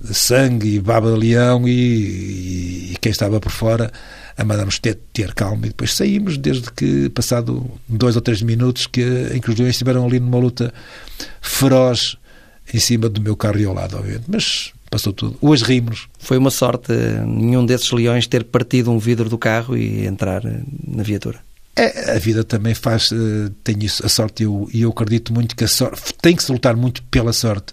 de 0.00 0.14
sangue 0.14 0.76
e 0.76 0.80
baba 0.80 1.12
de 1.12 1.18
leão 1.18 1.68
e, 1.68 1.72
e, 1.72 2.92
e 2.92 2.96
quem 3.00 3.12
estava 3.12 3.38
por 3.38 3.52
fora 3.52 3.92
a 4.36 4.44
mandar-nos 4.44 4.78
ter, 4.78 4.98
ter 5.12 5.34
calma 5.34 5.66
e 5.66 5.68
depois 5.68 5.94
saímos, 5.94 6.36
desde 6.36 6.70
que, 6.72 7.08
passado 7.10 7.70
dois 7.88 8.16
ou 8.16 8.22
três 8.22 8.42
minutos, 8.42 8.86
que, 8.86 9.02
em 9.34 9.40
que 9.40 9.50
os 9.50 9.56
leões 9.56 9.74
estiveram 9.74 10.06
ali 10.06 10.20
numa 10.20 10.38
luta 10.38 10.72
feroz 11.40 12.16
em 12.72 12.78
cima 12.78 13.08
do 13.08 13.20
meu 13.20 13.36
carro 13.36 13.58
e 13.58 13.64
ao 13.64 13.74
lado, 13.74 13.96
obviamente. 13.96 14.24
Mas 14.28 14.72
passou 14.90 15.12
tudo. 15.12 15.36
Hoje 15.40 15.64
rimos. 15.64 16.08
Foi 16.18 16.36
uma 16.36 16.50
sorte 16.50 16.92
nenhum 17.26 17.64
desses 17.64 17.90
leões 17.90 18.26
ter 18.26 18.44
partido 18.44 18.90
um 18.90 18.98
vidro 18.98 19.28
do 19.28 19.38
carro 19.38 19.76
e 19.76 20.06
entrar 20.06 20.42
na 20.86 21.02
viatura. 21.02 21.40
É, 21.76 22.16
a 22.16 22.18
vida 22.18 22.44
também 22.44 22.74
faz, 22.74 23.10
uh, 23.10 23.48
tem 23.64 23.76
isso, 23.80 24.04
a 24.04 24.08
sorte, 24.08 24.42
e 24.42 24.44
eu, 24.44 24.68
eu 24.74 24.90
acredito 24.90 25.32
muito 25.32 25.56
que 25.56 25.64
a 25.64 25.68
sorte, 25.68 26.12
tem 26.20 26.36
que 26.36 26.42
se 26.42 26.52
lutar 26.52 26.76
muito 26.76 27.02
pela 27.04 27.32
sorte, 27.32 27.72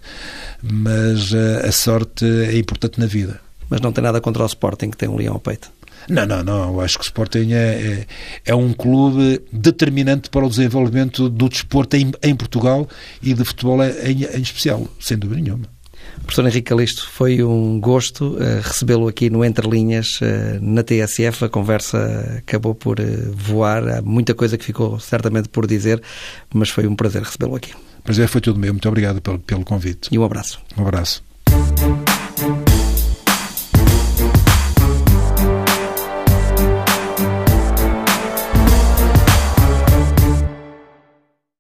mas 0.61 1.33
a 1.33 1.71
sorte 1.71 2.23
é 2.23 2.57
importante 2.57 2.99
na 2.99 3.05
vida. 3.05 3.41
Mas 3.69 3.81
não 3.81 3.91
tem 3.91 4.03
nada 4.03 4.21
contra 4.21 4.43
o 4.43 4.45
Sporting 4.45 4.91
que 4.91 4.97
tem 4.97 5.09
um 5.09 5.17
leão 5.17 5.33
ao 5.33 5.39
peito? 5.39 5.69
Não, 6.09 6.25
não, 6.25 6.43
não. 6.43 6.73
Eu 6.73 6.81
acho 6.81 6.97
que 6.97 7.03
o 7.03 7.07
Sporting 7.07 7.51
é, 7.51 8.05
é, 8.45 8.51
é 8.51 8.55
um 8.55 8.73
clube 8.73 9.41
determinante 9.51 10.29
para 10.29 10.45
o 10.45 10.49
desenvolvimento 10.49 11.29
do 11.29 11.49
desporto 11.49 11.95
em, 11.97 12.11
em 12.23 12.35
Portugal 12.35 12.87
e 13.21 13.33
de 13.33 13.43
futebol 13.43 13.83
em, 13.83 14.23
em 14.23 14.41
especial, 14.41 14.87
sem 14.99 15.17
dúvida 15.17 15.41
nenhuma. 15.41 15.77
Professor 16.21 16.45
Henrique 16.45 16.69
Calisto, 16.69 17.07
foi 17.09 17.43
um 17.43 17.79
gosto 17.79 18.35
uh, 18.35 18.61
recebê-lo 18.61 19.07
aqui 19.07 19.29
no 19.29 19.43
Entre 19.45 19.67
Linhas, 19.69 20.19
uh, 20.21 20.25
na 20.61 20.83
TSF. 20.83 21.45
A 21.45 21.49
conversa 21.49 22.35
acabou 22.39 22.73
por 22.73 22.99
uh, 22.99 23.03
voar. 23.33 23.87
Há 23.87 24.01
muita 24.01 24.33
coisa 24.33 24.57
que 24.57 24.65
ficou 24.65 24.99
certamente 24.99 25.49
por 25.49 25.67
dizer, 25.67 26.01
mas 26.53 26.69
foi 26.69 26.87
um 26.87 26.95
prazer 26.95 27.21
recebê-lo 27.21 27.55
aqui. 27.55 27.73
Prazer 28.03 28.27
foi 28.27 28.41
tudo 28.41 28.59
meu. 28.59 28.73
Muito 28.73 28.87
obrigado 28.87 29.21
pelo, 29.21 29.39
pelo 29.39 29.63
convite. 29.63 30.09
E 30.11 30.17
um 30.17 30.23
abraço. 30.23 30.59
Um 30.77 30.81
abraço. 30.81 31.23